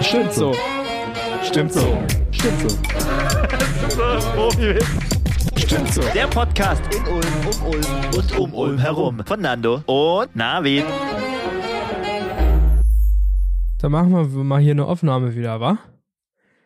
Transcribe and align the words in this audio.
Stimmt 0.00 0.32
so. 0.32 0.54
Stimmt 1.42 1.72
so. 1.72 2.02
Stimmt 2.32 2.60
so. 2.60 2.68
Stimmt 5.56 5.92
so. 5.92 6.00
Der 6.14 6.26
Podcast 6.26 6.82
in 6.94 7.06
Ulm, 7.06 7.22
um 7.46 7.66
Ulm 7.66 7.84
und 8.16 8.38
um 8.38 8.54
Ulm 8.54 8.78
herum. 8.78 9.22
Von 9.26 9.40
Nando 9.40 9.82
und 9.86 10.34
Navid. 10.34 10.84
Dann 13.78 13.92
machen 13.92 14.10
wir 14.12 14.44
mal 14.44 14.60
hier 14.60 14.72
eine 14.72 14.86
Aufnahme 14.86 15.34
wieder, 15.34 15.60
wa? 15.60 15.78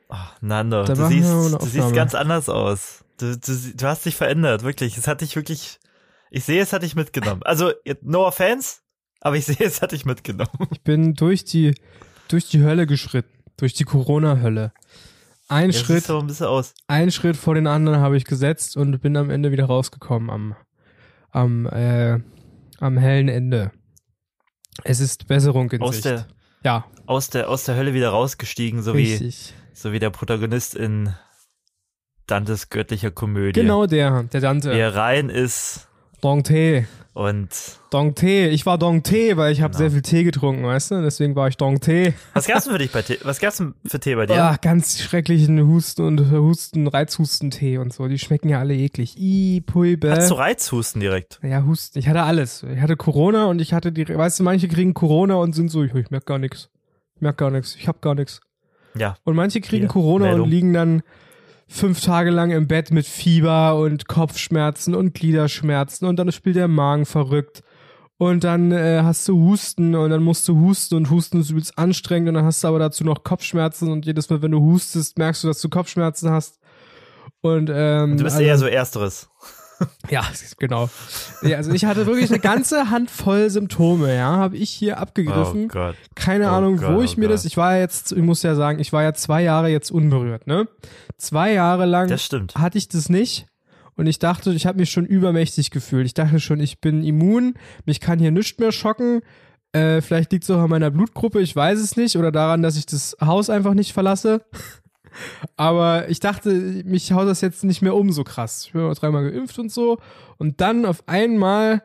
Ach, 0.09 0.37
Nando, 0.41 0.85
Da 0.85 0.95
du 0.95 1.07
siehst, 1.09 1.31
du 1.31 1.67
siehst 1.67 1.95
ganz 1.95 2.15
anders 2.15 2.49
aus. 2.49 3.05
Du, 3.19 3.37
du, 3.37 3.53
du 3.75 3.87
hast 3.87 4.07
dich 4.07 4.17
verändert, 4.17 4.63
wirklich. 4.63 4.97
Es 4.97 5.07
hat 5.09 5.21
dich 5.21 5.37
wirklich, 5.37 5.79
ich 6.31 6.45
sehe, 6.45 6.63
es 6.63 6.73
hat 6.73 6.83
dich 6.83 6.95
mitgenommen. 6.95 7.43
Also, 7.45 7.73
no 8.03 8.27
offense, 8.27 8.79
aber 9.21 9.37
ich 9.37 9.45
sehe, 9.47 9.57
es 9.61 9.83
hat 9.83 9.93
dich 9.93 10.05
mitgenommen. 10.05 10.69
Ich 10.73 10.83
bin 10.83 11.15
durch 11.15 11.45
die, 11.45 11.75
durch 12.29 12.49
die 12.49 12.63
Hölle 12.63 12.87
geschritten. 12.87 13.31
Durch 13.57 13.75
die 13.75 13.85
Corona-Hölle. 13.85 14.73
Ein 15.49 15.71
Ja, 15.71 15.79
Schritt, 15.79 16.11
ein 16.11 16.65
ein 16.89 17.11
Schritt 17.11 17.37
vor 17.37 17.55
den 17.55 17.67
anderen 17.67 18.01
habe 18.01 18.17
ich 18.17 18.25
gesetzt 18.25 18.77
und 18.77 19.01
bin 19.01 19.17
am 19.17 19.31
Ende 19.31 19.53
wieder 19.53 19.67
rausgekommen 19.67 20.31
am, 20.31 20.57
am, 21.31 21.67
äh, 21.67 22.19
am 22.81 22.97
hellen 22.97 23.29
Ende. 23.29 23.71
Es 24.83 25.01
ist 25.01 25.29
Besserung 25.29 25.71
in 25.71 25.83
Aus 25.83 25.97
Sicht. 25.97 26.07
der, 26.07 26.27
ja, 26.65 26.85
aus 27.07 27.29
der, 27.31 27.49
aus 27.49 27.65
der 27.65 27.77
Hölle 27.77 27.95
wieder 27.95 28.09
rausgestiegen, 28.09 28.83
so 28.83 28.95
wie, 28.97 29.13
richtig. 29.13 29.55
so 29.75 29.93
wie 29.93 29.99
der 29.99 30.11
Protagonist 30.11 30.75
in 30.75 31.15
Dantes 32.27 32.71
göttlicher 32.71 33.11
Komödie. 33.11 33.61
Genau 33.61 33.87
der, 33.87 34.25
der 34.25 34.41
Dante. 34.41 34.71
Wer 34.73 34.95
rein 34.95 35.29
ist 35.29 35.89
Dong-Tee. 36.23 36.87
Und 37.15 37.49
Dong-Tee. 37.91 38.49
Ich 38.49 38.67
war 38.67 38.77
Dong-Tee, 38.77 39.37
weil 39.37 39.53
ich 39.53 39.63
habe 39.63 39.71
Genau. 39.73 39.79
sehr 39.79 39.91
viel 39.93 40.03
Tee 40.03 40.25
getrunken, 40.25 40.65
weißt 40.65 40.91
du? 40.91 41.03
Deswegen 41.03 41.37
war 41.37 41.47
ich 41.49 41.57
Dong-Tee. 41.57 42.13
was 42.35 42.47
gab's 42.47 42.65
denn 42.65 42.73
für 42.73 42.79
dich 42.79 42.91
bei 42.91 43.03
Tee? 43.03 43.19
Was 43.23 43.39
gab's 43.41 43.59
denn 43.59 43.75
für 43.87 44.01
Tee 44.01 44.17
bei 44.17 44.27
dir? 44.27 44.35
Ja, 44.35 44.57
ganz 44.61 45.01
schrecklichen 45.01 45.65
Husten 45.67 46.03
und 46.03 46.31
Husten, 46.33 46.87
Reizhustentee 46.89 47.79
und 47.79 47.93
so. 47.93 48.09
Die 48.09 48.19
schmecken 48.19 48.49
ja 48.49 48.59
alle 48.59 48.75
eklig. 48.75 49.17
I, 49.17 49.61
Pulbe. 49.65 50.11
Hast 50.11 50.31
du 50.31 50.35
Reizhusten 50.35 51.01
direkt? 51.01 51.39
Ja, 51.43 51.65
Husten. 51.65 51.99
Ich 52.01 52.09
hatte 52.09 52.25
alles. 52.25 52.65
Ich 52.65 52.81
hatte 52.81 52.97
Corona 52.97 53.45
und 53.47 53.61
ich 53.61 53.73
hatte 53.73 53.93
die, 53.93 54.09
weißt 54.09 54.41
du, 54.41 54.43
manche 54.43 54.67
kriegen 54.69 54.93
Corona 54.93 55.37
und 55.37 55.55
sind 55.55 55.69
so, 55.71 55.85
ich, 55.85 55.95
ich 55.95 56.11
merk 56.11 56.27
gar 56.27 56.39
nichts. 56.39 56.69
Ich 57.15 57.23
merk 57.23 57.39
gar 57.39 57.51
nichts. 57.53 57.77
Ich 57.77 57.87
hab 57.87 58.03
gar 58.03 58.17
nichts. 58.17 58.41
Ja. 58.97 59.17
Und 59.25 59.37
manche 59.37 59.61
kriegen 59.61 59.83
Hier, 59.85 59.89
Corona 59.89 60.27
Meldung. 60.27 60.45
und 60.45 60.51
liegen 60.51 60.73
dann 60.73 61.03
fünf 61.69 62.01
Tage 62.01 62.31
lang 62.31 62.51
im 62.51 62.67
Bett 62.69 62.91
mit 62.91 63.07
Fieber 63.07 63.77
und 63.77 64.07
Kopfschmerzen 64.09 64.95
und 64.95 65.15
Gliederschmerzen 65.15 66.07
und 66.07 66.17
dann 66.17 66.31
spielt 66.33 66.57
der 66.57 66.69
Magen 66.69 67.07
verrückt. 67.07 67.63
Und 68.17 68.45
dann 68.45 68.71
äh, 68.71 69.01
hast 69.03 69.27
du 69.29 69.37
Husten 69.37 69.95
und 69.97 70.11
dann 70.11 70.23
musst 70.23 70.47
du 70.47 70.57
husten 70.61 70.95
und 70.95 71.11
Husten 71.11 71.41
ist 71.41 71.51
übelst 71.51 71.77
anstrengend 71.77 72.29
und 72.29 72.35
dann 72.35 72.45
hast 72.45 72.63
du 72.63 72.69
aber 72.69 72.79
dazu 72.79 73.03
noch 73.05 73.25
Kopfschmerzen 73.25 73.91
und 73.91 74.07
jedes 74.07 74.31
Mal, 74.31 74.41
wenn 74.41 74.53
du 74.53 74.61
hustest, 74.61 75.19
merkst 75.19 75.43
du, 75.43 75.49
dass 75.49 75.61
du 75.61 75.69
Kopfschmerzen 75.69 76.31
hast. 76.31 76.61
Und 77.41 77.71
ähm, 77.75 78.17
Du 78.17 78.23
bist 78.25 78.37
also- 78.37 78.47
eher 78.47 78.57
so 78.57 78.67
Ersteres. 78.67 79.29
ja, 80.11 80.25
genau. 80.59 80.89
Ja, 81.43 81.57
also 81.57 81.73
ich 81.73 81.85
hatte 81.85 82.07
wirklich 82.07 82.31
eine 82.31 82.39
ganze 82.41 82.91
Handvoll 82.91 83.51
Symptome, 83.51 84.15
ja, 84.15 84.37
habe 84.37 84.57
ich 84.57 84.71
hier 84.71 84.99
abgegriffen. 84.99 85.65
Oh 85.65 85.69
Gott. 85.69 85.97
Keine 86.15 86.47
Oh 86.47 86.55
Ahnung, 86.55 86.77
Gott, 86.77 86.95
wo 86.95 87.03
ich 87.03 87.17
oh 87.17 87.21
mir 87.21 87.27
Gott. 87.27 87.35
das, 87.35 87.45
ich 87.45 87.57
war 87.57 87.75
ja 87.75 87.81
jetzt, 87.81 88.13
ich 88.13 88.23
muss 88.23 88.43
ja 88.43 88.55
sagen, 88.55 88.79
ich 88.79 88.93
war 88.93 89.03
ja 89.03 89.15
zwei 89.15 89.43
Jahre 89.43 89.69
jetzt 89.69 89.91
unberührt, 89.91 90.47
ne? 90.47 90.69
Zwei 91.19 91.53
Jahre 91.53 91.87
lang 91.87 92.09
Das 92.09 92.25
stimmt. 92.25 92.55
hatte 92.55 92.79
ich 92.79 92.89
das 92.89 93.09
nicht 93.09 93.47
und 93.97 94.07
ich 94.07 94.19
dachte, 94.19 94.53
ich 94.53 94.67
habe 94.67 94.79
mich 94.79 94.91
schon 94.91 95.07
übermächtig 95.07 95.71
gefühlt. 95.71 96.07
Ich 96.07 96.15
dachte 96.15 96.41
schon, 96.41 96.61
ich 96.61 96.81
bin 96.81 97.03
immun, 97.05 97.55
mich 97.85 98.01
kann 98.01 98.19
hier 98.19 98.31
nichts 98.33 98.59
mehr 98.59 98.73
schocken. 98.73 99.21
Äh, 99.73 100.01
vielleicht 100.03 100.31
liegt 100.33 100.45
es 100.45 100.51
auch 100.51 100.61
an 100.61 100.71
meiner 100.71 100.91
Blutgruppe, 100.91 101.41
ich 101.41 101.55
weiß 101.55 101.81
es 101.81 101.97
nicht, 101.97 102.17
oder 102.17 102.31
daran, 102.31 102.63
dass 102.63 102.77
ich 102.77 102.87
das 102.87 103.17
Haus 103.21 103.51
einfach 103.51 103.75
nicht 103.75 103.93
verlasse. 103.93 104.43
Aber 105.57 106.09
ich 106.09 106.21
dachte, 106.21 106.51
mich 106.85 107.13
haut 107.13 107.29
das 107.29 107.41
jetzt 107.41 107.65
nicht 107.65 107.83
mehr 107.83 107.95
um 107.95 108.13
so 108.13 108.25
krass. 108.25 108.65
Ich 108.67 108.73
bin 108.73 108.83
auch 108.83 108.95
dreimal 108.95 109.31
geimpft 109.31 109.59
und 109.59 109.71
so. 109.71 109.99
Und 110.39 110.61
dann 110.61 110.85
auf 110.85 111.05
einmal 111.07 111.83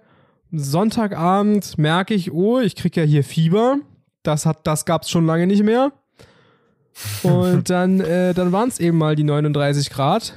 Sonntagabend 0.52 1.78
merke 1.78 2.14
ich, 2.14 2.32
oh, 2.32 2.60
ich 2.60 2.76
krieg 2.76 2.96
ja 2.96 3.04
hier 3.04 3.24
Fieber. 3.24 3.78
Das 4.24 4.46
hat, 4.46 4.66
das 4.66 4.86
gab's 4.86 5.10
schon 5.10 5.26
lange 5.26 5.48
nicht 5.48 5.64
mehr. 5.64 5.92
Und 7.24 7.70
dann, 7.70 8.00
äh, 8.00 8.34
dann 8.34 8.52
waren 8.52 8.70
es 8.70 8.80
eben 8.80 8.98
mal 8.98 9.16
die 9.16 9.24
39 9.24 9.90
Grad. 9.90 10.34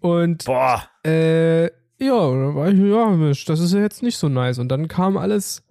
Und 0.00 0.44
Boah. 0.44 0.84
äh, 1.04 1.64
ja, 2.00 2.30
dann 2.30 2.54
war 2.54 2.68
ich, 2.68 2.78
ja, 2.78 3.32
das 3.46 3.60
ist 3.60 3.72
ja 3.72 3.80
jetzt 3.80 4.02
nicht 4.02 4.18
so 4.18 4.28
nice. 4.28 4.58
Und 4.58 4.68
dann 4.68 4.86
kam 4.86 5.16
alles 5.16 5.62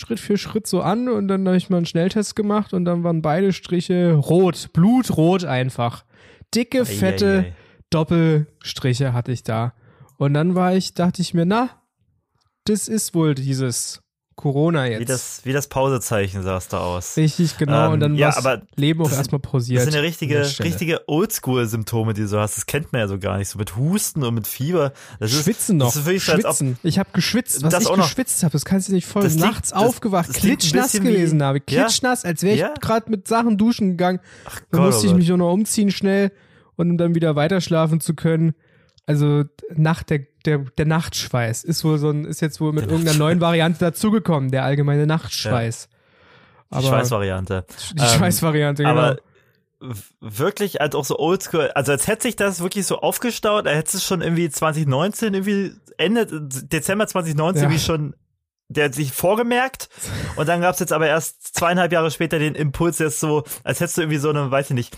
Schritt 0.00 0.18
für 0.18 0.38
Schritt 0.38 0.66
so 0.66 0.80
an 0.80 1.08
und 1.08 1.28
dann 1.28 1.46
habe 1.46 1.56
ich 1.56 1.68
mal 1.68 1.76
einen 1.76 1.86
Schnelltest 1.86 2.34
gemacht 2.34 2.72
und 2.72 2.86
dann 2.86 3.04
waren 3.04 3.20
beide 3.20 3.52
Striche 3.52 4.14
rot, 4.14 4.70
blutrot 4.72 5.44
einfach. 5.44 6.04
Dicke, 6.54 6.86
fette 6.86 7.40
Eieiei. 7.40 7.54
Doppelstriche 7.90 9.12
hatte 9.12 9.32
ich 9.32 9.42
da. 9.42 9.74
Und 10.16 10.34
dann 10.34 10.54
war 10.54 10.74
ich, 10.74 10.94
dachte 10.94 11.20
ich 11.22 11.34
mir, 11.34 11.44
na, 11.44 11.70
das 12.64 12.88
ist 12.88 13.14
wohl 13.14 13.34
dieses 13.34 14.02
Corona 14.36 14.86
jetzt. 14.86 15.00
Wie 15.00 15.04
das, 15.04 15.40
wie 15.44 15.52
das 15.52 15.66
Pausezeichen 15.66 16.42
sah 16.42 16.56
es 16.56 16.68
da 16.68 16.78
aus. 16.78 17.16
Richtig, 17.18 17.58
genau. 17.58 17.88
Ähm, 17.88 17.92
und 17.92 18.00
dann 18.00 18.14
ja, 18.14 18.28
war 18.28 18.38
aber 18.38 18.62
Leben 18.76 19.02
auch 19.02 19.08
das- 19.08 19.18
erstmal 19.18 19.38
pausiert. 19.40 19.78
Das 19.78 19.84
sind 19.84 19.94
ja 19.94 20.00
richtige, 20.00 20.40
richtige 20.60 21.06
Oldschool-Symptome, 21.08 22.14
die 22.14 22.22
du 22.22 22.28
so 22.28 22.38
hast. 22.40 22.56
Das 22.56 22.64
kennt 22.66 22.92
man 22.92 23.00
ja 23.00 23.08
so 23.08 23.18
gar 23.18 23.36
nicht. 23.36 23.48
So 23.48 23.58
mit 23.58 23.76
Husten 23.76 24.22
und 24.24 24.34
mit 24.34 24.46
Fieber. 24.46 24.92
Das 25.18 25.32
ist, 25.32 25.44
Schwitzen 25.44 25.76
noch. 25.76 25.86
Das 25.88 25.96
ist 25.96 26.06
wirklich 26.06 26.24
so, 26.24 26.32
Schwitzen. 26.32 26.78
Ich 26.82 26.98
habe 26.98 27.10
geschwitzt. 27.12 27.62
Was 27.62 27.70
Das 27.72 27.82
ich 27.84 27.90
geschwitzt 27.94 28.42
habe, 28.42 28.52
das 28.52 28.64
kannst 28.64 28.88
du 28.88 28.92
nicht 28.94 29.06
voll. 29.06 29.22
Das 29.22 29.34
Nachts 29.36 29.70
das- 29.70 29.78
aufgewacht, 29.78 30.28
das 30.30 30.36
klitschnass 30.36 30.92
bisschen 30.92 31.06
wie- 31.06 31.12
gewesen 31.12 31.42
habe. 31.42 31.60
Klitschnass, 31.60 32.24
als 32.24 32.42
wäre 32.42 32.54
ich 32.54 32.60
Ja. 32.60 32.74
gerade 32.80 33.10
mit 33.10 33.28
Sachen 33.28 33.58
duschen 33.58 33.90
gegangen. 33.90 34.20
Dann 34.70 34.80
Gott, 34.80 34.92
musste 34.92 35.06
oh 35.06 35.10
ich 35.10 35.16
mich 35.16 35.30
auch 35.32 35.36
noch 35.36 35.52
umziehen 35.52 35.90
schnell 35.90 36.32
und 36.76 36.90
um 36.90 36.96
dann 36.96 37.14
wieder 37.14 37.36
weiter 37.36 37.60
schlafen 37.60 38.00
zu 38.00 38.14
können. 38.14 38.54
Also 39.10 39.44
Nacht, 39.74 40.10
der, 40.10 40.20
der, 40.46 40.58
der 40.58 40.86
Nachtschweiß 40.86 41.64
ist 41.64 41.84
wohl 41.84 41.98
so 41.98 42.10
ein, 42.10 42.24
ist 42.24 42.40
jetzt 42.40 42.60
wohl 42.60 42.72
mit 42.72 42.88
irgendeiner 42.90 43.18
neuen 43.18 43.40
Variante 43.40 43.80
dazugekommen, 43.80 44.50
der 44.50 44.64
allgemeine 44.64 45.06
Nachtschweiß. 45.06 45.88
die 46.70 46.76
Aber 46.76 46.86
Schweißvariante. 46.88 47.66
die 47.94 48.00
Ähm, 48.02 48.08
Schweißvariante, 48.08 48.82
genau. 48.84 48.98
Aber 48.98 49.16
wirklich, 50.20 50.80
als 50.80 50.94
auch 50.94 51.04
so 51.04 51.18
oldschool, 51.18 51.70
also 51.74 51.92
als 51.92 52.06
hätte 52.06 52.22
sich 52.22 52.36
das 52.36 52.60
wirklich 52.60 52.86
so 52.86 53.00
aufgestaut, 53.00 53.66
als 53.66 53.76
hätte 53.76 53.96
es 53.96 54.04
schon 54.04 54.20
irgendwie 54.20 54.48
2019, 54.50 55.34
irgendwie 55.34 55.72
Ende 55.96 56.26
Dezember 56.30 57.06
2019 57.06 57.64
Ja. 57.64 57.70
wie 57.70 57.78
schon 57.78 58.14
der 58.72 58.84
hat 58.84 58.94
sich 58.94 59.10
vorgemerkt 59.10 59.88
und 60.36 60.48
dann 60.48 60.60
gab 60.60 60.74
es 60.74 60.78
jetzt 60.78 60.92
aber 60.92 61.08
erst 61.08 61.56
zweieinhalb 61.56 61.90
Jahre 61.92 62.12
später 62.12 62.38
den 62.38 62.54
Impuls 62.54 63.00
jetzt 63.00 63.18
so, 63.18 63.42
als 63.64 63.80
hättest 63.80 63.96
du 63.98 64.02
irgendwie 64.02 64.18
so 64.18 64.30
eine, 64.30 64.48
weiß 64.48 64.70
ich 64.70 64.74
nicht, 64.76 64.96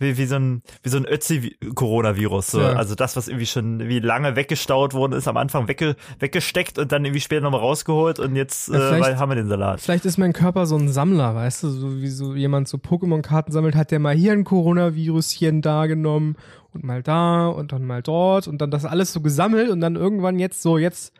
wie, 0.00 0.16
wie 0.16 0.26
so 0.26 0.36
ein 0.36 0.62
wie 0.82 0.88
so 0.88 0.96
ein 0.96 1.04
Ötzi-Coronavirus. 1.06 2.46
So. 2.48 2.60
Ja. 2.60 2.72
Also 2.72 2.94
das, 2.94 3.16
was 3.16 3.28
irgendwie 3.28 3.46
schon 3.46 3.88
wie 3.88 4.00
lange 4.00 4.34
weggestaut 4.34 4.94
worden 4.94 5.12
ist, 5.12 5.28
am 5.28 5.36
Anfang 5.36 5.68
wegge, 5.68 5.94
weggesteckt 6.18 6.78
und 6.78 6.90
dann 6.90 7.04
irgendwie 7.04 7.20
später 7.20 7.42
nochmal 7.42 7.60
rausgeholt 7.60 8.18
und 8.18 8.34
jetzt 8.34 8.68
Ja, 8.68 8.96
äh, 8.96 9.16
haben 9.16 9.30
wir 9.30 9.36
den 9.36 9.48
Salat. 9.48 9.80
Vielleicht 9.80 10.06
ist 10.06 10.18
mein 10.18 10.32
Körper 10.32 10.66
so 10.66 10.76
ein 10.76 10.88
Sammler, 10.88 11.34
weißt 11.34 11.62
du, 11.62 11.68
so 11.68 12.00
wie 12.00 12.08
so 12.08 12.34
jemand 12.34 12.66
so 12.66 12.78
Pokémon-Karten 12.78 13.52
sammelt, 13.52 13.76
hat 13.76 13.90
der 13.90 14.00
mal 14.00 14.14
hier 14.16 14.32
ein 14.32 14.44
Coronaviruschen 14.44 15.62
da 15.62 15.86
genommen 15.86 16.36
und 16.72 16.82
mal 16.82 17.02
da 17.02 17.48
und 17.48 17.72
dann 17.72 17.84
mal 17.84 18.02
dort 18.02 18.48
und 18.48 18.60
dann 18.60 18.70
das 18.70 18.84
alles 18.84 19.12
so 19.12 19.20
gesammelt 19.20 19.70
und 19.70 19.80
dann 19.80 19.96
irgendwann 19.96 20.38
jetzt 20.38 20.62
so, 20.62 20.78
jetzt 20.78 21.12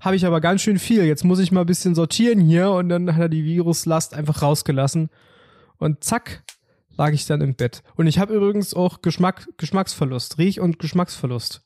habe 0.00 0.16
ich 0.16 0.24
aber 0.26 0.40
ganz 0.40 0.62
schön 0.62 0.78
viel, 0.78 1.04
jetzt 1.04 1.24
muss 1.24 1.40
ich 1.40 1.50
mal 1.50 1.62
ein 1.62 1.66
bisschen 1.66 1.94
sortieren 1.94 2.40
hier 2.40 2.70
und 2.70 2.88
dann 2.88 3.14
hat 3.14 3.22
er 3.22 3.28
die 3.28 3.44
Viruslast 3.44 4.14
einfach 4.14 4.42
rausgelassen 4.42 5.10
und 5.78 6.04
zack, 6.04 6.42
lag 6.98 7.12
ich 7.12 7.24
dann 7.26 7.40
im 7.40 7.54
Bett. 7.54 7.82
Und 7.96 8.06
ich 8.06 8.18
habe 8.18 8.34
übrigens 8.34 8.74
auch 8.74 9.00
Geschmack, 9.00 9.48
Geschmacksverlust, 9.56 10.38
Riech- 10.38 10.60
und 10.60 10.78
Geschmacksverlust. 10.78 11.62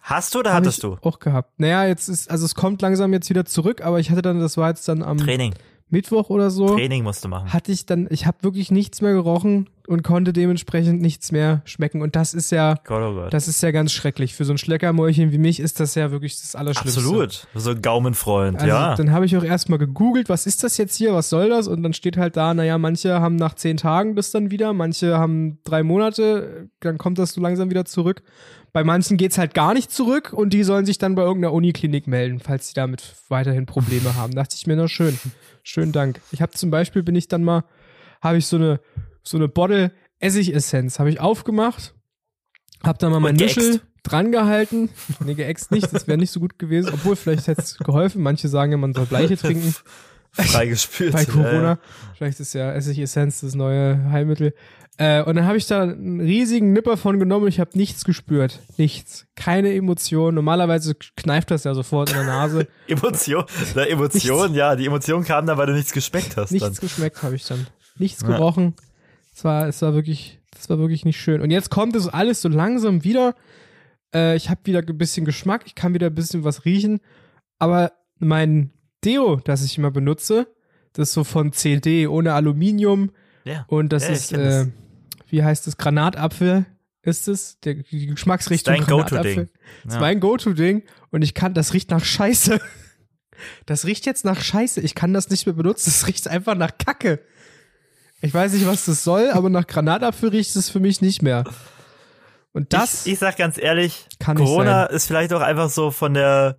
Hast 0.00 0.34
du 0.34 0.38
oder 0.38 0.50
Hab 0.50 0.58
hattest 0.58 0.78
ich 0.78 0.82
du? 0.82 0.96
Auch 1.02 1.18
gehabt. 1.18 1.60
Naja, 1.60 1.86
jetzt 1.86 2.08
ist, 2.08 2.30
also 2.30 2.46
es 2.46 2.54
kommt 2.54 2.80
langsam 2.80 3.12
jetzt 3.12 3.28
wieder 3.28 3.44
zurück, 3.44 3.84
aber 3.84 4.00
ich 4.00 4.10
hatte 4.10 4.22
dann, 4.22 4.40
das 4.40 4.56
war 4.56 4.70
jetzt 4.70 4.88
dann 4.88 5.02
am 5.02 5.18
Training. 5.18 5.54
Mittwoch 5.90 6.30
oder 6.30 6.50
so 6.50 6.76
Training 6.76 7.02
musst 7.02 7.24
du 7.24 7.28
machen. 7.28 7.52
hatte 7.52 7.72
ich 7.72 7.86
dann, 7.86 8.06
ich 8.10 8.26
habe 8.26 8.38
wirklich 8.42 8.70
nichts 8.70 9.00
mehr 9.00 9.12
gerochen 9.12 9.68
und 9.90 10.04
konnte 10.04 10.32
dementsprechend 10.32 11.02
nichts 11.02 11.32
mehr 11.32 11.62
schmecken. 11.64 12.00
Und 12.00 12.14
das 12.14 12.32
ist 12.32 12.52
ja, 12.52 12.76
Gott, 12.84 13.02
oh 13.02 13.14
Gott. 13.14 13.34
das 13.34 13.48
ist 13.48 13.60
ja 13.60 13.72
ganz 13.72 13.90
schrecklich. 13.90 14.34
Für 14.34 14.44
so 14.44 14.52
ein 14.52 14.58
Schleckermäulchen 14.58 15.32
wie 15.32 15.38
mich 15.38 15.58
ist 15.58 15.80
das 15.80 15.96
ja 15.96 16.12
wirklich 16.12 16.40
das 16.40 16.54
Allerschlimmste. 16.54 17.00
Absolut. 17.00 17.48
So 17.56 17.70
ein 17.70 17.82
Gaumenfreund, 17.82 18.58
Also 18.58 18.68
ja. 18.68 18.94
dann 18.94 19.10
habe 19.10 19.26
ich 19.26 19.36
auch 19.36 19.42
erstmal 19.42 19.80
gegoogelt, 19.80 20.28
was 20.28 20.46
ist 20.46 20.62
das 20.62 20.76
jetzt 20.76 20.94
hier, 20.94 21.12
was 21.12 21.28
soll 21.28 21.48
das? 21.48 21.66
Und 21.66 21.82
dann 21.82 21.92
steht 21.92 22.16
halt 22.16 22.36
da, 22.36 22.54
naja, 22.54 22.78
manche 22.78 23.20
haben 23.20 23.34
nach 23.34 23.54
zehn 23.54 23.76
Tagen 23.76 24.14
das 24.14 24.30
dann 24.30 24.52
wieder, 24.52 24.72
manche 24.72 25.18
haben 25.18 25.58
drei 25.64 25.82
Monate, 25.82 26.70
dann 26.78 26.96
kommt 26.96 27.18
das 27.18 27.32
so 27.32 27.40
langsam 27.40 27.68
wieder 27.70 27.84
zurück. 27.84 28.22
Bei 28.72 28.84
manchen 28.84 29.16
geht's 29.16 29.38
halt 29.38 29.54
gar 29.54 29.74
nicht 29.74 29.90
zurück 29.90 30.32
und 30.32 30.52
die 30.52 30.62
sollen 30.62 30.86
sich 30.86 30.98
dann 30.98 31.14
bei 31.14 31.22
irgendeiner 31.22 31.52
Uniklinik 31.52 32.06
melden, 32.06 32.38
falls 32.38 32.68
sie 32.68 32.74
damit 32.74 33.16
weiterhin 33.28 33.66
Probleme 33.66 34.14
haben. 34.14 34.34
Dachte 34.34 34.54
ich 34.56 34.66
mir, 34.66 34.76
na 34.76 34.86
schön, 34.86 35.18
schönen 35.62 35.92
Dank. 35.92 36.20
Ich 36.30 36.40
habe 36.40 36.52
zum 36.52 36.70
Beispiel, 36.70 37.02
bin 37.02 37.16
ich 37.16 37.28
dann 37.28 37.42
mal, 37.42 37.64
habe 38.20 38.38
ich 38.38 38.46
so 38.46 38.56
eine, 38.56 38.80
so 39.22 39.36
eine 39.36 39.48
Bottle 39.48 39.92
Essigessenz, 40.20 40.98
habe 40.98 41.10
ich 41.10 41.20
aufgemacht, 41.20 41.94
habe 42.82 42.98
dann 42.98 43.10
mal 43.10 43.20
mein. 43.20 43.34
Nischel 43.34 43.80
dran 44.02 44.32
gehalten. 44.32 44.90
Nee, 45.24 45.34
geäxt 45.34 45.70
nicht, 45.70 45.92
das 45.92 46.06
wäre 46.06 46.18
nicht 46.18 46.30
so 46.30 46.40
gut 46.40 46.58
gewesen, 46.58 46.90
obwohl 46.92 47.16
vielleicht 47.16 47.46
hätte 47.46 47.62
es 47.62 47.76
geholfen. 47.78 48.22
Manche 48.22 48.48
sagen 48.48 48.72
ja, 48.72 48.78
man 48.78 48.94
soll 48.94 49.06
Bleiche 49.06 49.36
trinken. 49.36 49.74
freigespült. 50.32 51.12
bei 51.12 51.24
Corona. 51.24 51.78
Vielleicht 52.16 52.40
ist 52.40 52.54
ja 52.54 52.72
Essigessenz 52.72 53.40
das 53.40 53.54
neue 53.54 54.10
Heilmittel. 54.10 54.54
Äh, 54.98 55.22
und 55.22 55.36
dann 55.36 55.46
habe 55.46 55.56
ich 55.56 55.66
da 55.66 55.82
einen 55.82 56.20
riesigen 56.20 56.72
Nipper 56.72 56.96
von 56.98 57.18
genommen 57.18 57.44
und 57.44 57.48
ich 57.48 57.58
habe 57.60 57.70
nichts 57.74 58.04
gespürt. 58.04 58.60
Nichts. 58.76 59.26
Keine 59.34 59.72
Emotion. 59.74 60.34
Normalerweise 60.34 60.94
kneift 61.16 61.50
das 61.50 61.64
ja 61.64 61.74
sofort 61.74 62.10
in 62.10 62.16
der 62.16 62.24
Nase. 62.26 62.68
Emotion, 62.86 63.44
da 63.74 63.84
Emotion, 63.84 64.54
ja, 64.54 64.76
die 64.76 64.86
Emotion 64.86 65.24
kam 65.24 65.46
dann, 65.46 65.56
weil 65.56 65.66
du 65.68 65.72
nichts 65.72 65.92
geschmeckt 65.92 66.36
hast. 66.36 66.50
Nichts 66.52 66.68
dann. 66.68 66.76
geschmeckt 66.80 67.22
habe 67.22 67.34
ich 67.34 67.46
dann. 67.46 67.66
Nichts 67.98 68.20
Ja. 68.22 68.28
gerochen. 68.28 68.74
Es 69.34 69.42
war, 69.44 69.68
es 69.68 69.80
war 69.80 69.94
wirklich, 69.94 70.38
das 70.50 70.68
war 70.68 70.78
wirklich 70.78 71.04
nicht 71.06 71.18
schön. 71.18 71.40
Und 71.40 71.50
jetzt 71.50 71.70
kommt 71.70 71.96
es 71.96 72.06
alles 72.08 72.42
so 72.42 72.48
langsam 72.50 73.02
wieder. 73.02 73.34
Äh, 74.14 74.36
ich 74.36 74.50
habe 74.50 74.60
wieder 74.64 74.80
ein 74.80 74.98
bisschen 74.98 75.24
Geschmack, 75.24 75.62
ich 75.64 75.74
kann 75.74 75.94
wieder 75.94 76.08
ein 76.08 76.14
bisschen 76.14 76.44
was 76.44 76.66
riechen. 76.66 77.00
Aber 77.58 77.92
mein 78.18 78.70
Deo, 79.02 79.36
das 79.36 79.64
ich 79.64 79.78
immer 79.78 79.90
benutze, 79.90 80.46
das 80.92 81.08
ist 81.08 81.14
so 81.14 81.24
von 81.24 81.52
CD, 81.52 82.06
ohne 82.06 82.34
Aluminium. 82.34 83.12
Ja. 83.44 83.64
Und 83.68 83.92
das 83.92 84.04
Ja, 84.04 84.10
ist, 84.10 84.32
äh, 84.32 84.66
wie 85.28 85.42
heißt 85.42 85.66
es, 85.66 85.76
Granatapfel 85.76 86.66
ist 87.02 87.28
es? 87.28 87.58
Der, 87.60 87.74
die 87.74 88.06
Geschmacksrichtung 88.06 88.74
Ist 88.74 88.80
dein 88.80 88.86
Go-To-Ding. 88.86 89.48
Das 89.84 89.94
ist 89.94 90.00
mein 90.00 90.20
Go-To-Ding. 90.20 90.82
Und 91.10 91.22
ich 91.22 91.34
kann, 91.34 91.54
das 91.54 91.72
riecht 91.72 91.90
nach 91.90 92.04
Scheiße. 92.04 92.60
Das 93.64 93.86
riecht 93.86 94.04
jetzt 94.04 94.24
nach 94.26 94.40
Scheiße. 94.40 94.82
Ich 94.82 94.94
kann 94.94 95.14
das 95.14 95.30
nicht 95.30 95.46
mehr 95.46 95.54
benutzen. 95.54 95.90
Das 95.90 96.06
riecht 96.06 96.28
einfach 96.28 96.54
nach 96.54 96.76
Kacke. 96.76 97.20
Ich 98.20 98.34
weiß 98.34 98.52
nicht, 98.52 98.66
was 98.66 98.84
das 98.84 99.02
soll, 99.02 99.30
aber 99.30 99.48
nach 99.48 99.66
Granatapfel 99.66 100.28
riecht 100.28 100.54
es 100.56 100.68
für 100.68 100.80
mich 100.80 101.00
nicht 101.00 101.22
mehr. 101.22 101.44
Und 102.52 102.72
das 102.74 103.06
ich, 103.06 103.14
ich 103.14 103.18
sag 103.18 103.38
ganz 103.38 103.56
ehrlich, 103.56 104.06
Corona 104.22 104.84
ist 104.84 105.06
vielleicht 105.06 105.32
auch 105.32 105.40
einfach 105.40 105.70
so 105.70 105.90
von 105.90 106.12
der 106.14 106.58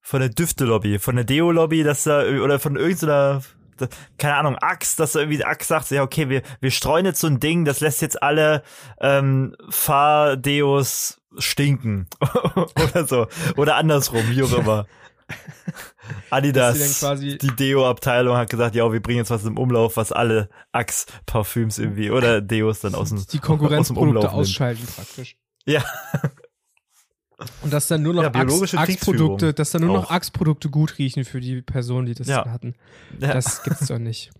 von 0.00 0.20
der 0.20 0.30
Düfte-Lobby, 0.30 0.98
von 0.98 1.16
der 1.16 1.24
Deo-Lobby, 1.24 1.82
dass 1.82 2.04
da 2.04 2.24
oder 2.24 2.58
von 2.58 2.76
irgendeiner 2.76 3.42
keine 4.18 4.36
Ahnung, 4.36 4.56
Axe, 4.56 4.96
dass 4.96 5.12
da 5.12 5.20
irgendwie 5.20 5.44
Axe 5.44 5.68
sagt, 5.68 5.90
ja, 5.90 6.02
okay, 6.02 6.28
wir, 6.28 6.42
wir 6.60 6.70
streuen 6.70 7.06
jetzt 7.06 7.20
so 7.20 7.26
ein 7.26 7.40
Ding, 7.40 7.64
das 7.64 7.80
lässt 7.80 8.02
jetzt 8.02 8.22
alle 8.22 8.62
ähm, 9.00 9.54
Fahrdeos 9.68 11.20
stinken. 11.38 12.08
Oder 12.54 13.06
so. 13.06 13.26
Oder 13.56 13.76
andersrum, 13.76 14.22
wie 14.30 14.42
auch 14.42 14.52
immer. 14.52 14.86
Adidas, 16.30 17.00
die 17.20 17.38
Deo-Abteilung 17.38 18.36
hat 18.36 18.48
gesagt, 18.48 18.76
ja, 18.76 18.92
wir 18.92 19.02
bringen 19.02 19.18
jetzt 19.18 19.30
was 19.30 19.44
im 19.44 19.58
Umlauf, 19.58 19.96
was 19.96 20.12
alle 20.12 20.48
Axe-Parfüms 20.70 21.78
irgendwie 21.78 22.10
oder 22.10 22.40
Deos 22.40 22.80
dann 22.80 22.94
aus 22.94 23.08
dem, 23.08 23.26
die 23.26 23.40
aus 23.42 23.88
dem 23.88 23.96
Umlauf 23.96 24.24
nimmt. 24.24 24.34
ausschalten 24.34 24.86
praktisch. 24.86 25.36
Ja. 25.64 25.82
Und 27.62 27.72
dass 27.72 27.86
dann 27.88 28.02
nur 28.02 28.14
noch 28.14 28.22
Ja, 28.22 28.28
biologische 28.30 28.76
Kriegsführung 28.78 29.36
dass 29.54 29.70
dann 29.70 29.82
nur 29.82 29.92
noch 29.94 30.06
auch. 30.06 30.10
Axe-Produkte 30.10 30.70
gut 30.70 30.96
riechen 30.98 31.24
für 31.26 31.40
die 31.40 31.60
Personen, 31.60 32.06
die 32.06 32.14
das 32.14 32.26
Ja. 32.28 32.46
hatten. 32.50 32.74
Das 33.18 33.62
gibt's 33.62 33.86
doch 33.88 33.98
nicht. 33.98 34.30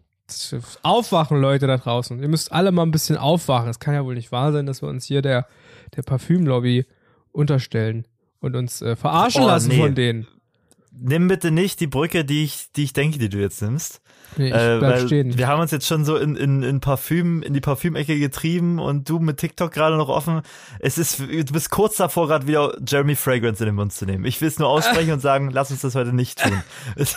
Aufwachen, 0.82 1.40
Leute 1.40 1.66
da 1.66 1.76
draußen. 1.76 2.20
Ihr 2.20 2.28
müsst 2.28 2.50
alle 2.52 2.72
mal 2.72 2.82
ein 2.82 2.90
bisschen 2.90 3.16
aufwachen. 3.16 3.68
Es 3.68 3.78
kann 3.78 3.94
ja 3.94 4.04
wohl 4.04 4.14
nicht 4.14 4.32
wahr 4.32 4.50
sein, 4.52 4.66
dass 4.66 4.82
wir 4.82 4.88
uns 4.88 5.04
hier 5.04 5.22
der, 5.22 5.46
der 5.94 6.02
Parfümlobby 6.02 6.86
unterstellen 7.32 8.06
und 8.40 8.56
uns 8.56 8.82
äh, 8.82 8.96
verarschen 8.96 9.42
Oh, 9.44 9.46
lassen 9.46 9.68
nee. 9.68 9.78
von 9.80 9.94
denen. 9.94 10.26
Nimm 10.98 11.28
bitte 11.28 11.50
nicht 11.50 11.80
die 11.80 11.86
Brücke, 11.86 12.24
die 12.24 12.44
ich, 12.44 12.72
die 12.74 12.84
ich 12.84 12.92
denke, 12.92 13.18
die 13.18 13.28
du 13.28 13.38
jetzt 13.38 13.60
nimmst. 13.62 14.00
Nee, 14.36 14.48
ich 14.48 14.54
äh, 14.54 14.78
bleib 14.78 15.06
stehen. 15.06 15.36
Wir 15.36 15.48
haben 15.48 15.60
uns 15.60 15.70
jetzt 15.70 15.86
schon 15.86 16.04
so 16.04 16.16
in, 16.16 16.36
in, 16.36 16.62
in 16.62 16.80
Parfüm, 16.80 17.42
in 17.42 17.54
die 17.54 17.60
Parfümecke 17.60 18.18
getrieben 18.18 18.78
und 18.78 19.08
du 19.08 19.18
mit 19.18 19.38
TikTok 19.38 19.72
gerade 19.72 19.96
noch 19.96 20.08
offen. 20.08 20.42
Es 20.80 20.98
ist, 20.98 21.20
du 21.20 21.52
bist 21.52 21.70
kurz 21.70 21.96
davor, 21.96 22.28
gerade 22.28 22.46
wieder 22.46 22.76
Jeremy 22.86 23.14
Fragrance 23.14 23.62
in 23.62 23.66
den 23.66 23.74
Mund 23.76 23.92
zu 23.92 24.04
nehmen. 24.04 24.24
Ich 24.24 24.40
will 24.40 24.48
es 24.48 24.58
nur 24.58 24.68
aussprechen 24.68 25.12
und 25.12 25.20
sagen, 25.20 25.50
lass 25.50 25.70
uns 25.70 25.80
das 25.80 25.94
heute 25.94 26.12
nicht 26.12 26.42
tun. 26.42 26.62
es 26.96 27.16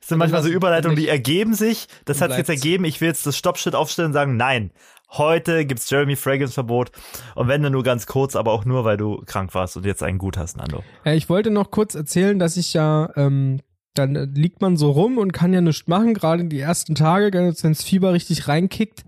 sind 0.00 0.18
manchmal 0.18 0.42
so 0.42 0.48
Überleitungen, 0.48 0.96
die 0.96 1.08
ergeben 1.08 1.54
sich. 1.54 1.88
Das 2.04 2.20
hat 2.20 2.30
sich 2.30 2.38
jetzt 2.38 2.50
ergeben. 2.50 2.84
Ich 2.84 3.00
will 3.00 3.08
jetzt 3.08 3.26
das 3.26 3.36
Stoppschild 3.36 3.74
aufstellen 3.74 4.08
und 4.08 4.14
sagen, 4.14 4.36
nein. 4.36 4.70
Heute 5.10 5.64
gibt's 5.64 5.88
Jeremy 5.88 6.16
Fragrance 6.16 6.52
Verbot. 6.52 6.90
Und 7.34 7.48
wenn 7.48 7.62
dann 7.62 7.72
nur 7.72 7.82
ganz 7.82 8.06
kurz, 8.06 8.36
aber 8.36 8.52
auch 8.52 8.64
nur, 8.66 8.84
weil 8.84 8.96
du 8.98 9.22
krank 9.24 9.54
warst 9.54 9.76
und 9.76 9.86
jetzt 9.86 10.02
einen 10.02 10.18
gut 10.18 10.36
hast, 10.36 10.56
Nando. 10.58 10.82
Ja, 11.04 11.14
ich 11.14 11.28
wollte 11.28 11.50
noch 11.50 11.70
kurz 11.70 11.94
erzählen, 11.94 12.38
dass 12.38 12.56
ich 12.58 12.74
ja, 12.74 13.10
ähm, 13.16 13.60
dann 13.94 14.16
äh, 14.16 14.24
liegt 14.26 14.60
man 14.60 14.76
so 14.76 14.90
rum 14.90 15.16
und 15.16 15.32
kann 15.32 15.52
ja 15.54 15.60
nichts 15.62 15.88
machen, 15.88 16.12
gerade 16.12 16.44
die 16.44 16.60
ersten 16.60 16.94
Tage, 16.94 17.30
wenn 17.32 17.54
das 17.72 17.82
Fieber 17.82 18.12
richtig 18.12 18.48
reinkickt, 18.48 19.04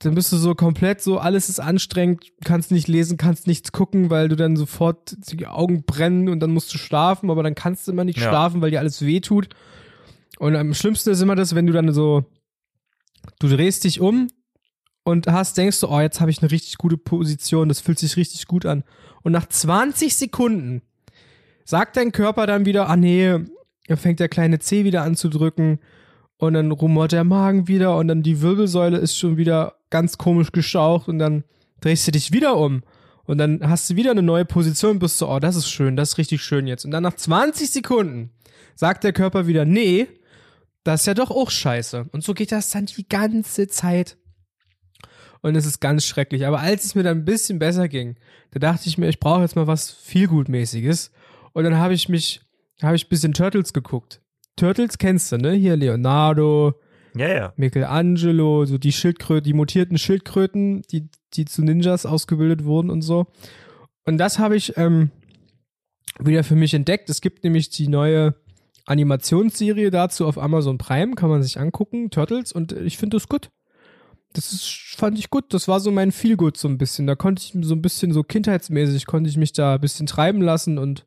dann 0.00 0.14
bist 0.14 0.32
du 0.32 0.36
so 0.36 0.54
komplett 0.54 1.00
so, 1.02 1.18
alles 1.18 1.48
ist 1.48 1.60
anstrengend, 1.60 2.24
kannst 2.44 2.70
nicht 2.70 2.88
lesen, 2.88 3.16
kannst 3.18 3.46
nichts 3.46 3.72
gucken, 3.72 4.08
weil 4.10 4.28
du 4.28 4.36
dann 4.36 4.56
sofort 4.56 5.16
die 5.32 5.46
Augen 5.46 5.84
brennen 5.84 6.28
und 6.28 6.40
dann 6.40 6.52
musst 6.52 6.72
du 6.72 6.78
schlafen, 6.78 7.30
aber 7.30 7.42
dann 7.42 7.54
kannst 7.54 7.86
du 7.86 7.92
immer 7.92 8.04
nicht 8.04 8.18
Ja. 8.18 8.28
schlafen, 8.28 8.60
weil 8.62 8.70
dir 8.70 8.78
alles 8.78 9.04
weh 9.04 9.20
tut. 9.20 9.48
Und 10.38 10.56
am 10.56 10.72
schlimmsten 10.74 11.10
ist 11.10 11.20
immer 11.20 11.34
das, 11.36 11.54
wenn 11.54 11.66
du 11.66 11.72
dann 11.74 11.92
so, 11.92 12.24
du 13.40 13.48
drehst 13.48 13.84
dich 13.84 14.00
um 14.00 14.28
und 15.02 15.26
hast, 15.26 15.56
denkst 15.56 15.80
du, 15.80 15.88
oh, 15.88 16.00
jetzt 16.00 16.20
habe 16.20 16.30
ich 16.30 16.42
eine 16.42 16.50
richtig 16.50 16.78
gute 16.78 16.96
Position, 16.96 17.68
das 17.68 17.80
fühlt 17.80 17.98
sich 17.98 18.16
richtig 18.16 18.46
gut 18.46 18.66
an. 18.66 18.84
Und 19.22 19.32
nach 19.32 19.46
20 19.46 20.14
Sekunden 20.14 20.82
sagt 21.64 21.96
dein 21.96 22.12
Körper 22.12 22.46
dann 22.46 22.66
wieder, 22.66 22.88
ah 22.88 22.96
nee, 22.96 23.38
dann 23.86 23.96
fängt 23.96 24.20
der 24.20 24.28
kleine 24.28 24.58
C 24.58 24.84
wieder 24.84 25.02
an 25.02 25.16
zu 25.16 25.28
drücken 25.28 25.80
und 26.36 26.54
dann 26.54 26.70
rumort 26.70 27.12
der 27.12 27.24
Magen 27.24 27.68
wieder 27.68 27.96
und 27.96 28.08
dann 28.08 28.22
die 28.22 28.40
Wirbelsäule 28.40 28.98
ist 28.98 29.16
schon 29.16 29.36
wieder 29.36 29.76
ganz 29.90 30.18
komisch 30.18 30.52
gestaucht 30.52 31.08
und 31.08 31.18
dann 31.18 31.44
drehst 31.80 32.06
du 32.06 32.12
dich 32.12 32.32
wieder 32.32 32.56
um 32.56 32.82
und 33.24 33.38
dann 33.38 33.60
hast 33.62 33.90
du 33.90 33.96
wieder 33.96 34.10
eine 34.10 34.22
neue 34.22 34.44
Position 34.44 34.92
und 34.92 34.98
bist 34.98 35.18
so, 35.18 35.28
oh, 35.28 35.38
das 35.38 35.56
ist 35.56 35.70
schön, 35.70 35.96
das 35.96 36.10
ist 36.10 36.18
richtig 36.18 36.42
schön 36.42 36.66
jetzt. 36.66 36.84
Und 36.84 36.90
dann 36.90 37.02
nach 37.02 37.14
20 37.14 37.70
Sekunden 37.70 38.30
sagt 38.74 39.04
der 39.04 39.12
Körper 39.12 39.46
wieder, 39.46 39.64
nee, 39.64 40.08
das 40.82 41.02
ist 41.02 41.06
ja 41.06 41.14
doch 41.14 41.30
auch 41.30 41.50
scheiße. 41.50 42.06
Und 42.12 42.24
so 42.24 42.34
geht 42.34 42.50
das 42.52 42.70
dann 42.70 42.86
die 42.86 43.08
ganze 43.08 43.68
Zeit. 43.68 44.16
Und 45.42 45.56
es 45.56 45.66
ist 45.66 45.80
ganz 45.80 46.04
schrecklich. 46.04 46.46
Aber 46.46 46.60
als 46.60 46.84
es 46.84 46.94
mir 46.94 47.02
dann 47.02 47.18
ein 47.18 47.24
bisschen 47.24 47.58
besser 47.58 47.88
ging, 47.88 48.16
da 48.50 48.58
dachte 48.58 48.88
ich 48.88 48.98
mir, 48.98 49.08
ich 49.08 49.20
brauche 49.20 49.40
jetzt 49.42 49.56
mal 49.56 49.66
was 49.66 49.90
vielgutmäßiges. 49.90 51.12
Und 51.52 51.64
dann 51.64 51.78
habe 51.78 51.94
ich 51.94 52.08
mich, 52.08 52.42
habe 52.82 52.96
ich 52.96 53.06
ein 53.06 53.08
bisschen 53.08 53.32
Turtles 53.32 53.72
geguckt. 53.72 54.20
Turtles 54.56 54.98
kennst 54.98 55.32
du, 55.32 55.38
ne? 55.38 55.52
Hier 55.52 55.76
Leonardo, 55.76 56.74
Ja, 57.14 57.28
ja. 57.28 57.52
Michelangelo, 57.56 58.66
so 58.66 58.76
die 58.76 58.92
Schildkröten, 58.92 59.44
die 59.44 59.54
mutierten 59.54 59.96
Schildkröten, 59.98 60.82
die, 60.90 61.08
die 61.32 61.46
zu 61.46 61.62
Ninjas 61.62 62.04
ausgebildet 62.04 62.64
wurden 62.64 62.90
und 62.90 63.02
so. 63.02 63.26
Und 64.04 64.18
das 64.18 64.38
habe 64.38 64.56
ich 64.56 64.76
ähm, 64.76 65.10
wieder 66.18 66.44
für 66.44 66.56
mich 66.56 66.74
entdeckt. 66.74 67.08
Es 67.08 67.20
gibt 67.20 67.44
nämlich 67.44 67.70
die 67.70 67.88
neue 67.88 68.34
Animationsserie 68.86 69.90
dazu 69.90 70.26
auf 70.26 70.36
Amazon 70.36 70.76
Prime, 70.78 71.14
kann 71.14 71.30
man 71.30 71.42
sich 71.42 71.58
angucken, 71.58 72.10
Turtles, 72.10 72.52
und 72.52 72.72
ich 72.72 72.98
finde 72.98 73.16
das 73.16 73.28
gut. 73.28 73.50
Das 74.32 74.52
ist, 74.52 74.94
fand 74.96 75.18
ich 75.18 75.30
gut. 75.30 75.52
Das 75.52 75.66
war 75.66 75.80
so 75.80 75.90
mein 75.90 76.12
Feelgood 76.12 76.56
so 76.56 76.68
ein 76.68 76.78
bisschen. 76.78 77.06
Da 77.06 77.14
konnte 77.16 77.42
ich 77.42 77.66
so 77.66 77.74
ein 77.74 77.82
bisschen 77.82 78.12
so 78.12 78.22
kindheitsmäßig, 78.22 79.06
konnte 79.06 79.28
ich 79.28 79.36
mich 79.36 79.52
da 79.52 79.74
ein 79.74 79.80
bisschen 79.80 80.06
treiben 80.06 80.40
lassen 80.40 80.78
und 80.78 81.06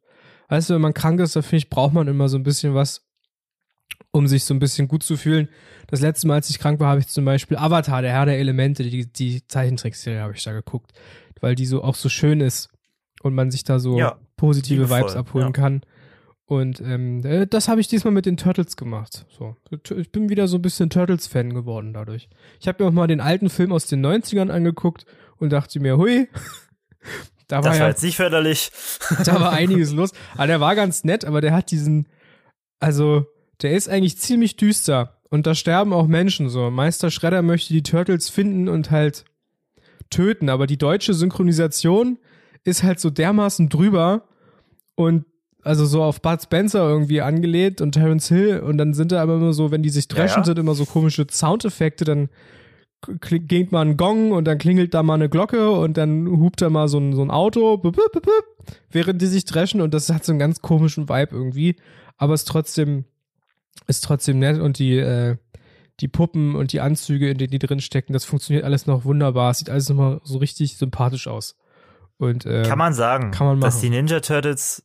weißt 0.49 0.69
du, 0.69 0.73
wenn 0.75 0.81
man 0.81 0.93
krank 0.93 1.19
ist, 1.19 1.35
da 1.35 1.41
finde 1.41 1.57
ich, 1.57 1.69
braucht 1.69 1.93
man 1.93 2.07
immer 2.07 2.27
so 2.27 2.37
ein 2.37 2.43
bisschen 2.43 2.73
was, 2.73 3.05
um 4.11 4.27
sich 4.27 4.43
so 4.43 4.53
ein 4.53 4.59
bisschen 4.59 4.87
gut 4.87 5.03
zu 5.03 5.17
fühlen. 5.17 5.47
Das 5.87 6.01
letzte 6.01 6.27
Mal, 6.27 6.35
als 6.35 6.49
ich 6.49 6.59
krank 6.59 6.79
war, 6.79 6.89
habe 6.89 6.99
ich 6.99 7.07
zum 7.07 7.25
Beispiel 7.25 7.57
Avatar, 7.57 8.01
der 8.01 8.11
Herr 8.11 8.25
der 8.25 8.39
Elemente, 8.39 8.83
die, 8.83 9.11
die 9.11 9.47
Zeichentrickserie 9.47 10.21
habe 10.21 10.33
ich 10.33 10.43
da 10.43 10.51
geguckt, 10.51 10.91
weil 11.39 11.55
die 11.55 11.65
so 11.65 11.83
auch 11.83 11.95
so 11.95 12.09
schön 12.09 12.41
ist 12.41 12.69
und 13.21 13.33
man 13.33 13.51
sich 13.51 13.63
da 13.63 13.79
so 13.79 13.97
Ja, 13.97 14.17
positive 14.35 14.89
Vibes 14.89 15.15
abholen 15.15 15.47
ja. 15.47 15.51
kann. 15.51 15.81
Und 16.53 16.81
ähm, 16.81 17.25
äh, 17.25 17.47
das 17.47 17.67
habe 17.67 17.81
ich 17.81 17.87
diesmal 17.87 18.13
mit 18.13 18.27
den 18.27 18.37
Turtles 18.37 18.77
gemacht. 18.77 19.25
So, 19.35 19.55
ich 19.95 20.11
bin 20.11 20.29
wieder 20.29 20.47
so 20.47 20.59
ein 20.59 20.61
bisschen 20.61 20.91
Turtles-Fan 20.91 21.51
geworden 21.51 21.93
dadurch. 21.93 22.29
Ich 22.59 22.67
habe 22.67 22.83
mir 22.83 22.89
auch 22.89 22.93
mal 22.93 23.07
den 23.07 23.21
alten 23.21 23.49
Film 23.49 23.71
aus 23.71 23.87
den 23.87 24.05
90ern 24.05 24.51
angeguckt 24.51 25.07
und 25.37 25.49
dachte 25.49 25.79
mir, 25.79 25.97
hui, 25.97 26.29
da 27.47 27.55
war 27.55 27.63
Das 27.63 27.71
war 27.71 27.77
ja 27.77 27.87
jetzt 27.87 28.03
nicht 28.03 28.17
förderlich. 28.17 28.71
da 29.25 29.39
war 29.39 29.51
einiges 29.53 29.93
los. 29.93 30.11
Aber 30.35 30.45
der 30.45 30.59
war 30.59 30.75
ganz 30.75 31.03
nett, 31.03 31.25
aber 31.25 31.41
der 31.41 31.53
hat 31.53 31.71
diesen, 31.71 32.07
also 32.79 33.25
der 33.63 33.71
ist 33.71 33.89
eigentlich 33.89 34.19
ziemlich 34.19 34.55
düster 34.55 35.17
und 35.31 35.47
da 35.47 35.55
sterben 35.55 35.91
auch 35.91 36.05
Menschen 36.05 36.49
so. 36.49 36.69
Meister 36.69 37.09
Schredder 37.09 37.41
möchte 37.41 37.73
die 37.73 37.81
Turtles 37.81 38.29
finden 38.29 38.69
und 38.69 38.91
halt 38.91 39.25
töten, 40.11 40.49
aber 40.49 40.67
die 40.67 40.77
deutsche 40.77 41.15
Synchronisation 41.15 42.19
ist 42.63 42.83
halt 42.83 42.99
so 42.99 43.09
dermaßen 43.09 43.69
drüber 43.69 44.27
und 44.93 45.25
also 45.63 45.85
so 45.85 46.03
auf 46.03 46.21
Bud 46.21 46.41
Spencer 46.41 46.87
irgendwie 46.87 47.21
angelehnt 47.21 47.81
und 47.81 47.93
Terence 47.93 48.27
Hill 48.27 48.59
und 48.59 48.77
dann 48.77 48.93
sind 48.93 49.11
da 49.11 49.21
aber 49.21 49.35
immer 49.35 49.53
so, 49.53 49.71
wenn 49.71 49.83
die 49.83 49.89
sich 49.89 50.07
dreschen, 50.07 50.39
ja. 50.41 50.43
sind 50.45 50.59
immer 50.59 50.75
so 50.75 50.85
komische 50.85 51.25
Soundeffekte, 51.29 52.05
dann 52.05 52.29
kling- 53.01 53.47
klingt 53.47 53.71
mal 53.71 53.81
ein 53.85 53.97
Gong 53.97 54.31
und 54.31 54.45
dann 54.45 54.57
klingelt 54.57 54.93
da 54.93 55.03
mal 55.03 55.15
eine 55.15 55.29
Glocke 55.29 55.71
und 55.71 55.97
dann 55.97 56.27
hupt 56.27 56.61
da 56.61 56.69
mal 56.69 56.87
so 56.87 56.97
ein, 56.99 57.13
so 57.13 57.21
ein 57.21 57.31
Auto, 57.31 57.77
bup, 57.77 57.95
bup, 57.95 58.11
bup, 58.11 58.27
während 58.91 59.21
die 59.21 59.27
sich 59.27 59.45
dreschen 59.45 59.81
und 59.81 59.93
das 59.93 60.09
hat 60.09 60.25
so 60.25 60.31
einen 60.31 60.39
ganz 60.39 60.61
komischen 60.61 61.07
Vibe 61.09 61.35
irgendwie, 61.35 61.75
aber 62.17 62.33
ist 62.33 62.47
trotzdem, 62.47 63.05
ist 63.87 64.03
trotzdem 64.03 64.39
nett 64.39 64.59
und 64.59 64.79
die, 64.79 64.97
äh, 64.97 65.37
die 65.99 66.07
Puppen 66.07 66.55
und 66.55 66.73
die 66.73 66.81
Anzüge, 66.81 67.29
in 67.29 67.37
denen 67.37 67.51
die 67.51 67.59
drin 67.59 67.79
stecken, 67.79 68.13
das 68.13 68.25
funktioniert 68.25 68.65
alles 68.65 68.87
noch 68.87 69.05
wunderbar, 69.05 69.53
sieht 69.53 69.69
alles 69.69 69.89
nochmal 69.89 70.21
so 70.23 70.39
richtig 70.39 70.77
sympathisch 70.77 71.27
aus. 71.27 71.55
Und, 72.17 72.45
äh, 72.45 72.63
Kann 72.63 72.77
man 72.79 72.93
sagen, 72.93 73.31
kann 73.31 73.47
man 73.47 73.59
dass 73.61 73.79
die 73.81 73.89
Ninja 73.89 74.19
Turtles 74.19 74.83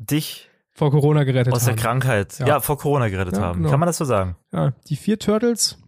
dich 0.00 0.48
vor 0.72 0.90
Corona 0.90 1.24
gerettet 1.24 1.52
Aus 1.52 1.64
der 1.64 1.72
haben. 1.74 1.80
Krankheit. 1.80 2.38
Ja. 2.38 2.46
Ja, 2.46 2.60
vor 2.60 2.78
Corona 2.78 3.08
gerettet 3.08 3.34
Ja, 3.34 3.42
haben. 3.42 3.58
genau. 3.58 3.70
Kann 3.70 3.80
man 3.80 3.86
das 3.86 3.98
so 3.98 4.04
sagen? 4.04 4.36
Ja, 4.52 4.72
die 4.88 4.96
vier 4.96 5.18
Turtles 5.18 5.78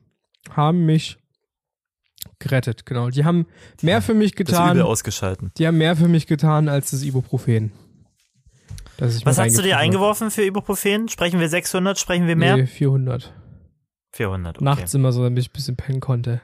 haben 0.51 0.85
mich 0.85 1.19
gerettet, 2.39 2.85
genau. 2.87 3.09
Die 3.11 3.25
haben 3.25 3.47
mehr 3.81 4.03
für 4.03 4.15
mich 4.15 4.33
Das 4.33 4.47
getan. 4.47 4.73
Übel 4.77 4.83
ausgeschalten. 4.83 5.51
Die 5.57 5.67
haben 5.67 5.79
mehr 5.79 5.97
für 5.97 6.09
mich 6.09 6.27
getan 6.27 6.69
als 6.69 6.91
das 6.91 7.03
Ibuprofen. 7.03 7.73
Das 8.99 9.25
Was 9.25 9.39
hast 9.39 9.57
du 9.59 9.63
dir 9.63 9.79
eingeworfen 9.79 10.31
für 10.31 10.45
Ibuprofen? 10.45 11.09
Sprechen 11.09 11.41
wir 11.41 11.49
600? 11.49 11.99
Sprechen 11.99 12.27
wir 12.27 12.37
mehr? 12.37 12.57
Nee, 12.57 12.67
400. 12.67 13.33
400. 14.13 14.57
Okay. 14.57 14.65
Nachts 14.65 14.95
immer 14.95 15.13
so, 15.13 15.23
damit 15.23 15.43
ich 15.43 15.51
ein 15.51 15.53
bisschen 15.55 15.77
pennen 15.77 16.01
konnte. 16.01 16.41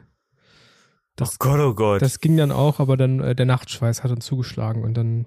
Das, 1.17 1.33
oh 1.35 1.37
Gott, 1.41 1.61
oh 1.61 1.75
Gott. 1.75 2.01
das 2.03 2.21
ging 2.21 2.37
dann 2.37 2.51
auch, 2.53 2.81
aber 2.81 2.97
dann 2.97 3.21
äh, 3.21 3.35
der 3.35 3.45
Nachtschweiß 3.47 4.03
hat 4.05 4.11
uns 4.11 4.25
zugeschlagen 4.25 4.83
und 4.85 4.95
dann 4.95 5.27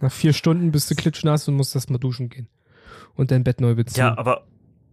nach 0.00 0.12
vier 0.12 0.32
Stunden 0.32 0.72
bist 0.72 0.90
du 0.90 0.94
klitschnass 0.94 1.48
und 1.48 1.54
musst 1.54 1.74
erst 1.74 1.90
mal 1.90 1.98
duschen 1.98 2.28
gehen 2.28 2.48
und 3.14 3.30
dein 3.30 3.44
Bett 3.44 3.60
neu 3.60 3.74
beziehen. 3.74 4.00
ja, 4.00 4.18
aber 4.18 4.46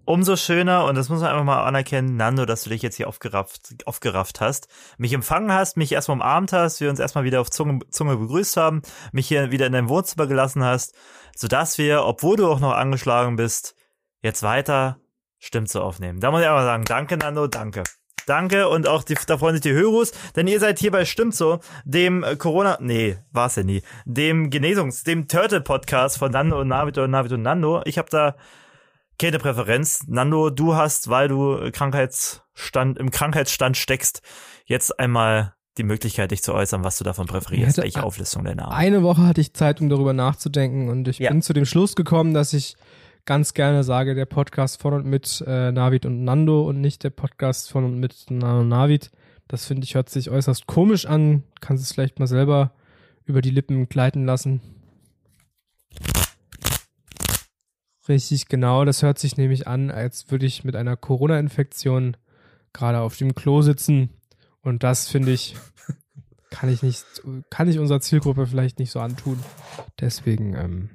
umso 0.05 0.35
schöner, 0.35 0.85
und 0.85 0.95
das 0.95 1.09
muss 1.09 1.21
man 1.21 1.31
einfach 1.31 1.45
mal 1.45 1.63
anerkennen, 1.63 2.17
Nando, 2.17 2.45
dass 2.45 2.63
du 2.63 2.69
dich 2.69 2.81
jetzt 2.81 2.95
hier 2.95 3.07
aufgerafft, 3.07 3.85
aufgerafft 3.85 4.41
hast, 4.41 4.67
mich 4.97 5.13
empfangen 5.13 5.51
hast, 5.51 5.77
mich 5.77 5.91
erstmal 5.91 6.17
umarmt 6.17 6.51
hast, 6.51 6.81
wir 6.81 6.89
uns 6.89 6.99
erstmal 6.99 7.23
wieder 7.23 7.41
auf 7.41 7.49
Zunge, 7.49 7.79
Zunge 7.89 8.17
begrüßt 8.17 8.57
haben, 8.57 8.81
mich 9.11 9.27
hier 9.27 9.51
wieder 9.51 9.67
in 9.67 9.73
dein 9.73 9.89
Wohnzimmer 9.89 10.27
gelassen 10.27 10.63
hast, 10.63 10.93
sodass 11.35 11.77
wir, 11.77 12.03
obwohl 12.05 12.35
du 12.35 12.47
auch 12.47 12.59
noch 12.59 12.73
angeschlagen 12.73 13.35
bist, 13.35 13.75
jetzt 14.21 14.43
weiter 14.43 14.99
Stimmt 15.45 15.67
zu 15.67 15.81
aufnehmen. 15.81 16.21
Da 16.21 16.31
muss 16.31 16.39
ich 16.39 16.47
aber 16.47 16.63
sagen, 16.63 16.85
danke 16.85 17.17
Nando, 17.17 17.47
danke. 17.47 17.83
Danke 18.25 18.67
und 18.69 18.87
auch 18.87 19.03
die, 19.03 19.15
da 19.27 19.37
freuen 19.37 19.55
sich 19.55 19.61
die 19.61 19.73
Hörus, 19.73 20.11
denn 20.35 20.47
ihr 20.47 20.59
seid 20.59 20.79
hier 20.79 20.91
bei 20.91 21.05
Stimmt 21.05 21.35
so, 21.35 21.59
dem 21.83 22.23
äh, 22.23 22.35
Corona, 22.35 22.77
nee, 22.81 23.17
war's 23.31 23.55
ja 23.55 23.63
nie, 23.63 23.81
dem 24.05 24.49
Genesungs-, 24.49 25.03
dem 25.05 25.27
Turtle-Podcast 25.27 26.17
von 26.17 26.31
Nando 26.31 26.59
und 26.61 26.67
Navid 26.69 26.97
und 26.97 27.11
Navid 27.11 27.33
und 27.33 27.41
Nando. 27.41 27.81
Ich 27.85 27.97
habe 27.97 28.09
da 28.09 28.35
keine 29.19 29.39
Präferenz. 29.39 30.05
Nando, 30.07 30.49
du 30.49 30.75
hast, 30.75 31.09
weil 31.09 31.27
du 31.27 31.69
Krankheitsstand, 31.71 32.97
im 32.97 33.11
Krankheitsstand 33.11 33.77
steckst, 33.77 34.21
jetzt 34.65 34.99
einmal 34.99 35.53
die 35.77 35.83
Möglichkeit, 35.83 36.31
dich 36.31 36.43
zu 36.43 36.53
äußern, 36.53 36.83
was 36.83 36.97
du 36.97 37.03
davon 37.03 37.25
präferierst, 37.25 37.77
welche 37.77 38.03
Auflistung 38.03 38.43
der 38.43 38.55
Namen. 38.55 38.71
Eine 38.73 39.01
Woche 39.03 39.23
hatte 39.23 39.41
ich 39.41 39.53
Zeit, 39.53 39.81
um 39.81 39.89
darüber 39.89 40.13
nachzudenken 40.13 40.89
und 40.89 41.07
ich 41.07 41.17
Ja. 41.19 41.29
bin 41.31 41.41
zu 41.41 41.53
dem 41.53 41.65
Schluss 41.65 41.95
gekommen, 41.95 42.33
dass 42.33 42.53
ich 42.53 42.75
ganz 43.25 43.53
gerne 43.53 43.83
sage, 43.83 44.15
der 44.15 44.25
Podcast 44.25 44.81
von 44.81 44.93
und 44.93 45.05
mit 45.05 45.43
äh, 45.47 45.71
Navid 45.71 46.05
und 46.05 46.23
Nando 46.23 46.67
und 46.67 46.81
nicht 46.81 47.03
der 47.03 47.09
Podcast 47.09 47.71
von 47.71 47.85
und 47.85 47.99
mit 47.99 48.29
Nano 48.29 48.61
und 48.61 48.69
Navid. 48.69 49.11
Das 49.47 49.65
finde 49.65 49.85
ich 49.85 49.95
hört 49.95 50.09
sich 50.09 50.29
äußerst 50.29 50.67
komisch 50.67 51.05
an. 51.05 51.43
Kannst 51.61 51.83
es 51.83 51.93
vielleicht 51.93 52.19
mal 52.19 52.27
selber 52.27 52.73
über 53.25 53.41
die 53.41 53.51
Lippen 53.51 53.87
gleiten 53.87 54.25
lassen. 54.25 54.61
Richtig, 58.09 58.47
genau. 58.47 58.83
Das 58.83 59.01
hört 59.01 59.17
sich 59.17 59.37
nämlich 59.37 59.67
an, 59.67 59.89
als 59.89 60.29
würde 60.29 60.45
ich 60.45 60.65
mit 60.65 60.75
einer 60.75 60.97
Corona-Infektion 60.97 62.17
gerade 62.73 62.99
auf 62.99 63.15
dem 63.17 63.33
Klo 63.35 63.61
sitzen. 63.61 64.09
Und 64.61 64.83
das 64.83 65.07
finde 65.07 65.31
ich, 65.31 65.55
kann 66.49 66.69
ich 66.69 66.83
nicht, 66.83 67.05
kann 67.49 67.69
ich 67.69 67.79
unserer 67.79 68.01
Zielgruppe 68.01 68.47
vielleicht 68.47 68.79
nicht 68.79 68.91
so 68.91 68.99
antun. 68.99 69.39
Deswegen, 69.99 70.53
ähm, 70.55 70.89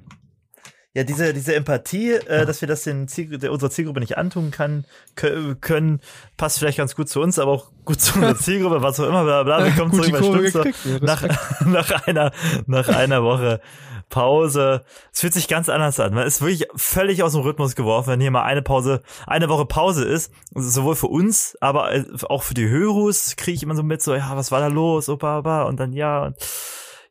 Ja, 0.95 1.03
diese, 1.03 1.33
diese 1.33 1.53
Empathie, 1.53 2.13
äh, 2.13 2.47
dass 2.47 2.61
wir 2.61 2.67
das 2.67 2.83
den 2.83 3.07
Ziel, 3.07 3.37
der, 3.37 3.51
unserer 3.51 3.69
Zielgruppe 3.69 3.99
nicht 3.99 4.17
antun 4.17 4.49
kann, 4.49 4.85
kö- 5.15 5.53
können, 5.55 6.01
passt 6.35 6.57
vielleicht 6.57 6.79
ganz 6.79 6.95
gut 6.95 7.07
zu 7.09 7.21
uns, 7.21 7.37
aber 7.37 7.51
auch 7.51 7.67
gut 7.85 8.01
zu 8.01 8.15
unserer 8.15 8.35
Zielgruppe, 8.39 8.81
was 8.81 8.99
auch 8.99 9.07
immer, 9.07 9.23
bla, 9.23 9.43
bla. 9.43 9.63
Wir 9.63 9.71
kommen 9.73 9.93
zurück 9.93 10.11
bei 10.53 10.61
gekriegt. 10.61 10.79
Ja, 10.85 10.97
nach, 11.01 11.23
nach 11.65 12.07
einer, 12.07 12.31
nach 12.65 12.87
einer 12.89 13.23
Woche 13.23 13.61
Pause. 14.09 14.83
Es 15.13 15.19
fühlt 15.21 15.33
sich 15.33 15.47
ganz 15.47 15.69
anders 15.69 15.99
an. 15.99 16.15
Man 16.15 16.25
ist 16.25 16.41
wirklich 16.41 16.67
völlig 16.75 17.21
aus 17.21 17.33
dem 17.33 17.41
Rhythmus 17.41 17.75
geworfen, 17.75 18.09
wenn 18.09 18.19
hier 18.21 18.31
mal 18.31 18.41
eine 18.41 18.63
Pause, 18.63 19.03
eine 19.27 19.49
Woche 19.49 19.65
Pause 19.67 20.03
ist. 20.05 20.33
Sowohl 20.55 20.95
für 20.95 21.05
uns, 21.07 21.55
aber 21.61 21.91
auch 22.29 22.41
für 22.41 22.55
die 22.55 22.67
Hörus 22.67 23.35
kriege 23.37 23.55
ich 23.55 23.61
immer 23.61 23.75
so 23.75 23.83
mit, 23.83 24.01
so, 24.01 24.15
ja, 24.15 24.35
was 24.35 24.51
war 24.51 24.59
da 24.59 24.67
los? 24.67 25.07
Opa, 25.09 25.37
opa, 25.37 25.63
und 25.63 25.79
dann 25.79 25.93
ja. 25.93 26.25
Und 26.25 26.35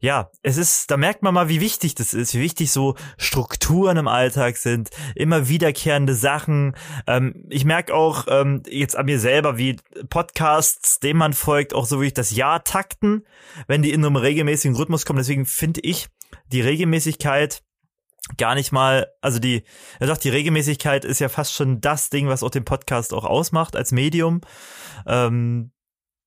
ja, 0.01 0.31
es 0.43 0.57
ist, 0.57 0.91
da 0.91 0.97
merkt 0.97 1.23
man 1.23 1.35
mal, 1.35 1.49
wie 1.49 1.61
wichtig 1.61 1.95
das 1.97 2.15
ist, 2.15 2.35
wie 2.35 2.41
wichtig 2.41 2.71
so 2.71 2.95
Strukturen 3.17 3.97
im 3.97 4.07
Alltag 4.07 4.57
sind, 4.57 4.91
immer 5.17 5.49
wiederkehrende 5.49 6.15
Sachen. 6.15 6.77
Ähm, 7.07 7.45
ich 7.49 7.65
merke 7.65 7.95
auch 7.95 8.27
ähm, 8.29 8.63
jetzt 8.69 8.97
an 8.97 9.07
mir 9.07 9.19
selber, 9.19 9.59
wie 9.59 9.77
Podcasts, 10.09 11.01
denen 11.01 11.19
man 11.19 11.33
folgt, 11.33 11.75
auch 11.75 11.85
so 11.85 11.97
wirklich 11.97 12.15
das 12.15 12.31
Jahr 12.31 12.63
takten, 12.63 13.27
wenn 13.67 13.83
die 13.83 13.93
in 13.93 14.05
einem 14.05 14.17
regelmäßigen 14.17 14.77
Rhythmus 14.77 15.05
kommen. 15.05 15.19
Deswegen 15.19 15.47
finde 15.47 15.81
ich 15.81 16.07
die 16.53 16.61
Regelmäßigkeit 16.61 17.63
gar 18.37 18.55
nicht 18.55 18.71
mal, 18.71 19.09
also 19.21 19.41
die, 19.41 19.65
ja 20.01 20.07
doch, 20.07 20.19
die 20.19 20.29
Regelmäßigkeit 20.29 21.05
ist 21.05 21.19
ja 21.19 21.29
fast 21.29 21.55
schon 21.55 21.81
das 21.81 22.11
Ding, 22.11 22.29
was 22.29 22.43
auch 22.45 22.51
den 22.51 22.65
Podcast 22.65 23.13
auch 23.13 23.25
ausmacht 23.25 23.75
als 23.75 23.91
Medium. 23.91 24.43
Ähm, 25.07 25.73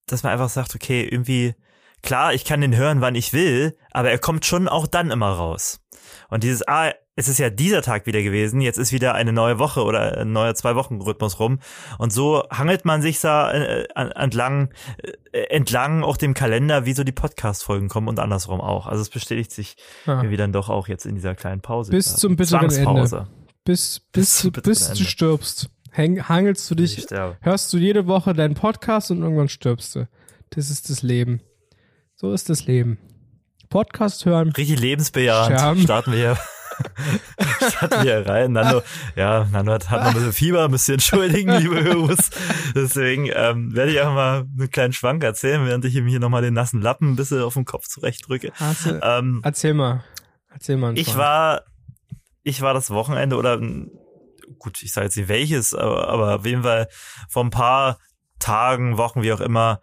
dass 0.07 0.23
man 0.23 0.33
einfach 0.33 0.49
sagt, 0.49 0.75
okay, 0.75 1.07
irgendwie, 1.09 1.55
klar, 2.01 2.33
ich 2.33 2.45
kann 2.45 2.61
den 2.61 2.75
hören, 2.75 3.01
wann 3.01 3.15
ich 3.15 3.33
will, 3.33 3.77
aber 3.91 4.09
er 4.11 4.19
kommt 4.19 4.45
schon 4.45 4.67
auch 4.67 4.87
dann 4.87 5.11
immer 5.11 5.29
raus. 5.31 5.79
Und 6.29 6.43
dieses, 6.43 6.67
ah, 6.67 6.91
es 7.15 7.27
ist 7.27 7.37
ja 7.39 7.49
dieser 7.49 7.81
Tag 7.81 8.05
wieder 8.05 8.21
gewesen, 8.23 8.61
jetzt 8.61 8.77
ist 8.77 8.91
wieder 8.93 9.13
eine 9.13 9.33
neue 9.33 9.59
Woche 9.59 9.83
oder 9.83 10.17
ein 10.17 10.31
neuer 10.31 10.55
Zwei-Wochen-Rhythmus 10.55 11.39
rum. 11.39 11.59
Und 11.99 12.11
so 12.11 12.43
hangelt 12.49 12.85
man 12.85 13.01
sich 13.01 13.19
da 13.19 13.51
äh, 13.53 13.87
an- 13.95 14.11
entlang, 14.11 14.73
äh, 15.33 15.41
entlang 15.49 16.03
auch 16.03 16.17
dem 16.17 16.33
Kalender, 16.33 16.85
wie 16.85 16.93
so 16.93 17.03
die 17.03 17.11
Podcast-Folgen 17.11 17.89
kommen 17.89 18.07
und 18.07 18.19
andersrum 18.19 18.61
auch. 18.61 18.87
Also 18.87 19.01
es 19.01 19.09
bestätigt 19.09 19.51
sich 19.51 19.75
Ja. 20.05 20.17
irgendwie 20.17 20.37
dann 20.37 20.53
doch 20.53 20.69
auch 20.69 20.87
jetzt 20.87 21.05
in 21.05 21.15
dieser 21.15 21.35
kleinen 21.35 21.61
Pause. 21.61 21.91
Bis 21.91 22.15
zum 22.15 22.35
bitteren 22.37 22.69
Zwangspause. 22.69 23.27
Bis, 23.65 23.99
Bis 24.11 24.43
bis, 24.43 24.61
bis 24.63 24.79
du 24.85 24.91
Ende. 24.93 25.03
stirbst. 25.03 25.69
Häng, 25.91 26.27
hangelst 26.29 26.71
du 26.71 26.75
Ich 26.81 26.95
dich, 26.95 27.07
hörst 27.41 27.71
du 27.73 27.77
jede 27.77 28.07
Woche 28.07 28.33
deinen 28.33 28.55
Podcast 28.55 29.11
und 29.11 29.21
irgendwann 29.21 29.49
stirbst 29.49 29.95
du. 29.95 30.07
Das 30.51 30.69
ist 30.71 30.89
das 30.89 31.03
Leben. 31.03 31.41
So 32.21 32.33
ist 32.33 32.51
das 32.51 32.67
Leben. 32.67 32.99
Podcast 33.69 34.27
hören. 34.27 34.51
Richtig 34.51 34.79
lebensbejahend. 34.79 35.59
Scherben. 35.59 35.81
Starten 35.81 36.11
wir 36.11 36.19
hier. 36.19 36.37
starten 37.71 38.03
wir 38.05 38.19
hier 38.19 38.27
rein. 38.27 38.51
Nando, 38.51 38.83
ja, 39.15 39.47
Nando 39.51 39.71
hat, 39.71 39.89
hat 39.89 40.01
noch 40.01 40.09
ein 40.09 40.13
bisschen 40.13 40.31
Fieber, 40.33 40.69
müsst 40.69 40.87
ihr 40.87 40.93
entschuldigen, 40.93 41.51
liebe 41.57 41.83
Hörus. 41.83 42.29
Deswegen 42.75 43.27
ähm, 43.33 43.75
werde 43.75 43.91
ich 43.91 43.99
einfach 43.99 44.13
mal 44.13 44.41
einen 44.41 44.69
kleinen 44.69 44.93
Schwank 44.93 45.23
erzählen, 45.23 45.65
während 45.65 45.83
ich 45.83 45.95
ihm 45.95 46.05
hier 46.05 46.19
nochmal 46.19 46.43
den 46.43 46.53
nassen 46.53 46.79
Lappen 46.79 47.13
ein 47.13 47.15
bisschen 47.15 47.41
auf 47.41 47.55
den 47.55 47.65
Kopf 47.65 47.87
zurechtdrücke. 47.87 48.51
Du, 48.83 48.99
Ähm, 49.01 49.41
erzähl 49.43 49.73
mal. 49.73 50.03
Erzähl 50.53 50.77
mal. 50.77 50.95
ich 50.99 51.17
war, 51.17 51.63
ich 52.43 52.61
war 52.61 52.75
das 52.75 52.91
Wochenende 52.91 53.35
oder 53.35 53.59
gut, 54.59 54.83
ich 54.83 54.93
sage 54.93 55.05
jetzt 55.05 55.17
nicht 55.17 55.27
welches, 55.27 55.73
aber, 55.73 56.07
aber 56.09 56.35
auf 56.35 56.45
jeden 56.45 56.61
Fall 56.61 56.87
vor 57.29 57.43
ein 57.43 57.49
paar 57.49 57.97
Tagen, 58.37 58.97
Wochen, 58.97 59.23
wie 59.23 59.33
auch 59.33 59.41
immer, 59.41 59.81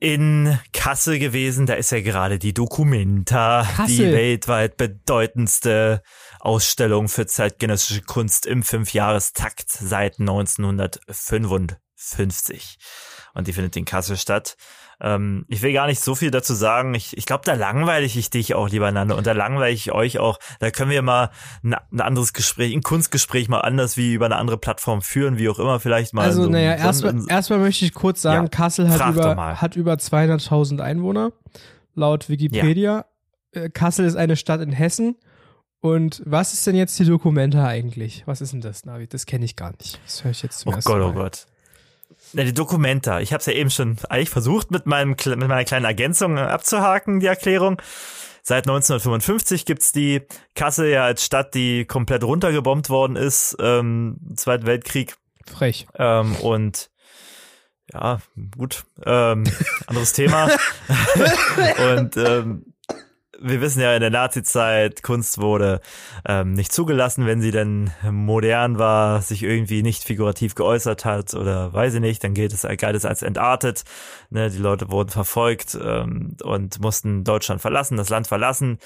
in 0.00 0.58
Kassel 0.72 1.18
gewesen. 1.18 1.66
Da 1.66 1.74
ist 1.74 1.92
ja 1.92 2.00
gerade 2.00 2.38
die 2.38 2.54
Documenta, 2.54 3.68
die 3.86 4.00
weltweit 4.00 4.78
bedeutendste 4.78 6.02
Ausstellung 6.40 7.08
für 7.08 7.26
zeitgenössische 7.26 8.00
Kunst 8.02 8.46
im 8.46 8.62
Fünfjahrestakt 8.62 9.70
seit 9.70 10.18
1955. 10.18 12.78
Und 13.34 13.46
die 13.46 13.52
findet 13.52 13.76
in 13.76 13.84
Kassel 13.84 14.16
statt. 14.16 14.56
Ähm, 15.02 15.44
ich 15.48 15.62
will 15.62 15.72
gar 15.72 15.86
nicht 15.86 16.00
so 16.00 16.14
viel 16.14 16.30
dazu 16.30 16.54
sagen. 16.54 16.94
Ich, 16.94 17.16
ich 17.16 17.26
glaube, 17.26 17.42
da 17.44 17.54
langweile 17.54 18.04
ich 18.04 18.30
dich 18.30 18.54
auch, 18.54 18.68
lieber 18.68 18.90
Nando, 18.92 19.16
und 19.16 19.26
da 19.26 19.32
langweile 19.32 19.72
ich 19.72 19.92
euch 19.92 20.18
auch. 20.18 20.38
Da 20.58 20.70
können 20.70 20.90
wir 20.90 21.02
mal 21.02 21.30
ein, 21.62 21.74
ein 21.92 22.00
anderes 22.00 22.32
Gespräch, 22.32 22.74
ein 22.74 22.82
Kunstgespräch 22.82 23.48
mal 23.48 23.60
anders 23.60 23.96
wie 23.96 24.12
über 24.14 24.26
eine 24.26 24.36
andere 24.36 24.58
Plattform 24.58 25.00
führen, 25.02 25.38
wie 25.38 25.48
auch 25.48 25.58
immer, 25.58 25.80
vielleicht 25.80 26.12
mal. 26.14 26.24
Also, 26.24 26.44
so 26.44 26.48
naja, 26.50 26.74
erstmal 26.74 27.14
erstmal 27.28 27.58
möchte 27.60 27.84
ich 27.84 27.94
kurz 27.94 28.22
sagen, 28.22 28.44
Ja, 28.44 28.48
Kassel 28.48 28.90
hat 28.90 29.14
über, 29.14 29.60
hat 29.60 29.76
über 29.76 29.94
200.000 29.94 30.80
Einwohner, 30.80 31.32
laut 31.94 32.28
Wikipedia. 32.28 33.06
Äh, 33.52 33.70
Kassel 33.70 34.04
ist 34.06 34.16
eine 34.16 34.36
Stadt 34.36 34.60
in 34.60 34.72
Hessen. 34.72 35.16
Und 35.82 36.22
was 36.26 36.52
ist 36.52 36.66
denn 36.66 36.76
jetzt 36.76 36.98
die 36.98 37.06
Dokumenta 37.06 37.66
eigentlich? 37.66 38.24
Was 38.26 38.42
ist 38.42 38.52
denn 38.52 38.60
das, 38.60 38.84
Navi? 38.84 39.06
Das 39.06 39.24
kenne 39.24 39.46
ich 39.46 39.56
gar 39.56 39.72
nicht. 39.78 39.98
Das 40.04 40.22
höre 40.22 40.30
ich 40.32 40.42
jetzt 40.42 40.58
zum 40.58 40.72
Oh 40.72 40.76
ersten 40.76 40.90
Gott, 40.92 41.00
Mal. 41.00 41.08
oh 41.08 41.12
Gott. 41.14 41.46
Na, 42.32 42.44
die 42.44 42.54
Dokumenta. 42.54 43.20
Ich 43.20 43.32
habe 43.32 43.40
es 43.40 43.46
ja 43.46 43.52
eben 43.52 43.70
schon 43.70 43.96
eigentlich 44.08 44.30
versucht, 44.30 44.70
mit, 44.70 44.86
meinem, 44.86 45.10
mit 45.10 45.38
meiner 45.38 45.64
kleinen 45.64 45.84
Ergänzung 45.84 46.36
äh, 46.36 46.40
abzuhaken, 46.40 47.20
die 47.20 47.26
Erklärung. 47.26 47.80
Seit 48.42 48.64
1955 48.64 49.66
gibt's 49.66 49.92
die 49.92 50.22
Kassel 50.54 50.88
ja 50.88 51.04
als 51.04 51.24
Stadt, 51.24 51.54
die 51.54 51.84
komplett 51.84 52.24
runtergebombt 52.24 52.88
worden 52.88 53.16
ist, 53.16 53.56
ähm, 53.60 54.18
Zweiten 54.36 54.66
Weltkrieg. 54.66 55.16
Frech. 55.46 55.86
Ähm, 55.98 56.36
und 56.36 56.90
ja, 57.92 58.20
gut, 58.56 58.84
ähm, 59.04 59.44
anderes 59.86 60.12
Thema. 60.12 60.48
und 61.94 62.16
ähm, 62.16 62.69
wir 63.40 63.60
wissen 63.60 63.80
ja, 63.80 63.94
in 63.94 64.00
der 64.00 64.10
Nazi-Zeit, 64.10 65.02
Kunst 65.02 65.38
wurde 65.38 65.80
ähm, 66.26 66.52
nicht 66.52 66.72
zugelassen, 66.72 67.26
wenn 67.26 67.40
sie 67.40 67.50
denn 67.50 67.90
modern 68.10 68.78
war, 68.78 69.22
sich 69.22 69.42
irgendwie 69.42 69.82
nicht 69.82 70.04
figurativ 70.04 70.54
geäußert 70.54 71.04
hat 71.04 71.34
oder 71.34 71.72
weiß 71.72 71.94
ich 71.94 72.00
nicht, 72.00 72.22
dann 72.22 72.34
gilt 72.34 72.52
es, 72.52 72.66
galt 72.78 72.96
es 72.96 73.04
als 73.04 73.22
entartet. 73.22 73.84
Ne, 74.30 74.50
die 74.50 74.58
Leute 74.58 74.90
wurden 74.90 75.10
verfolgt 75.10 75.78
ähm, 75.82 76.36
und 76.42 76.80
mussten 76.80 77.24
Deutschland 77.24 77.60
verlassen, 77.60 77.96
das 77.96 78.10
Land 78.10 78.26
verlassen. 78.26 78.78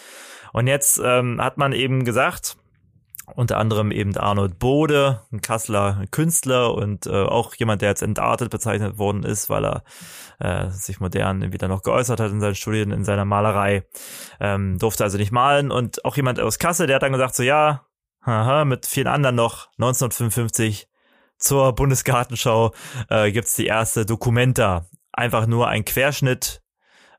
Und 0.53 0.67
jetzt 0.67 1.01
ähm, 1.05 1.41
hat 1.41 1.59
man 1.59 1.73
eben 1.73 2.05
gesagt, 2.05 2.57
unter 3.35 3.59
anderem 3.59 3.91
eben 3.91 4.17
Arnold 4.17 4.59
Bode, 4.59 5.23
ein 5.33 5.41
Kasseler 5.41 6.05
Künstler 6.11 6.75
und 6.75 7.07
äh, 7.07 7.25
auch 7.25 7.55
jemand, 7.55 7.83
der 7.83 7.91
jetzt 7.91 8.03
entartet 8.03 8.51
bezeichnet 8.51 8.99
worden 8.99 9.23
ist, 9.25 9.49
weil 9.49 9.65
er 9.65 9.85
äh, 10.39 10.71
sich 10.71 11.01
modern 11.01 11.53
wieder 11.53 11.69
noch 11.69 11.83
geäußert 11.83 12.21
hat 12.21 12.31
in 12.31 12.41
seinen 12.41 12.55
Studien, 12.55 12.91
in 12.91 13.05
seiner 13.05 13.25
Malerei. 13.25 13.87
Ähm, 14.41 14.79
durfte 14.79 15.05
also 15.05 15.19
nicht 15.19 15.33
malen 15.33 15.71
und 15.71 16.05
auch 16.05 16.17
jemand 16.17 16.41
aus 16.41 16.59
Kassel, 16.59 16.87
der 16.87 16.97
hat 16.97 17.03
dann 17.03 17.13
gesagt 17.13 17.35
so, 17.35 17.43
ja, 17.43 17.87
haha, 18.25 18.65
mit 18.65 18.87
vielen 18.87 19.07
anderen 19.07 19.37
noch 19.37 19.69
1955 19.79 20.89
zur 21.39 21.75
Bundesgartenschau 21.75 22.73
äh, 23.09 23.33
gibt's 23.33 23.57
die 23.57 23.67
erste 23.67 24.07
Dokumenta. 24.07 24.87
Einfach 25.13 25.47
nur 25.47 25.69
ein 25.69 25.85
Querschnitt 25.85 26.63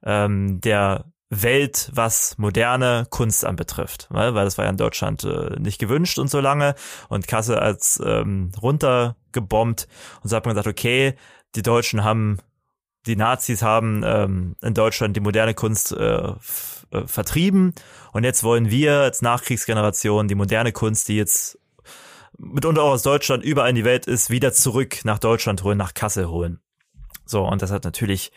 ähm, 0.04 0.62
der 0.62 1.06
Welt, 1.44 1.90
was 1.94 2.38
moderne 2.38 3.08
Kunst 3.10 3.46
anbetrifft, 3.46 4.08
weil, 4.10 4.34
das 4.34 4.58
war 4.58 4.66
ja 4.66 4.72
in 4.72 4.78
Deutschland 4.78 5.24
äh, 5.24 5.60
nicht 5.60 5.80
gewünscht 5.80 6.20
und 6.20 6.30
so 6.30 6.40
lange 6.40 6.76
und 7.10 7.28
Kassel 7.28 7.58
als 7.58 8.02
ähm, 8.06 8.52
runtergebombt 8.62 9.88
und 10.22 10.30
so 10.30 10.36
hat 10.36 10.46
man 10.46 10.56
gesagt, 10.56 10.68
okay, 10.68 11.16
die 11.56 11.62
Deutschen 11.62 12.04
haben, 12.04 12.40
die 13.06 13.16
Nazis 13.16 13.62
haben 13.62 14.04
ähm, 14.06 14.56
in 14.62 14.74
Deutschland 14.74 15.16
die 15.16 15.22
moderne 15.22 15.54
Kunst 15.54 15.92
äh, 15.92 16.34
äh, 16.92 17.08
vertrieben 17.08 17.74
und 18.12 18.24
jetzt 18.24 18.44
wollen 18.44 18.70
wir 18.70 19.02
als 19.02 19.22
Nachkriegsgeneration 19.22 20.28
die 20.28 20.36
moderne 20.36 20.72
Kunst, 20.72 21.08
die 21.08 21.18
jetzt 21.18 21.60
mitunter 22.38 22.84
auch 22.84 22.92
aus 22.92 23.04
Deutschland 23.04 23.44
überall 23.44 23.70
in 23.70 23.76
die 23.76 23.86
Welt 23.86 24.08
ist, 24.08 24.30
wieder 24.30 24.54
zurück 24.54 25.00
nach 25.04 25.20
Deutschland 25.20 25.64
holen, 25.64 25.78
nach 25.78 25.94
Kassel 25.94 26.28
holen. 26.28 26.60
So, 27.26 27.44
und 27.44 27.62
das 27.62 27.72
hat 27.72 27.86
natürlich 27.86 28.32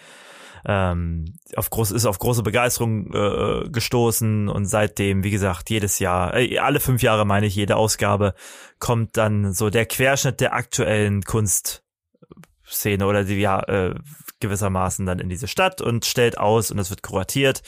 ähm, 0.67 1.35
auf 1.57 1.71
groß, 1.71 1.91
ist 1.91 2.07
auf 2.07 2.19
große 2.19 2.43
Begeisterung 2.43 3.13
äh, 3.13 3.69
gestoßen 3.69 4.49
und 4.49 4.67
seitdem, 4.67 5.25
wie 5.25 5.31
gesagt, 5.31 5.71
jedes 5.71 5.99
Jahr, 5.99 6.35
äh, 6.35 6.59
alle 6.59 6.81
fünf 6.81 7.03
Jahre 7.03 7.25
meine 7.25 7.47
ich, 7.47 7.55
jede 7.55 7.77
Ausgabe 7.77 8.35
kommt 8.79 9.17
dann 9.17 9.53
so 9.53 9.71
der 9.71 9.87
Querschnitt 9.87 10.41
der 10.41 10.55
aktuellen 10.55 11.23
Kunstszene 11.23 13.07
oder 13.07 13.25
die 13.25 13.37
ja 13.37 13.61
äh, 13.63 13.95
gewissermaßen 14.41 15.07
dann 15.07 15.19
in 15.19 15.29
diese 15.29 15.49
Stadt 15.49 15.81
und 15.81 16.05
stellt 16.05 16.39
aus 16.39 16.71
und 16.71 16.79
es 16.79 16.91
wird 16.91 17.03
kuratiert 17.03 17.63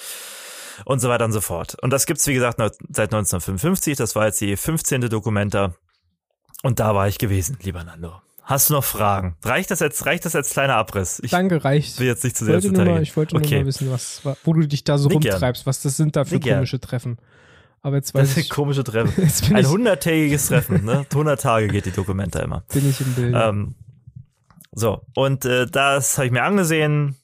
und 0.84 1.00
so 1.00 1.08
weiter 1.08 1.24
und 1.24 1.32
so 1.32 1.40
fort. 1.40 1.76
Und 1.82 1.90
das 1.90 2.06
gibt's 2.06 2.26
wie 2.26 2.34
gesagt 2.34 2.58
seit 2.58 3.12
1955. 3.12 3.96
Das 3.96 4.14
war 4.16 4.26
jetzt 4.26 4.40
die 4.40 4.56
15. 4.56 5.02
Dokumenta 5.02 5.74
und 6.62 6.80
da 6.80 6.94
war 6.94 7.08
ich 7.08 7.18
gewesen, 7.18 7.58
lieber 7.62 7.84
Nando. 7.84 8.20
Hast 8.50 8.68
du 8.68 8.74
noch 8.74 8.82
Fragen? 8.84 9.36
Reicht 9.44 9.70
das 9.70 9.78
jetzt, 9.78 10.04
reicht 10.06 10.24
das 10.24 10.34
als 10.34 10.50
kleiner 10.50 10.74
Abriss? 10.74 11.20
Ich 11.24 11.30
Danke, 11.30 11.62
reicht. 11.64 12.00
will 12.00 12.08
jetzt 12.08 12.24
nicht 12.24 12.36
zu 12.36 12.44
Ich 12.44 12.62
sehr 12.62 12.72
wollte, 12.76 12.84
mal, 12.90 13.00
ich 13.02 13.16
wollte 13.16 13.36
Okay. 13.36 13.48
nur 13.54 13.60
mal 13.60 13.66
wissen, 13.66 13.90
was, 13.92 14.22
wo 14.44 14.52
du 14.52 14.66
dich 14.66 14.82
da 14.82 14.98
so 14.98 15.08
gern. 15.08 15.22
rumtreibst, 15.34 15.66
was 15.66 15.82
das 15.82 15.96
sind 15.96 16.16
da 16.16 16.24
für 16.24 16.40
gern. 16.40 16.56
komische 16.58 16.80
Treffen. 16.80 17.18
Aber 17.82 17.94
jetzt 17.96 18.08
Das 18.12 18.22
weiß 18.22 18.34
sind 18.34 18.42
ich, 18.42 18.50
komische 18.50 18.82
Treffen. 18.84 19.54
Ein 19.54 19.68
hunderttägiges 19.68 20.48
Treffen, 20.48 20.84
ne? 20.84 21.06
100 21.12 21.40
Tage 21.40 21.68
geht 21.68 21.86
die 21.86 21.92
Dokumenta 21.92 22.40
immer. 22.40 22.64
bin 22.72 22.90
ich 22.90 23.00
im 23.00 23.14
Bild. 23.14 23.34
Ähm, 23.38 23.76
so, 24.72 25.02
und 25.14 25.44
äh, 25.44 25.66
das 25.66 26.18
habe 26.18 26.26
ich 26.26 26.32
mir 26.32 26.42
angesehen, 26.42 27.14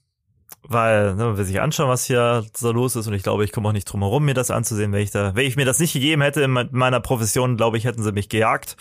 weil 0.69 1.15
ne, 1.15 1.25
man 1.27 1.37
will 1.39 1.45
sich 1.45 1.61
anschauen, 1.61 1.89
was 1.89 2.05
hier 2.05 2.45
so 2.57 2.73
los 2.73 2.97
ist 2.97 3.07
und 3.07 3.15
ich 3.15 3.23
glaube, 3.23 3.45
ich 3.45 3.53
komme 3.53 3.69
auch 3.69 3.73
nicht 3.73 3.85
drum 3.85 4.03
herum, 4.03 4.25
mir 4.25 4.35
das 4.35 4.51
anzusehen, 4.51 4.93
wenn 4.93 5.03
ich 5.03 5.11
da, 5.11 5.35
wenn 5.35 5.47
ich 5.47 5.57
mir 5.57 5.65
das 5.65 5.79
nicht 5.79 5.93
gegeben 5.93 6.23
hätte 6.23 6.43
in 6.43 6.53
me- 6.53 6.69
meiner 6.73 7.01
Profession, 7.01 7.57
glaube 7.57 7.77
ich, 7.77 7.85
hätten 7.85 8.03
sie 8.03 8.13
mich 8.13 8.29
gejagt 8.29 8.77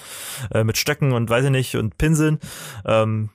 äh, 0.51 0.63
mit 0.63 0.77
Stöcken 0.77 1.13
und 1.13 1.30
weiß 1.30 1.46
ich 1.46 1.51
nicht 1.51 1.75
und 1.75 1.98
Pinseln. 1.98 2.39
Ähm, 2.86 3.30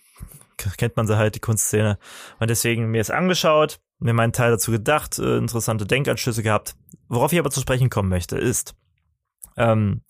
kennt 0.77 0.97
man 0.97 1.07
sie 1.07 1.17
halt, 1.17 1.37
die 1.37 1.41
Kunstszene. 1.41 1.99
Und 2.39 2.51
deswegen 2.51 2.91
mir 2.91 3.01
es 3.01 3.11
angeschaut, 3.11 3.81
mir 3.99 4.13
meinen 4.13 4.33
Teil 4.33 4.51
dazu 4.51 4.71
gedacht, 4.71 5.19
äh, 5.19 5.39
interessante 5.39 5.87
Denkanschlüsse 5.87 6.43
gehabt. 6.43 6.77
Worauf 7.09 7.33
ich 7.33 7.39
aber 7.39 7.51
zu 7.51 7.61
sprechen 7.61 7.89
kommen 7.89 8.11
möchte, 8.11 8.37
ist, 8.37 8.75
ähm, 9.57 10.03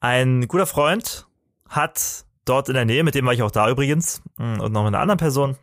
ein 0.00 0.48
guter 0.48 0.66
Freund 0.66 1.26
hat 1.68 2.24
dort 2.44 2.68
in 2.68 2.74
der 2.74 2.86
Nähe, 2.86 3.04
mit 3.04 3.14
dem 3.14 3.26
war 3.26 3.34
ich 3.34 3.42
auch 3.42 3.50
da 3.50 3.68
übrigens, 3.68 4.22
mh, 4.38 4.62
und 4.64 4.72
noch 4.72 4.84
mit 4.84 4.94
einer 4.94 5.00
anderen 5.00 5.18
Person, 5.18 5.56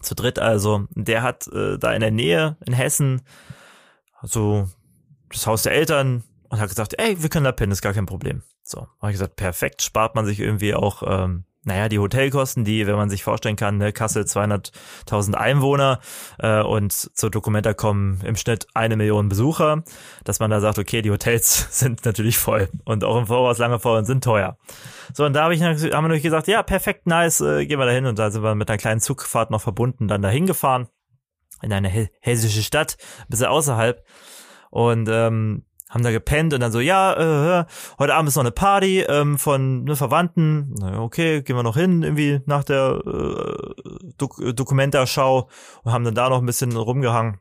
zu 0.00 0.14
dritt 0.14 0.38
also, 0.38 0.86
der 0.90 1.22
hat 1.22 1.46
äh, 1.48 1.78
da 1.78 1.92
in 1.92 2.00
der 2.00 2.10
Nähe 2.10 2.56
in 2.66 2.72
Hessen 2.72 3.22
so 4.22 4.68
das 5.30 5.46
Haus 5.46 5.62
der 5.62 5.72
Eltern 5.72 6.24
und 6.48 6.60
hat 6.60 6.68
gesagt, 6.68 6.94
ey, 6.98 7.22
wir 7.22 7.28
können 7.28 7.44
da 7.44 7.52
pennen, 7.52 7.72
ist 7.72 7.82
gar 7.82 7.92
kein 7.92 8.06
Problem. 8.06 8.42
So, 8.62 8.86
habe 9.00 9.10
ich 9.10 9.14
gesagt, 9.14 9.36
perfekt, 9.36 9.82
spart 9.82 10.14
man 10.14 10.26
sich 10.26 10.40
irgendwie 10.40 10.74
auch, 10.74 11.02
ähm, 11.06 11.44
naja, 11.64 11.90
die 11.90 11.98
Hotelkosten, 11.98 12.64
die, 12.64 12.86
wenn 12.86 12.96
man 12.96 13.10
sich 13.10 13.22
vorstellen 13.22 13.56
kann, 13.56 13.76
ne, 13.76 13.92
Kassel 13.92 14.24
200.000 14.24 15.34
Einwohner 15.34 16.00
äh, 16.38 16.62
und 16.62 16.92
zur 16.92 17.30
Dokumenta 17.30 17.74
kommen 17.74 18.20
im 18.24 18.36
Schnitt 18.36 18.66
eine 18.72 18.96
Million 18.96 19.28
Besucher, 19.28 19.84
dass 20.24 20.40
man 20.40 20.50
da 20.50 20.60
sagt, 20.60 20.78
okay, 20.78 21.02
die 21.02 21.10
Hotels 21.10 21.66
sind 21.78 22.04
natürlich 22.06 22.38
voll 22.38 22.70
und 22.84 23.04
auch 23.04 23.18
im 23.18 23.26
Voraus 23.26 23.58
lange 23.58 23.78
voll 23.78 23.98
und 23.98 24.06
sind 24.06 24.24
teuer. 24.24 24.56
So, 25.12 25.26
und 25.26 25.34
da 25.34 25.44
hab 25.44 25.52
ich, 25.52 25.62
haben 25.62 25.78
wir 25.78 26.00
natürlich 26.02 26.22
gesagt, 26.22 26.48
ja, 26.48 26.62
perfekt, 26.62 27.06
nice, 27.06 27.40
äh, 27.40 27.66
gehen 27.66 27.78
wir 27.78 27.86
da 27.86 27.92
hin. 27.92 28.06
Und 28.06 28.18
da 28.18 28.30
sind 28.30 28.42
wir 28.42 28.54
mit 28.54 28.70
einer 28.70 28.78
kleinen 28.78 29.00
Zugfahrt 29.00 29.50
noch 29.50 29.60
verbunden, 29.60 30.08
dann 30.08 30.22
dahin 30.22 30.46
gefahren 30.46 30.88
in 31.62 31.72
eine 31.74 32.08
hessische 32.20 32.62
Stadt, 32.62 32.96
ein 33.18 33.26
bisschen 33.28 33.46
außerhalb. 33.46 34.02
Und 34.70 35.08
ähm, 35.10 35.64
haben 35.90 36.04
da 36.04 36.12
gepennt 36.12 36.54
und 36.54 36.60
dann 36.60 36.72
so, 36.72 36.80
ja, 36.80 37.12
äh, 37.12 37.60
äh, 37.60 37.64
heute 37.98 38.14
Abend 38.14 38.28
ist 38.28 38.36
noch 38.36 38.44
eine 38.44 38.52
Party 38.52 39.00
ähm, 39.00 39.38
von 39.38 39.84
ne, 39.84 39.96
Verwandten. 39.96 40.74
Na, 40.78 41.00
okay, 41.00 41.42
gehen 41.42 41.56
wir 41.56 41.64
noch 41.64 41.76
hin, 41.76 42.02
irgendwie 42.02 42.40
nach 42.46 42.64
der 42.64 43.02
äh, 43.04 44.12
Dok 44.16 44.40
Dokumenta-Schau 44.56 45.48
und 45.82 45.92
haben 45.92 46.04
dann 46.04 46.14
da 46.14 46.30
noch 46.30 46.38
ein 46.38 46.46
bisschen 46.46 46.74
rumgehangen. 46.76 47.40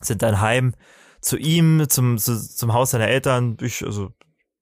Sind 0.00 0.22
dann 0.22 0.40
heim 0.40 0.74
zu 1.20 1.36
ihm, 1.36 1.88
zum, 1.88 2.18
zu, 2.18 2.38
zum 2.38 2.72
Haus 2.72 2.90
seiner 2.90 3.08
Eltern, 3.08 3.56
durch, 3.56 3.84
also 3.84 4.12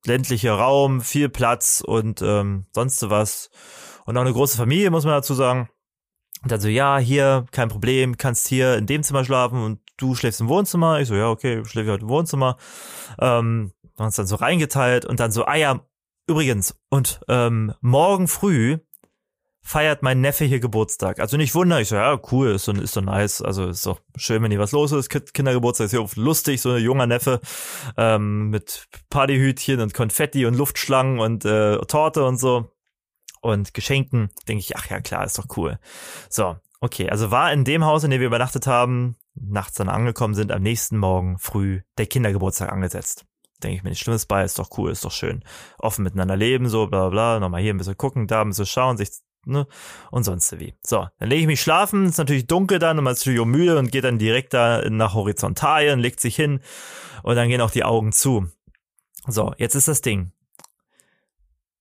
ländlicher 0.07 0.55
Raum, 0.55 1.01
viel 1.01 1.29
Platz 1.29 1.83
und 1.85 2.23
ähm, 2.23 2.67
sonst 2.73 3.01
so 3.01 3.11
was. 3.11 3.51
Und 4.05 4.17
auch 4.17 4.23
eine 4.23 4.33
große 4.33 4.57
Familie, 4.57 4.91
muss 4.91 5.05
man 5.05 5.15
dazu 5.15 5.35
sagen. 5.35 5.69
Und 6.43 6.53
dann 6.53 6.61
so, 6.61 6.69
ja, 6.69 6.99
hier, 6.99 7.47
kein 7.51 7.69
Problem, 7.69 8.17
kannst 8.17 8.47
hier 8.47 8.77
in 8.77 8.87
dem 8.87 9.03
Zimmer 9.03 9.25
schlafen 9.25 9.63
und 9.63 9.81
du 9.99 10.15
schläfst 10.15 10.41
im 10.41 10.49
Wohnzimmer. 10.49 11.01
Ich 11.01 11.09
so, 11.09 11.15
ja, 11.15 11.29
okay, 11.29 11.61
ich 11.61 11.69
schläfe 11.69 11.91
halt 11.91 12.03
im 12.03 12.09
Wohnzimmer. 12.09 12.57
Ähm, 13.21 13.73
haben 13.99 14.07
uns 14.07 14.17
dann 14.17 14.27
so 14.27 14.37
reingeteilt 14.37 15.05
und 15.05 15.21
dann 15.21 15.31
so, 15.31 15.45
ah 15.45 15.57
ja, 15.57 15.81
übrigens, 16.27 16.79
und 16.89 17.21
ähm, 17.29 17.75
morgen 17.81 18.29
früh 18.29 18.79
feiert 19.61 20.03
mein 20.03 20.23
Neffe 20.23 20.47
hier 20.47 20.61
Geburtstag. 20.61 21.21
Also 21.21 21.37
nicht 21.37 21.55
wunder, 21.55 21.79
ich 21.81 21.89
so, 21.89 21.97
ja, 21.97 22.19
cool, 22.33 22.53
ist 22.53 22.65
so, 22.65 22.73
ist 22.73 22.95
so 22.95 23.03
nice. 23.03 23.43
Also 23.43 23.67
ist 23.67 23.85
doch 23.85 24.01
schön, 24.17 24.43
wenn 24.43 24.51
hier 24.51 24.61
was 24.61 24.73
los 24.73 24.93
ist. 24.93 25.11
Kind- 25.11 25.35
Kindergeburtstag 25.35 25.87
ist 25.87 25.91
hier 25.91 26.03
oft 26.03 26.17
lustig, 26.17 26.63
so 26.63 26.71
ein 26.71 26.83
junger 26.83 27.07
Neffe 27.07 27.41
ähm, 27.97 28.49
mit 28.49 28.87
Partyhütchen 29.11 29.81
und 29.81 29.93
Konfetti 29.93 30.47
und 30.47 30.55
Luftschlangen 30.55 31.19
und 31.19 31.45
äh, 31.45 31.77
Torte 31.81 32.25
und 32.25 32.39
so 32.39 32.71
und 33.43 33.75
Geschenken. 33.75 34.31
Denke 34.47 34.61
ich, 34.61 34.77
ach 34.77 34.89
ja, 34.89 35.01
klar, 35.01 35.25
ist 35.25 35.39
doch 35.39 35.57
cool. 35.59 35.79
So, 36.31 36.57
okay, 36.81 37.11
also 37.11 37.31
war 37.31 37.53
in 37.53 37.65
dem 37.65 37.85
Haus, 37.85 38.05
in 38.05 38.11
dem 38.11 38.21
wir 38.21 38.29
übernachtet 38.29 38.67
haben, 38.67 39.17
nachts 39.41 39.77
dann 39.77 39.89
angekommen 39.89 40.35
sind, 40.35 40.53
am 40.53 40.63
nächsten 40.63 40.97
Morgen 40.99 41.39
früh 41.39 41.81
der 41.99 42.07
Kindergeburtstag 42.07 42.73
angesetzt. 42.73 43.25
Denke 43.63 43.77
ich 43.77 43.83
mir 43.83 43.91
nichts 43.91 44.05
Schlimmes 44.05 44.27
bei, 44.27 44.45
ist 44.45 44.59
doch 44.59 44.71
cool, 44.79 44.91
ist 44.91 45.05
doch 45.05 45.13
schön. 45.13 45.43
Offen 45.79 46.05
miteinander 46.05 46.37
leben, 46.37 46.69
so, 46.69 46.87
bla, 46.87 47.09
bla. 47.09 47.41
Nochmal 47.41 47.61
hier 47.61 47.75
ein 47.75 47.79
bisschen 47.79 47.97
gucken, 47.97 48.27
da 48.27 48.43
ein 48.43 48.51
bisschen 48.51 48.67
schauen, 48.67 48.97
sich, 48.97 49.11
ne, 49.47 49.67
und 50.11 50.23
sonst 50.23 50.59
wie. 50.61 50.75
So, 50.85 51.09
dann 51.19 51.29
lege 51.29 51.41
ich 51.43 51.47
mich 51.49 51.61
schlafen, 51.61 52.07
ist 52.07 52.19
natürlich 52.19 52.47
dunkel 52.47 52.79
dann 52.79 52.99
und 52.99 53.05
man 53.05 53.15
ist 53.15 53.27
natürlich 53.27 53.45
müde 53.45 53.79
und 53.79 53.91
geht 53.91 54.05
dann 54.05 54.19
direkt 54.19 54.55
da 54.55 54.89
nach 54.89 55.15
Horizontalien, 55.15 55.99
legt 55.99 56.21
sich 56.21 56.37
hin 56.37 56.61
und 57.25 57.35
dann 57.35 57.49
gehen 57.49 57.61
auch 57.61 57.73
die 57.73 57.85
Augen 57.85 58.13
zu. 58.13 58.49
So, 59.27 59.53
jetzt 59.59 59.75
ist 59.75 59.89
das 59.89 60.03
Ding. 60.03 60.33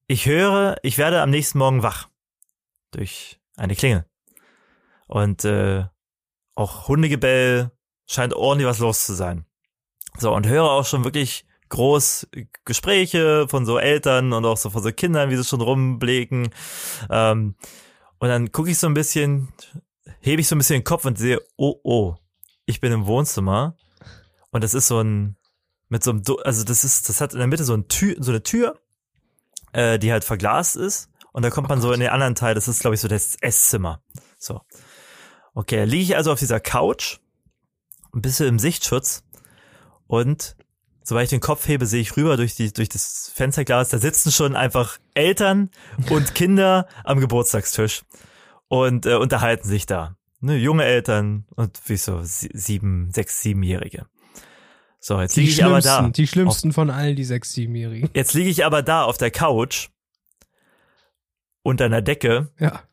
Ich 0.07 0.25
höre, 0.25 0.77
ich 0.83 0.97
werde 0.97 1.21
am 1.21 1.29
nächsten 1.29 1.59
Morgen 1.59 1.83
wach. 1.83 2.09
Durch 2.91 3.39
eine 3.55 3.75
Klingel. 3.75 4.05
Und 5.07 5.45
äh, 5.45 5.85
auch 6.57 6.87
Hundegebell 6.87 7.71
scheint 8.07 8.33
ordentlich 8.33 8.67
was 8.67 8.79
los 8.79 9.05
zu 9.05 9.13
sein. 9.13 9.45
So, 10.17 10.33
und 10.33 10.47
höre 10.47 10.63
auch 10.63 10.85
schon 10.85 11.03
wirklich 11.03 11.45
groß 11.69 12.27
Gespräche 12.65 13.47
von 13.47 13.65
so 13.65 13.77
Eltern 13.77 14.33
und 14.33 14.43
auch 14.45 14.57
so 14.57 14.69
von 14.69 14.81
so 14.81 14.91
Kindern, 14.91 15.29
wie 15.29 15.35
sie 15.35 15.43
schon 15.43 15.61
rumblicken. 15.61 16.49
Ähm, 17.09 17.55
und 18.17 18.27
dann 18.29 18.51
gucke 18.51 18.71
ich 18.71 18.79
so 18.79 18.87
ein 18.87 18.95
bisschen, 18.95 19.49
hebe 20.19 20.41
ich 20.41 20.47
so 20.47 20.55
ein 20.55 20.57
bisschen 20.57 20.79
den 20.79 20.83
Kopf 20.83 21.05
und 21.05 21.19
sehe, 21.19 21.39
oh, 21.57 21.75
oh, 21.83 22.15
ich 22.65 22.81
bin 22.81 22.91
im 22.91 23.05
Wohnzimmer. 23.05 23.77
Und 24.49 24.63
das 24.63 24.73
ist 24.73 24.87
so 24.87 24.99
ein, 24.99 25.37
mit 25.89 26.03
so 26.03 26.11
einem, 26.11 26.23
Du- 26.23 26.39
also 26.39 26.63
das 26.63 26.83
ist, 26.83 27.07
das 27.07 27.21
hat 27.21 27.33
in 27.33 27.39
der 27.39 27.47
Mitte 27.47 27.65
so, 27.65 27.75
ein 27.75 27.87
Tür, 27.87 28.15
so 28.17 28.31
eine 28.31 28.41
Tür, 28.41 28.79
äh, 29.73 29.99
die 29.99 30.11
halt 30.11 30.23
verglast 30.23 30.75
ist. 30.75 31.09
Und 31.33 31.43
da 31.43 31.51
kommt 31.51 31.69
man 31.69 31.81
so 31.81 31.91
in 31.91 31.99
den 31.99 32.09
anderen 32.09 32.33
Teil, 32.33 32.55
das 32.55 32.67
ist, 32.67 32.79
glaube 32.79 32.95
ich, 32.95 33.01
so 33.01 33.07
das 33.07 33.35
Esszimmer. 33.41 34.01
So. 34.39 34.61
Okay, 35.57 35.85
liege 35.85 36.03
ich 36.03 36.15
also 36.15 36.31
auf 36.31 36.37
dieser 36.37 36.59
Couch, 36.59 37.17
ein 38.13 38.21
bisschen 38.21 38.45
im 38.47 38.59
Sichtschutz 38.59 39.23
Und 40.05 40.55
sobald 41.03 41.23
ich 41.23 41.29
den 41.31 41.39
Kopf 41.39 41.67
hebe, 41.67 41.87
sehe 41.87 41.99
ich 41.99 42.15
rüber 42.15 42.37
durch, 42.37 42.53
die, 42.53 42.71
durch 42.71 42.89
das 42.89 43.31
Fensterglas, 43.33 43.89
da 43.89 43.97
sitzen 43.97 44.31
schon 44.31 44.55
einfach 44.55 44.99
Eltern 45.15 45.71
und 46.11 46.35
Kinder 46.35 46.87
am 47.03 47.19
Geburtstagstisch 47.19 48.03
und 48.67 49.07
äh, 49.07 49.15
unterhalten 49.15 49.67
sich 49.67 49.87
da. 49.87 50.15
Ne, 50.41 50.57
junge 50.57 50.83
Eltern 50.83 51.45
und 51.55 51.81
wie 51.87 51.97
so 51.97 52.21
sie- 52.21 52.51
sieben, 52.53 53.09
sechs, 53.11 53.41
siebenjährige. 53.41 54.05
So, 54.99 55.19
jetzt 55.19 55.35
liege 55.37 55.49
ich 55.49 55.63
aber 55.65 55.81
da. 55.81 55.97
schlimmsten, 55.97 56.13
die 56.13 56.27
schlimmsten 56.27 56.71
von 56.71 56.91
all 56.91 57.15
die 57.15 57.23
sechs, 57.23 57.53
siebenjährigen. 57.53 58.11
Jetzt 58.13 58.35
liege 58.35 58.51
ich 58.51 58.63
aber 58.63 58.83
da 58.83 59.05
auf 59.05 59.17
der 59.17 59.31
Couch 59.31 59.87
unter 61.63 61.85
einer 61.85 62.03
Decke. 62.03 62.51
Ja. 62.59 62.83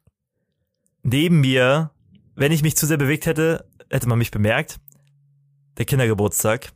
Neben 1.03 1.41
mir, 1.41 1.91
wenn 2.37 2.53
ich 2.53 2.63
mich 2.63 2.77
zu 2.77 2.87
sehr 2.87 2.97
bewegt 2.97 3.27
hätte, 3.27 3.67
hätte 3.91 4.09
man 4.09 4.19
mich 4.19 4.31
bemerkt. 4.31 4.79
Der 5.77 5.85
Kindergeburtstag, 5.85 6.71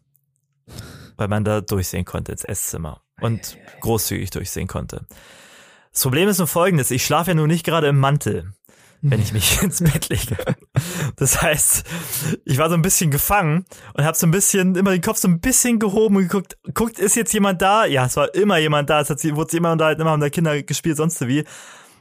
weil 1.16 1.28
man 1.28 1.44
da 1.44 1.60
durchsehen 1.60 2.04
konnte 2.04 2.32
ins 2.32 2.44
Esszimmer 2.44 3.02
und 3.20 3.58
großzügig 3.80 4.30
durchsehen 4.30 4.66
konnte. 4.66 5.06
Das 5.92 6.02
Problem 6.02 6.28
ist 6.28 6.38
nur 6.38 6.46
folgendes, 6.46 6.90
ich 6.90 7.04
schlafe 7.04 7.30
ja 7.30 7.34
nun 7.34 7.48
nicht 7.48 7.64
gerade 7.64 7.88
im 7.88 7.98
Mantel, 7.98 8.52
wenn 9.00 9.20
ich 9.20 9.32
mich 9.32 9.62
ins 9.62 9.82
Bett 9.82 10.08
lege. 10.08 10.36
Das 11.16 11.40
heißt, 11.40 11.84
ich 12.44 12.58
war 12.58 12.68
so 12.68 12.74
ein 12.74 12.82
bisschen 12.82 13.10
gefangen 13.10 13.64
und 13.94 14.04
habe 14.04 14.16
so 14.16 14.26
ein 14.26 14.30
bisschen, 14.30 14.74
immer 14.74 14.90
den 14.90 15.00
Kopf 15.00 15.18
so 15.18 15.28
ein 15.28 15.40
bisschen 15.40 15.78
gehoben 15.78 16.16
und 16.16 16.22
geguckt, 16.22 16.56
guckt, 16.74 16.98
ist 16.98 17.16
jetzt 17.16 17.32
jemand 17.32 17.62
da? 17.62 17.84
Ja, 17.84 18.06
es 18.06 18.16
war 18.16 18.34
immer 18.34 18.58
jemand 18.58 18.90
da, 18.90 19.00
es 19.00 19.10
hat, 19.10 19.22
wurde 19.24 19.56
immer 19.56 19.72
unterhalten, 19.72 20.00
immer 20.00 20.10
haben 20.10 20.20
da 20.20 20.30
Kinder 20.30 20.60
gespielt, 20.62 20.96
sonst 20.96 21.26
wie. 21.26 21.44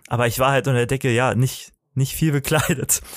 Aber 0.08 0.28
ich 0.28 0.40
war 0.40 0.52
halt 0.52 0.68
unter 0.68 0.78
der 0.78 0.88
Decke, 0.88 1.12
ja, 1.12 1.36
nicht, 1.36 1.74
nicht 1.98 2.16
viel 2.16 2.32
bekleidet. 2.32 3.02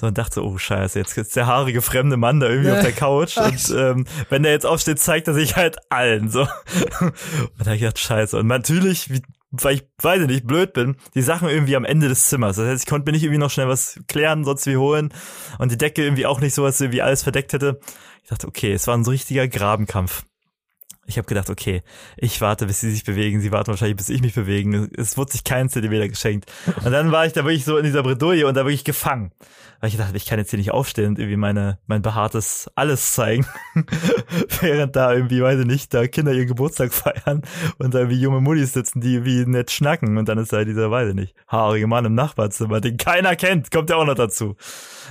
So 0.00 0.06
und 0.06 0.18
dachte 0.18 0.44
oh 0.44 0.58
scheiße, 0.58 0.98
jetzt 0.98 1.16
ist 1.16 1.36
der 1.36 1.46
haarige 1.46 1.82
fremde 1.82 2.16
Mann 2.16 2.40
da 2.40 2.48
irgendwie 2.48 2.70
auf 2.70 2.80
der 2.80 2.92
Couch 2.92 3.36
und 3.36 3.74
ähm, 3.76 4.06
wenn 4.30 4.42
der 4.42 4.52
jetzt 4.52 4.66
aufsteht, 4.66 4.98
zeigt 4.98 5.28
er 5.28 5.34
sich 5.34 5.56
halt 5.56 5.76
allen 5.90 6.28
so. 6.28 6.42
Und 7.00 7.10
da 7.58 7.66
hab 7.66 7.74
ich 7.74 7.80
gedacht, 7.80 7.98
scheiße. 7.98 8.38
Und 8.38 8.46
natürlich, 8.46 9.10
wie, 9.10 9.22
weil 9.50 9.76
ich, 9.76 9.88
weiß 10.00 10.22
ich 10.22 10.28
nicht, 10.28 10.46
blöd 10.46 10.72
bin, 10.72 10.96
die 11.14 11.22
Sachen 11.22 11.48
irgendwie 11.48 11.76
am 11.76 11.84
Ende 11.84 12.08
des 12.08 12.28
Zimmers. 12.28 12.56
Das 12.56 12.66
heißt, 12.66 12.84
ich 12.84 12.88
konnte 12.88 13.06
mir 13.06 13.12
nicht 13.12 13.22
irgendwie 13.22 13.38
noch 13.38 13.50
schnell 13.50 13.68
was 13.68 14.00
klären, 14.08 14.44
sonst 14.44 14.66
wie 14.66 14.76
holen. 14.76 15.12
Und 15.58 15.70
die 15.70 15.78
Decke 15.78 16.02
irgendwie 16.02 16.26
auch 16.26 16.40
nicht 16.40 16.54
so, 16.54 16.62
was 16.62 16.80
irgendwie 16.80 17.02
alles 17.02 17.22
verdeckt 17.22 17.52
hätte. 17.52 17.80
Ich 18.22 18.30
dachte, 18.30 18.48
okay, 18.48 18.72
es 18.72 18.86
war 18.86 18.96
ein 18.96 19.04
so 19.04 19.10
richtiger 19.10 19.46
Grabenkampf. 19.46 20.24
Ich 21.04 21.18
habe 21.18 21.26
gedacht, 21.26 21.50
okay, 21.50 21.82
ich 22.16 22.40
warte, 22.40 22.66
bis 22.66 22.80
sie 22.80 22.90
sich 22.92 23.02
bewegen, 23.02 23.40
sie 23.40 23.50
warten 23.50 23.68
wahrscheinlich, 23.68 23.96
bis 23.96 24.08
ich 24.08 24.22
mich 24.22 24.34
bewegen. 24.34 24.88
Es 24.96 25.16
wurde 25.16 25.32
sich 25.32 25.42
kein 25.42 25.68
Zentimeter 25.68 26.08
geschenkt. 26.08 26.50
Und 26.84 26.92
dann 26.92 27.10
war 27.10 27.26
ich 27.26 27.32
da 27.32 27.44
wirklich 27.44 27.64
so 27.64 27.76
in 27.76 27.84
dieser 27.84 28.04
Bredouille 28.04 28.46
und 28.46 28.56
da 28.56 28.64
wirklich 28.64 28.84
gefangen. 28.84 29.32
Weil 29.80 29.88
ich 29.88 29.96
dachte, 29.96 30.16
ich 30.16 30.26
kann 30.26 30.38
jetzt 30.38 30.50
hier 30.50 30.60
nicht 30.60 30.70
aufstehen 30.70 31.08
und 31.08 31.18
irgendwie 31.18 31.36
meine, 31.36 31.80
mein 31.88 32.02
behaartes 32.02 32.70
Alles 32.76 33.14
zeigen. 33.14 33.44
Während 34.60 34.94
da 34.94 35.12
irgendwie, 35.12 35.42
weiß 35.42 35.58
ich 35.58 35.66
nicht, 35.66 35.92
da 35.92 36.06
Kinder 36.06 36.32
ihren 36.32 36.46
Geburtstag 36.46 36.92
feiern 36.94 37.42
und 37.78 37.92
da 37.92 37.98
irgendwie 37.98 38.20
junge 38.20 38.40
Muttis 38.40 38.72
sitzen, 38.72 39.00
die 39.00 39.14
irgendwie 39.14 39.44
nett 39.44 39.72
schnacken. 39.72 40.18
Und 40.18 40.28
dann 40.28 40.38
ist 40.38 40.52
da 40.52 40.64
dieser, 40.64 40.92
weiß 40.92 41.08
ich 41.08 41.14
nicht, 41.16 41.34
haarige 41.48 41.88
Mann 41.88 42.04
im 42.04 42.14
Nachbarzimmer, 42.14 42.80
den 42.80 42.96
keiner 42.96 43.34
kennt, 43.34 43.72
kommt 43.72 43.90
ja 43.90 43.96
auch 43.96 44.06
noch 44.06 44.14
dazu. 44.14 44.54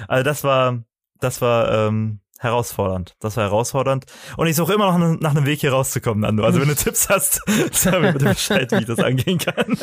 Also 0.08 0.24
das 0.24 0.46
war, 0.46 0.82
das 1.20 1.42
war, 1.42 1.90
ähm, 1.90 2.21
herausfordernd. 2.42 3.16
Das 3.20 3.38
war 3.38 3.46
herausfordernd. 3.46 4.06
Und 4.38 4.48
ich 4.48 4.56
suche 4.56 4.74
immer 4.74 4.98
noch 4.98 5.20
nach 5.20 5.32
einem 5.36 5.46
Weg 5.46 5.62
hier 5.62 5.72
rauszukommen, 5.74 6.22
Nando. 6.22 6.44
Also 6.44 6.60
wenn 6.60 6.68
du 6.68 6.76
Tipps 6.84 7.08
hast, 7.10 7.42
sag 7.72 8.02
mir 8.02 8.14
bitte 8.14 8.26
Bescheid, 8.26 8.72
wie 8.72 8.78
ich 8.80 8.86
das 8.86 9.00
angehen 9.00 9.38
kann. 9.38 9.78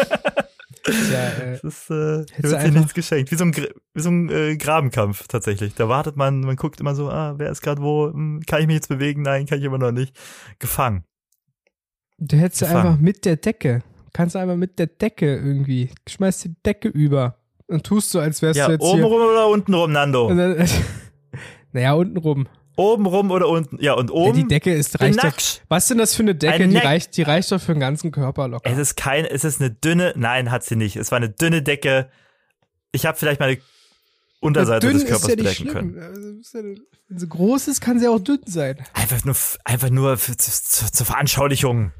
Ja, 0.86 1.28
äh, 1.38 1.52
Das 1.52 1.64
ist, 1.64 1.90
äh, 1.90 2.24
hier 2.34 2.50
wird 2.50 2.62
dir 2.64 2.70
nichts 2.72 2.94
geschenkt. 2.94 3.30
Wie 3.30 3.36
so 3.36 3.44
ein, 3.44 3.54
wie 3.54 4.00
so 4.00 4.10
ein 4.10 4.28
äh, 4.30 4.56
Grabenkampf 4.56 5.28
tatsächlich. 5.28 5.74
Da 5.74 5.88
wartet 5.88 6.16
man, 6.16 6.40
man 6.40 6.56
guckt 6.56 6.80
immer 6.80 6.94
so, 6.94 7.08
ah, 7.10 7.34
wer 7.36 7.50
ist 7.50 7.60
gerade 7.62 7.82
wo? 7.82 8.10
Hm, 8.12 8.42
kann 8.46 8.60
ich 8.60 8.66
mich 8.66 8.74
jetzt 8.76 8.88
bewegen? 8.88 9.22
Nein, 9.22 9.46
kann 9.46 9.58
ich 9.58 9.64
immer 9.64 9.78
noch 9.78 9.92
nicht. 9.92 10.14
Gefangen. 10.58 11.04
du 12.18 12.36
hättest 12.36 12.62
Gefangen. 12.62 12.86
einfach 12.86 12.98
mit 13.00 13.24
der 13.24 13.36
Decke, 13.36 13.82
kannst 14.12 14.34
du 14.34 14.38
einfach 14.40 14.56
mit 14.56 14.78
der 14.78 14.86
Decke 14.88 15.36
irgendwie, 15.36 15.90
schmeißt 16.08 16.44
die 16.44 16.54
Decke 16.64 16.88
über 16.88 17.36
und 17.66 17.84
tust 17.84 18.10
so, 18.10 18.18
als 18.20 18.40
wärst 18.42 18.58
Ja, 18.58 18.66
du 18.66 18.72
jetzt 18.72 18.82
oben 18.82 18.96
hier. 18.96 19.04
rum 19.04 19.20
oder 19.22 19.48
unten 19.48 19.74
rum, 19.74 19.92
Nando? 19.92 20.28
Naja, 21.72 21.92
unten 21.94 22.16
rum. 22.16 22.48
Oben 22.76 23.06
rum 23.06 23.32
oder 23.32 23.48
unten? 23.48 23.82
Ja, 23.82 23.94
und 23.94 24.10
Ja, 24.10 24.14
oben. 24.16 24.34
die 24.36 24.46
Decke 24.46 24.72
ist 24.72 25.00
reicht 25.00 25.22
doch. 25.22 25.32
Was 25.68 25.88
denn 25.88 25.98
das 25.98 26.14
für 26.14 26.22
eine 26.22 26.36
Decke? 26.36 26.54
Eine 26.54 26.68
Die 26.68 26.76
reicht, 26.76 27.16
die 27.16 27.22
reicht 27.22 27.50
doch 27.50 27.60
für 27.60 27.72
den 27.72 27.80
ganzen 27.80 28.12
Körper 28.12 28.46
locker. 28.46 28.70
Es 28.70 28.78
ist 28.78 28.96
kein, 28.96 29.24
es 29.24 29.44
ist 29.44 29.60
eine 29.60 29.70
dünne, 29.70 30.12
nein, 30.16 30.50
hat 30.52 30.62
sie 30.64 30.76
nicht. 30.76 30.94
Es 30.96 31.10
war 31.10 31.16
eine 31.16 31.28
dünne 31.28 31.62
Decke. 31.62 32.08
Ich 32.92 33.04
habe 33.04 33.18
vielleicht 33.18 33.40
meine 33.40 33.58
Unterseite 34.40 34.92
des 34.92 35.04
Körpers 35.06 35.28
ja 35.28 35.34
bedecken 35.34 35.66
können. 35.68 35.98
Also, 35.98 36.58
ja, 36.58 36.64
wenn 37.08 37.18
sie 37.18 37.28
groß 37.28 37.66
ist, 37.68 37.80
kann 37.80 37.98
sie 37.98 38.06
auch 38.06 38.20
dünn 38.20 38.40
sein. 38.46 38.78
Einfach 38.94 39.24
nur, 39.24 39.34
einfach 39.64 39.90
nur 39.90 40.16
für, 40.16 40.36
zu, 40.36 40.50
zu, 40.52 40.92
zur 40.92 41.06
Veranschaulichung. 41.06 41.92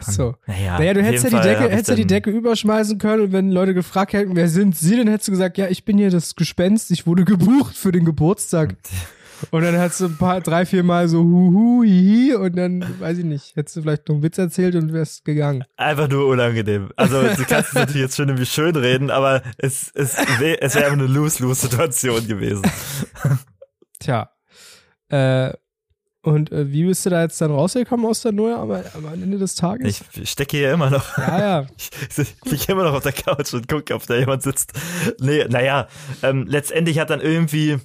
So. 0.00 0.34
Naja, 0.46 0.78
Naja, 0.78 0.94
du 0.94 1.02
hättest 1.02 1.24
ja 1.24 1.30
die 1.30 1.48
Decke, 1.48 1.68
hättest 1.68 1.88
ja 1.88 1.94
die 1.94 2.06
Decke 2.06 2.30
überschmeißen 2.30 2.98
können 2.98 3.24
und 3.24 3.32
wenn 3.32 3.50
Leute 3.50 3.74
gefragt 3.74 4.12
hätten, 4.12 4.34
wer 4.36 4.48
sind 4.48 4.76
sie, 4.76 4.96
dann 4.96 5.08
hättest 5.08 5.28
du 5.28 5.32
gesagt, 5.32 5.58
ja, 5.58 5.68
ich 5.68 5.84
bin 5.84 5.98
hier 5.98 6.10
das 6.10 6.34
Gespenst, 6.36 6.90
ich 6.90 7.06
wurde 7.06 7.24
gebucht 7.24 7.76
für 7.76 7.92
den 7.92 8.04
Geburtstag. 8.04 8.76
Und 9.50 9.62
dann 9.62 9.74
hättest 9.74 10.00
du 10.02 10.04
ein 10.04 10.18
paar, 10.18 10.42
drei, 10.42 10.66
vier 10.66 10.82
Mal 10.82 11.08
so 11.08 11.22
huhu, 11.22 11.82
hihi 11.82 12.34
und 12.34 12.56
dann, 12.56 12.84
weiß 13.00 13.16
ich 13.16 13.24
nicht, 13.24 13.56
hättest 13.56 13.74
du 13.74 13.80
vielleicht 13.80 14.06
noch 14.06 14.16
einen 14.16 14.22
Witz 14.22 14.36
erzählt 14.36 14.74
und 14.74 14.92
wärst 14.92 15.24
gegangen. 15.24 15.64
Einfach 15.78 16.08
nur 16.08 16.26
unangenehm. 16.26 16.90
Also 16.94 17.22
du 17.22 17.44
kannst 17.46 17.70
es 17.70 17.74
natürlich 17.74 18.02
jetzt 18.02 18.16
schon 18.16 18.28
irgendwie 18.28 18.44
schön 18.44 18.76
reden, 18.76 19.10
aber 19.10 19.42
es, 19.56 19.90
es, 19.94 20.14
es 20.18 20.74
wäre 20.74 20.92
eine 20.92 21.06
Lose-Lose-Situation 21.06 22.26
gewesen. 22.28 22.70
Tja. 23.98 24.30
Äh, 25.08 25.54
und 26.22 26.52
äh, 26.52 26.70
wie 26.70 26.84
bist 26.84 27.06
du 27.06 27.10
da 27.10 27.22
jetzt 27.22 27.40
dann 27.40 27.50
rausgekommen 27.50 28.04
aus 28.06 28.22
der 28.22 28.32
Neue 28.32 28.56
am, 28.56 28.70
am 28.70 29.22
Ende 29.22 29.38
des 29.38 29.54
Tages? 29.54 30.02
Ich 30.14 30.30
stecke 30.30 30.58
hier 30.58 30.72
immer 30.72 30.90
noch. 30.90 31.16
ja, 31.18 31.38
ja. 31.40 31.66
Ich, 32.16 32.34
liege 32.44 32.72
immer 32.72 32.84
noch 32.84 32.94
auf 32.94 33.02
der 33.02 33.12
Couch 33.12 33.54
und 33.54 33.68
gucke, 33.68 33.94
ob 33.94 34.06
da 34.06 34.16
jemand 34.16 34.42
sitzt. 34.42 34.72
Nee, 35.18 35.44
naja, 35.48 35.88
ähm, 36.22 36.46
letztendlich 36.46 36.98
hat 36.98 37.10
dann 37.10 37.20
irgendwie 37.20 37.78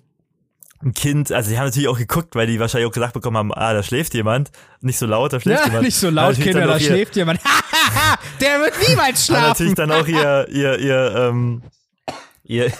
ein 0.83 0.93
Kind, 0.93 1.31
also 1.31 1.49
die 1.49 1.57
haben 1.57 1.65
natürlich 1.65 1.87
auch 1.87 1.97
geguckt, 1.97 2.35
weil 2.35 2.47
die 2.47 2.59
wahrscheinlich 2.59 2.87
auch 2.89 2.93
gesagt 2.93 3.13
bekommen 3.13 3.37
haben, 3.37 3.53
ah, 3.53 3.73
da 3.73 3.81
schläft 3.83 4.13
jemand. 4.13 4.51
Nicht 4.81 4.99
so 4.99 5.05
laut, 5.05 5.31
da 5.31 5.39
schläft 5.39 5.61
Ja, 5.61 5.65
jemand. 5.67 5.85
nicht 5.85 5.95
so 5.95 6.09
laut, 6.09 6.35
Kinder, 6.35 6.67
da 6.67 6.79
schläft 6.79 7.15
jemand. 7.15 7.39
Der 8.41 8.59
wird 8.59 8.73
niemals 8.87 9.25
schlafen. 9.25 9.47
natürlich 9.47 9.75
dann 9.75 9.91
auch 9.91 10.07
ihr, 10.07 10.47
ihr, 10.49 10.79
ihr, 10.79 11.15
ähm, 11.15 11.61
ihr, 12.45 12.71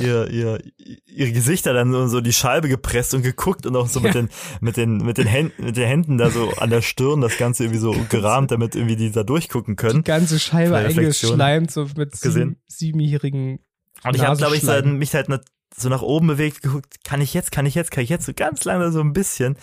ihr, 0.00 0.28
ihr, 0.30 0.60
ihre 1.06 1.32
Gesichter 1.32 1.72
dann 1.72 1.92
so, 1.92 2.06
so 2.08 2.20
die 2.20 2.32
Scheibe 2.32 2.68
gepresst 2.68 3.14
und 3.14 3.22
geguckt 3.22 3.66
und 3.66 3.76
auch 3.76 3.88
so 3.88 4.00
mit 4.00 4.14
Ja. 4.14 4.22
den, 4.22 4.28
mit 4.60 4.76
den, 4.76 4.98
mit 4.98 5.18
den 5.18 5.26
Händen, 5.26 5.64
mit 5.64 5.76
den 5.76 5.86
Händen 5.86 6.18
da 6.18 6.30
so 6.30 6.50
an 6.58 6.70
der 6.70 6.82
Stirn 6.82 7.20
das 7.20 7.36
Ganze 7.38 7.64
irgendwie 7.64 7.80
so 7.80 7.94
gerahmt, 8.08 8.50
damit 8.50 8.74
irgendwie 8.74 8.96
die 8.96 9.10
da 9.10 9.22
durchgucken 9.22 9.76
können. 9.76 10.02
die 10.02 10.08
ganze 10.08 10.38
Scheibe 10.38 10.76
eingeschleimt, 10.76 11.70
so 11.70 11.86
mit 11.96 12.16
sieben, 12.16 12.56
siebenjährigen. 12.66 13.60
Und 14.04 14.14
ich 14.16 14.22
habe, 14.22 14.36
glaube 14.36 14.56
ich, 14.56 14.62
so, 14.62 14.82
mich 14.82 15.14
halt 15.14 15.28
so 15.76 15.88
nach 15.88 16.02
oben 16.02 16.26
bewegt, 16.26 16.62
geguckt, 16.62 17.04
kann 17.04 17.20
ich 17.20 17.34
jetzt, 17.34 17.52
kann 17.52 17.66
ich 17.66 17.74
jetzt, 17.74 17.90
kann 17.90 18.04
ich 18.04 18.10
jetzt, 18.10 18.26
so 18.26 18.32
ganz 18.34 18.64
lange 18.64 18.92
so 18.92 19.00
ein 19.00 19.12
bisschen. 19.12 19.56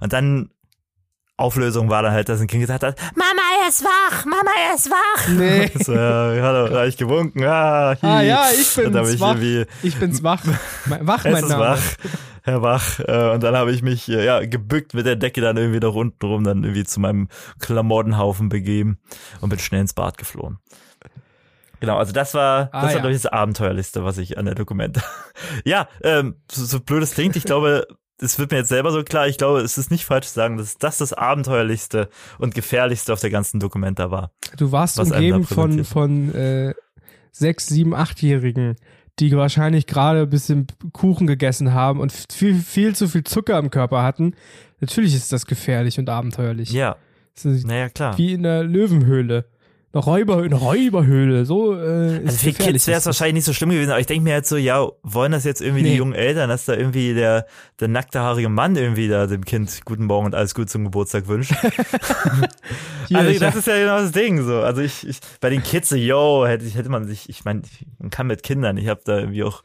Und 0.00 0.12
dann 0.12 0.50
Auflösung 1.38 1.88
war 1.88 2.02
dann 2.02 2.12
halt, 2.12 2.28
dass 2.28 2.40
ein 2.40 2.48
Kind 2.48 2.62
gesagt 2.62 2.82
hat, 2.82 2.98
Mama, 3.14 3.40
er 3.62 3.68
ist 3.68 3.84
wach, 3.84 4.24
Mama, 4.26 4.50
er 4.68 4.74
ist 4.74 4.90
wach. 4.90 5.28
Nee. 5.28 5.70
So, 5.84 5.94
ja, 5.94 6.42
hallo, 6.42 6.68
da 6.68 6.80
hab 6.80 6.86
ich 6.86 6.96
gewunken. 6.96 7.44
Ah, 7.44 7.90
hi. 8.02 8.06
Ah 8.06 8.20
ja, 8.22 8.44
ich 8.52 8.76
ich 8.76 9.20
wach. 9.20 9.36
Ich 9.82 9.96
bin's 9.98 10.22
wach. 10.22 10.42
Wach, 10.86 11.24
es 11.24 11.32
mein 11.32 11.46
Name. 11.48 11.64
wach, 11.64 11.82
Herr 12.42 12.62
Wach. 12.62 12.98
Äh, 13.00 13.30
Und 13.30 13.42
dann 13.42 13.56
habe 13.56 13.70
ich 13.72 13.82
mich 13.82 14.08
äh, 14.08 14.24
ja 14.24 14.44
gebückt 14.44 14.94
mit 14.94 15.06
der 15.06 15.16
Decke 15.16 15.40
dann 15.40 15.56
irgendwie 15.56 15.80
nach 15.80 15.94
unten 15.94 16.26
rum, 16.26 16.42
dann 16.44 16.64
irgendwie 16.64 16.84
zu 16.84 16.98
meinem 16.98 17.28
Klamottenhaufen 17.60 18.48
begeben 18.48 18.98
und 19.40 19.50
bin 19.50 19.58
schnell 19.60 19.82
ins 19.82 19.94
Bad 19.94 20.18
geflohen. 20.18 20.58
Genau, 21.80 21.96
also 21.96 22.12
das 22.12 22.34
war, 22.34 22.70
Ah, 22.72 22.80
das 22.80 22.82
war 22.82 22.90
ja. 22.90 22.98
glaube 22.98 23.12
ich 23.14 23.22
das 23.22 23.30
Abenteuerlichste, 23.30 24.04
was 24.04 24.18
ich 24.18 24.36
an 24.36 24.46
der 24.46 24.56
Dokumente. 24.56 25.00
ja, 25.64 25.86
ähm, 26.02 26.34
so, 26.50 26.64
so 26.64 26.80
blöd 26.80 27.02
es 27.04 27.12
klingt, 27.14 27.36
ich 27.36 27.44
glaube, 27.44 27.86
es 28.20 28.38
wird 28.38 28.50
mir 28.50 28.58
jetzt 28.58 28.68
selber 28.68 28.90
so 28.90 29.02
klar, 29.02 29.28
ich 29.28 29.38
glaube, 29.38 29.60
es 29.60 29.78
ist 29.78 29.90
nicht 29.90 30.04
falsch 30.04 30.26
zu 30.26 30.34
sagen, 30.34 30.56
dass 30.56 30.78
das 30.78 30.98
das 30.98 31.12
Abenteuerlichste 31.12 32.08
und 32.38 32.54
gefährlichste 32.54 33.12
auf 33.12 33.20
der 33.20 33.30
ganzen 33.30 33.60
Dokumenta 33.60 34.10
war. 34.10 34.32
Du 34.56 34.72
warst 34.72 34.98
umgeben 34.98 35.44
von, 35.44 35.84
von 35.84 36.34
äh, 36.34 36.74
sechs, 37.30 37.66
sieben, 37.66 37.94
achtjährigen, 37.94 38.76
die 39.18 39.36
wahrscheinlich 39.36 39.86
gerade 39.86 40.22
ein 40.22 40.30
bisschen 40.30 40.66
Kuchen 40.92 41.26
gegessen 41.26 41.72
haben 41.72 42.00
und 42.00 42.12
viel, 42.12 42.54
viel 42.54 42.94
zu 42.94 43.08
viel 43.08 43.24
Zucker 43.24 43.58
im 43.58 43.70
Körper 43.70 44.02
hatten. 44.02 44.34
Natürlich 44.80 45.14
ist 45.14 45.32
das 45.32 45.46
gefährlich 45.46 45.98
und 45.98 46.08
abenteuerlich. 46.08 46.70
Ja, 46.70 46.96
naja, 47.44 47.88
klar. 47.88 48.18
wie 48.18 48.32
in 48.32 48.42
der 48.42 48.64
Löwenhöhle. 48.64 49.46
Eine, 49.90 50.02
Räuber, 50.04 50.42
eine 50.42 50.54
Räuberhöhle. 50.54 51.46
So 51.46 51.74
äh, 51.74 52.20
Also 52.26 52.36
für. 52.36 52.52
Kids 52.52 52.86
wäre 52.86 52.98
es 52.98 53.06
wahrscheinlich 53.06 53.36
nicht 53.36 53.44
so 53.46 53.54
schlimm 53.54 53.70
gewesen, 53.70 53.90
aber 53.90 54.00
ich 54.00 54.06
denke 54.06 54.22
mir 54.22 54.34
halt 54.34 54.44
so, 54.46 54.58
ja, 54.58 54.86
wollen 55.02 55.32
das 55.32 55.44
jetzt 55.44 55.62
irgendwie 55.62 55.82
Nee. 55.82 55.90
die 55.92 55.96
jungen 55.96 56.12
Eltern, 56.14 56.50
dass 56.50 56.66
da 56.66 56.74
irgendwie 56.74 57.14
der, 57.14 57.46
der 57.80 57.88
nackte 57.88 58.20
haarige 58.20 58.50
Mann 58.50 58.76
irgendwie 58.76 59.08
da 59.08 59.26
dem 59.26 59.46
Kind 59.46 59.80
guten 59.86 60.04
Morgen 60.04 60.26
und 60.26 60.34
alles 60.34 60.54
gut 60.54 60.68
zum 60.68 60.84
Geburtstag 60.84 61.26
wünscht. 61.26 61.54
Hier, 63.06 63.18
also 63.18 63.40
das 63.40 63.56
ist 63.56 63.66
ja 63.66 63.78
genau 63.78 63.96
das 63.98 64.12
Ding 64.12 64.42
so. 64.44 64.60
Also 64.60 64.82
ich, 64.82 65.08
ich 65.08 65.20
bei 65.40 65.48
den 65.48 65.62
Kids 65.62 65.88
so, 65.88 65.96
yo, 65.96 66.44
hätte, 66.46 66.66
hätte 66.66 66.90
man 66.90 67.06
sich, 67.06 67.28
ich 67.30 67.46
meine, 67.46 67.62
man 67.98 68.10
kann 68.10 68.26
mit 68.26 68.42
Kindern, 68.42 68.76
ich 68.76 68.88
habe 68.88 69.00
da 69.04 69.18
irgendwie 69.18 69.44
auch 69.44 69.62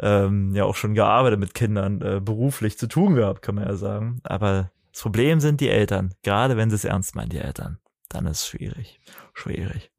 ähm, 0.00 0.54
ja 0.56 0.64
auch 0.64 0.74
schon 0.74 0.94
gearbeitet 0.94 1.38
mit 1.38 1.54
Kindern, 1.54 2.00
äh, 2.02 2.20
beruflich 2.20 2.78
zu 2.78 2.88
tun 2.88 3.14
gehabt, 3.14 3.42
kann 3.42 3.54
man 3.54 3.66
ja 3.68 3.74
sagen. 3.76 4.18
Aber 4.24 4.70
Das 4.92 5.02
Problem 5.02 5.38
sind 5.38 5.60
die 5.60 5.68
Eltern. 5.68 6.14
Gerade 6.24 6.56
wenn 6.56 6.68
sie 6.68 6.76
es 6.76 6.84
ernst 6.84 7.14
meinen, 7.14 7.28
die 7.30 7.38
Eltern. 7.38 7.78
Dann 8.12 8.26
ist 8.26 8.40
es 8.40 8.46
schwierig. 8.46 9.00
Schwierig. 9.32 9.90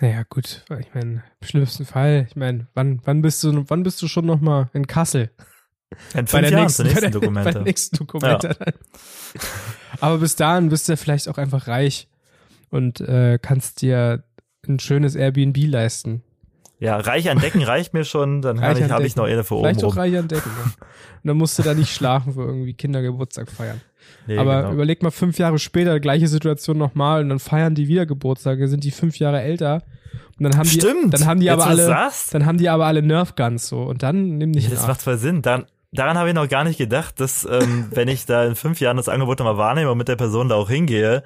Naja, 0.00 0.24
gut, 0.28 0.64
ich 0.80 0.94
meine, 0.94 1.22
im 1.40 1.46
schlimmsten 1.46 1.84
Fall, 1.84 2.26
ich 2.28 2.34
meine, 2.34 2.66
wann, 2.74 3.00
wann 3.04 3.22
bist 3.22 3.44
du, 3.44 3.64
wann 3.68 3.82
bist 3.82 4.02
du 4.02 4.08
schon 4.08 4.26
nochmal 4.26 4.68
in 4.72 4.86
Kassel? 4.86 5.30
In 6.14 6.24
Bei 6.24 6.26
fünf 6.26 6.30
der 6.30 6.50
Jahren 6.50 6.62
nächsten, 6.62 6.82
nächsten 6.84 7.04
bei 7.04 7.10
Dokumente. 7.10 7.44
Bei 7.44 7.52
der 7.52 7.62
nächsten 7.62 7.96
Dokumente. 7.96 8.56
Aber 10.00 10.18
bis 10.18 10.34
dahin 10.34 10.70
bist 10.70 10.88
du 10.88 10.92
ja 10.92 10.96
vielleicht 10.96 11.28
auch 11.28 11.38
einfach 11.38 11.68
reich 11.68 12.08
und 12.70 13.00
äh, 13.00 13.38
kannst 13.40 13.82
dir 13.82 14.24
ein 14.66 14.80
schönes 14.80 15.14
Airbnb 15.14 15.56
leisten. 15.58 16.24
Ja, 16.84 16.98
reich 16.98 17.30
an 17.30 17.38
Decken 17.38 17.62
reicht 17.62 17.94
mir 17.94 18.04
schon, 18.04 18.42
dann 18.42 18.60
habe 18.60 18.78
ich, 18.78 18.90
hab 18.90 19.00
ich 19.00 19.16
noch 19.16 19.24
eine 19.24 19.42
für 19.42 19.54
oben 19.54 19.64
Vielleicht 19.64 19.84
auch 19.84 19.96
reich 19.96 20.18
an 20.18 20.28
Decken. 20.28 20.50
Ja. 20.54 20.64
Und 20.64 21.28
dann 21.28 21.36
musst 21.38 21.58
du 21.58 21.62
da 21.62 21.72
nicht 21.72 21.90
schlafen 21.94 22.34
für 22.34 22.42
irgendwie 22.42 22.74
Kindergeburtstag 22.74 23.50
feiern. 23.50 23.80
Nee, 24.26 24.36
Aber 24.36 24.62
genau. 24.62 24.74
überleg 24.74 25.02
mal 25.02 25.10
fünf 25.10 25.38
Jahre 25.38 25.58
später, 25.58 25.98
gleiche 25.98 26.28
Situation 26.28 26.76
nochmal 26.76 27.22
und 27.22 27.30
dann 27.30 27.38
feiern 27.38 27.74
die 27.74 27.88
wieder 27.88 28.04
Geburtstage, 28.04 28.68
sind 28.68 28.84
die 28.84 28.90
fünf 28.90 29.18
Jahre 29.18 29.40
älter. 29.40 29.82
Und 30.38 30.44
dann 30.44 30.58
haben 30.58 30.68
die, 30.68 30.80
Stimmt. 30.80 31.14
dann 31.14 31.24
haben 31.24 31.40
die 31.40 31.46
Jetzt, 31.46 31.54
aber 31.54 31.66
alle, 31.66 31.86
sagst, 31.86 32.34
dann 32.34 32.44
haben 32.44 32.58
die 32.58 32.68
aber 32.68 32.84
alle 32.84 33.00
Nerf 33.00 33.34
Guns 33.34 33.66
so 33.66 33.82
und 33.82 34.02
dann 34.02 34.36
nimm 34.36 34.52
dich 34.52 34.64
ja, 34.64 34.70
das 34.70 34.80
Acht. 34.80 34.88
macht 34.88 35.02
voll 35.02 35.16
Sinn. 35.16 35.40
Dann, 35.40 35.64
daran 35.94 36.18
habe 36.18 36.28
ich 36.28 36.34
noch 36.34 36.48
gar 36.48 36.64
nicht 36.64 36.76
gedacht, 36.78 37.18
dass 37.20 37.44
ähm, 37.50 37.86
wenn 37.90 38.08
ich 38.08 38.26
da 38.26 38.44
in 38.44 38.54
fünf 38.54 38.80
Jahren 38.80 38.96
das 38.98 39.08
Angebot 39.08 39.38
nochmal 39.38 39.56
wahrnehme 39.56 39.90
und 39.90 39.98
mit 39.98 40.08
der 40.08 40.16
Person 40.16 40.48
da 40.48 40.56
auch 40.56 40.68
hingehe, 40.68 41.22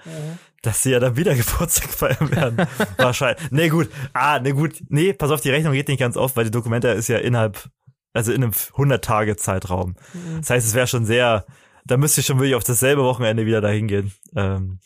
dass 0.63 0.83
sie 0.83 0.91
ja 0.93 1.01
dann 1.01 1.17
wieder 1.17 1.35
Geburtstag 1.37 1.89
feiern 1.91 2.31
werden. 2.31 2.67
Wahrscheinlich. 2.99 3.51
Nee, 3.51 3.69
gut. 3.69 3.89
Ah, 4.13 4.39
nee, 4.41 4.53
gut. 4.53 4.83
Nee, 4.89 5.13
pass 5.13 5.31
auf, 5.31 5.41
die 5.41 5.51
Rechnung 5.51 5.73
geht 5.73 5.89
nicht 5.89 6.01
ganz 6.01 6.17
auf, 6.17 6.37
weil 6.37 6.45
die 6.45 6.51
Dokumente 6.51 6.89
ist 6.89 7.09
ja 7.09 7.19
innerhalb, 7.19 7.69
also 8.13 8.33
in 8.33 8.43
einem 8.43 8.53
100-Tage-Zeitraum. 8.53 9.97
Das 10.41 10.51
heißt, 10.51 10.67
es 10.67 10.75
wäre 10.75 10.87
schon 10.87 11.05
sehr, 11.05 11.45
da 11.85 11.97
müsste 11.97 12.21
ich 12.21 12.27
schon 12.27 12.39
wirklich 12.39 12.55
auf 12.55 12.65
dasselbe 12.65 13.03
Wochenende 13.05 13.47
wieder 13.47 13.61
da 13.61 13.69
hingehen. 13.69 14.13
Ähm, 14.37 14.81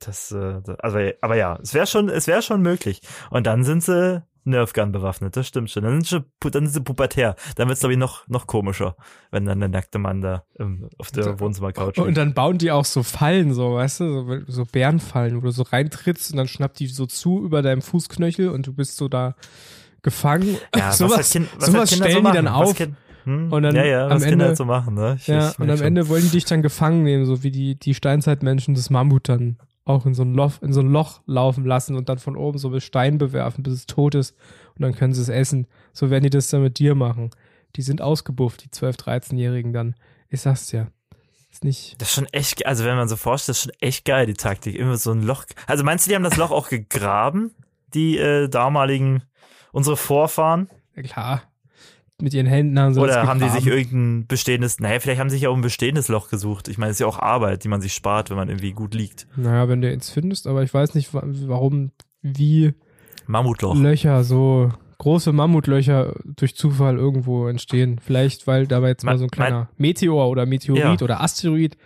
das, 0.00 0.30
äh, 0.32 0.60
das- 0.64 0.78
also, 0.80 0.98
aber 1.20 1.36
ja, 1.36 1.58
es 1.62 1.74
wäre 1.74 1.86
schon, 1.86 2.08
es 2.08 2.26
wäre 2.26 2.42
schon 2.42 2.62
möglich. 2.62 3.00
Und 3.30 3.46
dann 3.46 3.64
sind 3.64 3.82
sie 3.82 4.22
Nerfgun 4.48 4.92
bewaffnet, 4.92 5.36
das 5.36 5.46
stimmt 5.46 5.70
schon. 5.70 5.84
Dann 5.84 6.02
sind 6.02 6.06
sie, 6.42 6.50
dann 6.50 6.64
sind 6.66 6.72
sie 6.74 6.80
pubertär. 6.80 7.36
Dann 7.56 7.68
wird's 7.68 7.80
glaube 7.80 7.92
ich 7.92 7.98
noch, 7.98 8.26
noch 8.28 8.46
komischer, 8.46 8.96
wenn 9.30 9.44
dann 9.44 9.60
der 9.60 9.68
nackte 9.68 9.98
Mann 9.98 10.20
da 10.20 10.44
ähm, 10.58 10.88
auf 10.98 11.10
der 11.10 11.38
Wohnzimmercouch 11.40 11.98
Und 11.98 12.06
liegt. 12.06 12.16
dann 12.18 12.34
bauen 12.34 12.58
die 12.58 12.70
auch 12.70 12.84
so 12.84 13.02
Fallen, 13.02 13.52
so, 13.54 13.74
weißt 13.74 14.00
du, 14.00 14.08
so, 14.08 14.38
so 14.46 14.64
Bärenfallen, 14.64 15.36
wo 15.36 15.40
du 15.42 15.50
so 15.50 15.62
reintrittst 15.62 16.30
und 16.32 16.36
dann 16.38 16.48
schnappt 16.48 16.78
die 16.80 16.86
so 16.86 17.06
zu 17.06 17.44
über 17.44 17.62
deinem 17.62 17.82
Fußknöchel 17.82 18.48
und 18.48 18.66
du 18.66 18.72
bist 18.72 18.96
so 18.96 19.08
da 19.08 19.34
gefangen. 20.02 20.56
Ja, 20.76 20.92
sowas 20.92 21.18
was, 21.18 21.30
kind, 21.32 21.48
was 21.58 21.66
sowas 21.70 21.94
stellen 21.94 22.24
so 22.24 22.30
die 22.30 22.36
dann 22.36 22.48
auf. 22.48 22.78
hm? 23.24 23.52
Und 23.52 23.62
dann 23.62 23.74
ja, 23.74 23.84
ja, 23.84 24.08
am 24.08 24.22
Ende- 24.22 24.56
so 24.56 24.64
machen, 24.64 24.94
ne? 24.94 25.16
Ich, 25.20 25.26
ja, 25.26 25.50
ich 25.50 25.58
und 25.58 25.68
am 25.70 25.76
schon. 25.76 25.86
Ende 25.86 26.08
wollen 26.08 26.22
die 26.22 26.30
dich 26.30 26.44
dann 26.44 26.62
gefangen 26.62 27.02
nehmen, 27.02 27.26
so 27.26 27.42
wie 27.42 27.50
die, 27.50 27.74
die 27.74 27.94
Steinzeitmenschen 27.94 28.74
das 28.74 28.90
Mammut 28.90 29.28
dann 29.28 29.58
auch 29.88 30.04
in 30.06 30.14
so 30.14 30.22
ein 30.22 30.34
Loch, 30.34 30.60
in 30.62 30.72
so 30.72 30.80
ein 30.80 30.90
Loch 30.90 31.20
laufen 31.26 31.64
lassen 31.64 31.96
und 31.96 32.08
dann 32.08 32.18
von 32.18 32.36
oben 32.36 32.58
so 32.58 32.70
mit 32.70 32.82
Stein 32.82 33.18
bewerfen, 33.18 33.62
bis 33.62 33.72
es 33.72 33.86
tot 33.86 34.14
ist 34.14 34.36
und 34.74 34.82
dann 34.82 34.94
können 34.94 35.14
sie 35.14 35.22
es 35.22 35.28
essen. 35.28 35.66
So 35.92 36.10
werden 36.10 36.24
die 36.24 36.30
das 36.30 36.48
dann 36.48 36.62
mit 36.62 36.78
dir 36.78 36.94
machen. 36.94 37.30
Die 37.76 37.82
sind 37.82 38.02
ausgebufft, 38.02 38.64
die 38.64 38.68
12-, 38.68 38.98
13-Jährigen 38.98 39.72
dann. 39.72 39.94
Ich 40.28 40.42
sag's 40.42 40.66
dir. 40.66 40.88
Ist 41.50 41.64
nicht. 41.64 42.00
Das 42.00 42.08
ist 42.08 42.14
schon 42.14 42.26
echt, 42.26 42.66
also 42.66 42.84
wenn 42.84 42.96
man 42.96 43.08
so 43.08 43.16
vorstellt, 43.16 43.56
ist 43.56 43.62
schon 43.62 43.72
echt 43.80 44.04
geil, 44.04 44.26
die 44.26 44.34
Taktik. 44.34 44.76
Immer 44.76 44.96
so 44.98 45.12
ein 45.12 45.22
Loch. 45.22 45.44
Also 45.66 45.84
meinst 45.84 46.06
du, 46.06 46.10
die 46.10 46.16
haben 46.16 46.22
das 46.22 46.36
Loch 46.36 46.50
auch 46.50 46.68
gegraben? 46.68 47.54
Die 47.94 48.18
äh, 48.18 48.48
damaligen, 48.48 49.22
unsere 49.72 49.96
Vorfahren? 49.96 50.68
Ja, 50.94 51.02
klar. 51.02 51.42
Mit 52.20 52.34
ihren 52.34 52.46
Händen 52.46 52.76
haben 52.80 52.94
sie 52.94 53.00
Oder 53.00 53.28
haben 53.28 53.38
die 53.38 53.48
sich 53.48 53.66
irgendein 53.68 54.26
bestehendes, 54.26 54.80
naja, 54.80 54.98
vielleicht 54.98 55.20
haben 55.20 55.30
sie 55.30 55.36
sich 55.36 55.46
auch 55.46 55.54
ein 55.54 55.60
bestehendes 55.60 56.08
Loch 56.08 56.28
gesucht. 56.30 56.66
Ich 56.66 56.76
meine, 56.76 56.90
es 56.90 56.96
ist 56.96 57.00
ja 57.00 57.06
auch 57.06 57.20
Arbeit, 57.20 57.62
die 57.62 57.68
man 57.68 57.80
sich 57.80 57.94
spart, 57.94 58.28
wenn 58.30 58.36
man 58.36 58.48
irgendwie 58.48 58.72
gut 58.72 58.92
liegt. 58.94 59.28
Naja, 59.36 59.68
wenn 59.68 59.80
du 59.80 59.88
eins 59.88 60.10
findest, 60.10 60.48
aber 60.48 60.64
ich 60.64 60.74
weiß 60.74 60.94
nicht, 60.96 61.14
wa- 61.14 61.22
warum, 61.24 61.92
wie 62.22 62.74
Mammutloch. 63.28 63.76
Löcher, 63.76 64.24
so 64.24 64.72
große 64.98 65.32
Mammutlöcher 65.32 66.16
durch 66.24 66.56
Zufall 66.56 66.96
irgendwo 66.96 67.46
entstehen. 67.46 68.00
Vielleicht, 68.04 68.48
weil 68.48 68.66
dabei 68.66 68.88
jetzt 68.88 69.04
mal 69.04 69.16
so 69.16 69.22
ein 69.24 69.30
kleiner 69.30 69.68
Meteor 69.76 70.28
oder 70.28 70.44
Meteorit 70.44 70.82
Ja. 71.00 71.04
oder 71.04 71.20
Asteroid, 71.22 71.76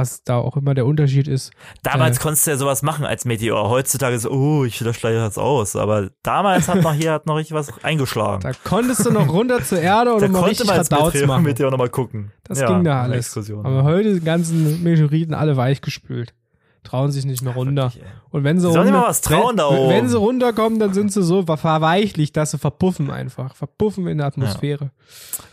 was 0.00 0.24
da 0.24 0.36
auch 0.36 0.56
immer 0.56 0.74
der 0.74 0.86
Unterschied 0.86 1.28
ist. 1.28 1.52
Damals 1.82 2.18
Äh. 2.18 2.20
konntest 2.22 2.46
du 2.46 2.50
ja 2.52 2.56
sowas 2.56 2.82
machen 2.82 3.04
als 3.04 3.24
Meteor. 3.24 3.68
Heutzutage 3.68 4.16
ist, 4.16 4.26
oh, 4.26 4.64
ich 4.64 4.80
lösche 4.80 5.12
das 5.12 5.38
aus. 5.38 5.76
Aber 5.76 6.10
damals 6.22 6.68
hat 6.68 6.82
noch 6.82 6.94
hier 6.94 7.12
hat 7.12 7.26
noch 7.26 7.36
richtig 7.36 7.54
was 7.54 7.68
eingeschlagen. 7.84 8.42
Da 8.42 8.52
konntest 8.64 9.04
du 9.06 9.10
noch 9.10 9.28
runter 9.32 9.62
zur 9.62 9.80
Erde 9.80 10.14
und 10.14 10.22
Da 10.22 10.28
mal 10.28 10.40
konnte 10.40 10.62
richtig 10.62 10.90
Meteor, 10.90 11.26
machen. 11.26 11.42
Meteor 11.44 11.70
nochmal 11.70 11.90
gucken. 11.90 12.32
Das 12.44 12.60
Ja, 12.60 12.68
ging 12.68 12.84
da 12.84 13.02
alles. 13.02 13.36
Aber 13.36 13.84
heute 13.84 14.14
die 14.14 14.20
ganzen 14.24 14.82
Meteoriten 14.82 15.34
alle 15.34 15.56
weichgespült. 15.56 16.34
Trauen 16.82 17.12
sich 17.12 17.24
nicht 17.26 17.42
mehr 17.42 17.52
runter. 17.54 17.92
Wirklich. 17.92 18.04
Und 18.30 18.44
wenn 18.44 18.58
sie, 18.58 18.70
sollen 18.72 18.94
runter, 18.94 19.08
was 19.08 19.20
trauen 19.20 19.50
wenn, 19.50 19.56
da 19.58 19.66
oben. 19.68 19.90
wenn 19.90 20.08
sie 20.08 20.16
runterkommen, 20.16 20.78
dann 20.78 20.94
sind 20.94 21.12
sie 21.12 21.22
so 21.22 21.44
ver- 21.44 21.56
verweichlicht, 21.58 22.36
dass 22.36 22.52
sie 22.52 22.58
verpuffen 22.58 23.10
einfach. 23.10 23.54
Verpuffen 23.54 24.06
in 24.06 24.18
der 24.18 24.26
Atmosphäre. 24.28 24.90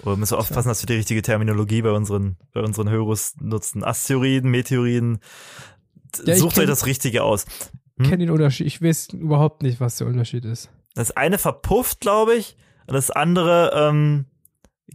Oder 0.03 0.15
müssen 0.15 0.31
wir 0.35 0.39
aufpassen, 0.39 0.69
dass 0.69 0.81
wir 0.81 0.87
die 0.87 0.95
richtige 0.95 1.21
Terminologie 1.21 1.81
bei 1.81 1.91
unseren, 1.91 2.37
bei 2.53 2.61
unseren 2.61 2.89
Hörers 2.89 3.35
nutzen. 3.41 3.83
Asteroiden, 3.83 4.49
Meteoriden. 4.51 5.19
Ja, 6.25 6.35
Sucht 6.37 6.55
kenn- 6.55 6.61
euch 6.61 6.67
das 6.67 6.85
Richtige 6.85 7.23
aus. 7.23 7.45
Ich 7.97 8.03
Hm? 8.05 8.09
kenne 8.11 8.17
den 8.25 8.29
Unterschied. 8.31 8.67
Ich 8.67 8.81
weiß 8.81 9.09
überhaupt 9.13 9.63
nicht, 9.63 9.79
was 9.81 9.97
der 9.97 10.07
Unterschied 10.07 10.45
ist. 10.45 10.69
Das 10.95 11.11
eine 11.11 11.37
verpufft, 11.37 11.99
glaube 11.99 12.35
ich, 12.35 12.55
und 12.87 12.93
das 12.93 13.11
andere 13.11 13.71
ähm, 13.75 14.25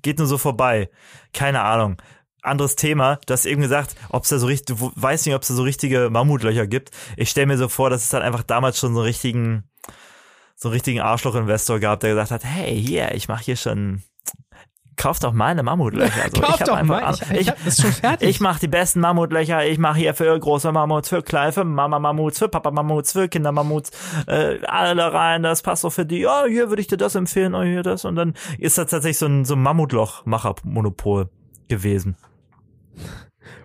geht 0.00 0.18
nur 0.18 0.26
so 0.26 0.38
vorbei. 0.38 0.88
Keine 1.34 1.60
Ahnung. 1.62 1.96
Anderes 2.42 2.76
Thema. 2.76 3.18
Du 3.26 3.32
hast 3.32 3.46
eben 3.46 3.62
gesagt, 3.62 3.94
ob 4.08 4.24
es 4.24 4.30
da 4.30 4.38
so 4.38 4.46
richtig, 4.46 4.76
du 4.76 4.92
weißt 4.96 5.26
nicht, 5.26 5.34
ob 5.34 5.42
es 5.42 5.48
da 5.48 5.54
so 5.54 5.62
richtige 5.62 6.10
Mammutlöcher 6.10 6.66
gibt. 6.66 6.90
Ich 7.16 7.30
stelle 7.30 7.46
mir 7.46 7.56
so 7.56 7.68
vor, 7.68 7.88
dass 7.88 8.02
es 8.02 8.08
dann 8.10 8.22
einfach 8.22 8.42
damals 8.42 8.78
schon 8.78 8.94
so 8.94 9.00
einen 9.00 9.06
richtigen, 9.06 9.64
so 10.56 10.68
einen 10.68 10.74
richtigen 10.74 11.00
Arschloch-Investor 11.00 11.78
gab, 11.78 12.00
der 12.00 12.10
gesagt 12.10 12.32
hat, 12.32 12.44
hey, 12.44 12.76
hier, 12.80 13.14
ich 13.14 13.28
mache 13.28 13.44
hier 13.44 13.56
schon, 13.56 14.02
kauf 14.96 15.18
doch 15.18 15.32
meine 15.32 15.62
Mammutlöcher. 15.62 16.22
Also, 16.22 16.40
Kauf 16.40 16.60
ich 16.60 16.66
doch 16.66 16.82
mal. 16.82 17.14
Ich, 17.30 17.40
ich, 17.40 17.52
das 17.64 17.80
schon 17.80 17.92
fertig. 17.92 18.28
ich 18.28 18.40
mache 18.40 18.60
die 18.60 18.68
besten 18.68 19.00
Mammutlöcher. 19.00 19.66
Ich 19.66 19.78
mache 19.78 19.98
hier 19.98 20.14
für 20.14 20.38
große 20.38 20.70
Mammuts, 20.72 21.08
für 21.08 21.22
kleine, 21.22 21.52
für 21.52 21.64
Mama-Mammuts, 21.64 22.38
für 22.38 22.48
Papa-Mammuts, 22.48 23.12
für 23.12 23.28
Kinder-Mammuts. 23.28 23.90
Äh, 24.26 24.64
alle 24.66 25.12
rein, 25.12 25.42
das 25.42 25.62
passt 25.62 25.84
doch 25.84 25.92
für 25.92 26.06
die. 26.06 26.20
Ja, 26.20 26.44
hier 26.46 26.68
würde 26.68 26.82
ich 26.82 26.88
dir 26.88 26.96
das 26.96 27.14
empfehlen, 27.14 27.54
oh, 27.54 27.62
hier 27.62 27.82
das. 27.82 28.04
Und 28.04 28.16
dann 28.16 28.34
ist 28.58 28.78
das 28.78 28.90
tatsächlich 28.90 29.18
so 29.18 29.26
ein, 29.26 29.44
so 29.44 29.54
ein 29.54 29.62
Mammutloch-Macher-Monopol 29.62 31.28
gewesen. 31.68 32.16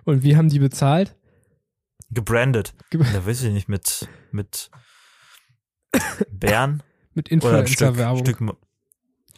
Und 0.04 0.22
wie 0.22 0.36
haben 0.36 0.48
die 0.48 0.58
bezahlt? 0.58 1.14
Gebrandet. 2.10 2.74
Ge- 2.90 3.02
Da 3.12 3.26
weiß 3.26 3.42
ich 3.44 3.52
nicht, 3.52 3.68
mit, 3.68 4.08
mit 4.32 4.70
Bären 6.30 6.82
Mit 7.14 7.26
Stück, 7.28 7.32
Influencer-Werbung. 7.32 8.20
Stück 8.24 8.40
Ma- 8.40 8.56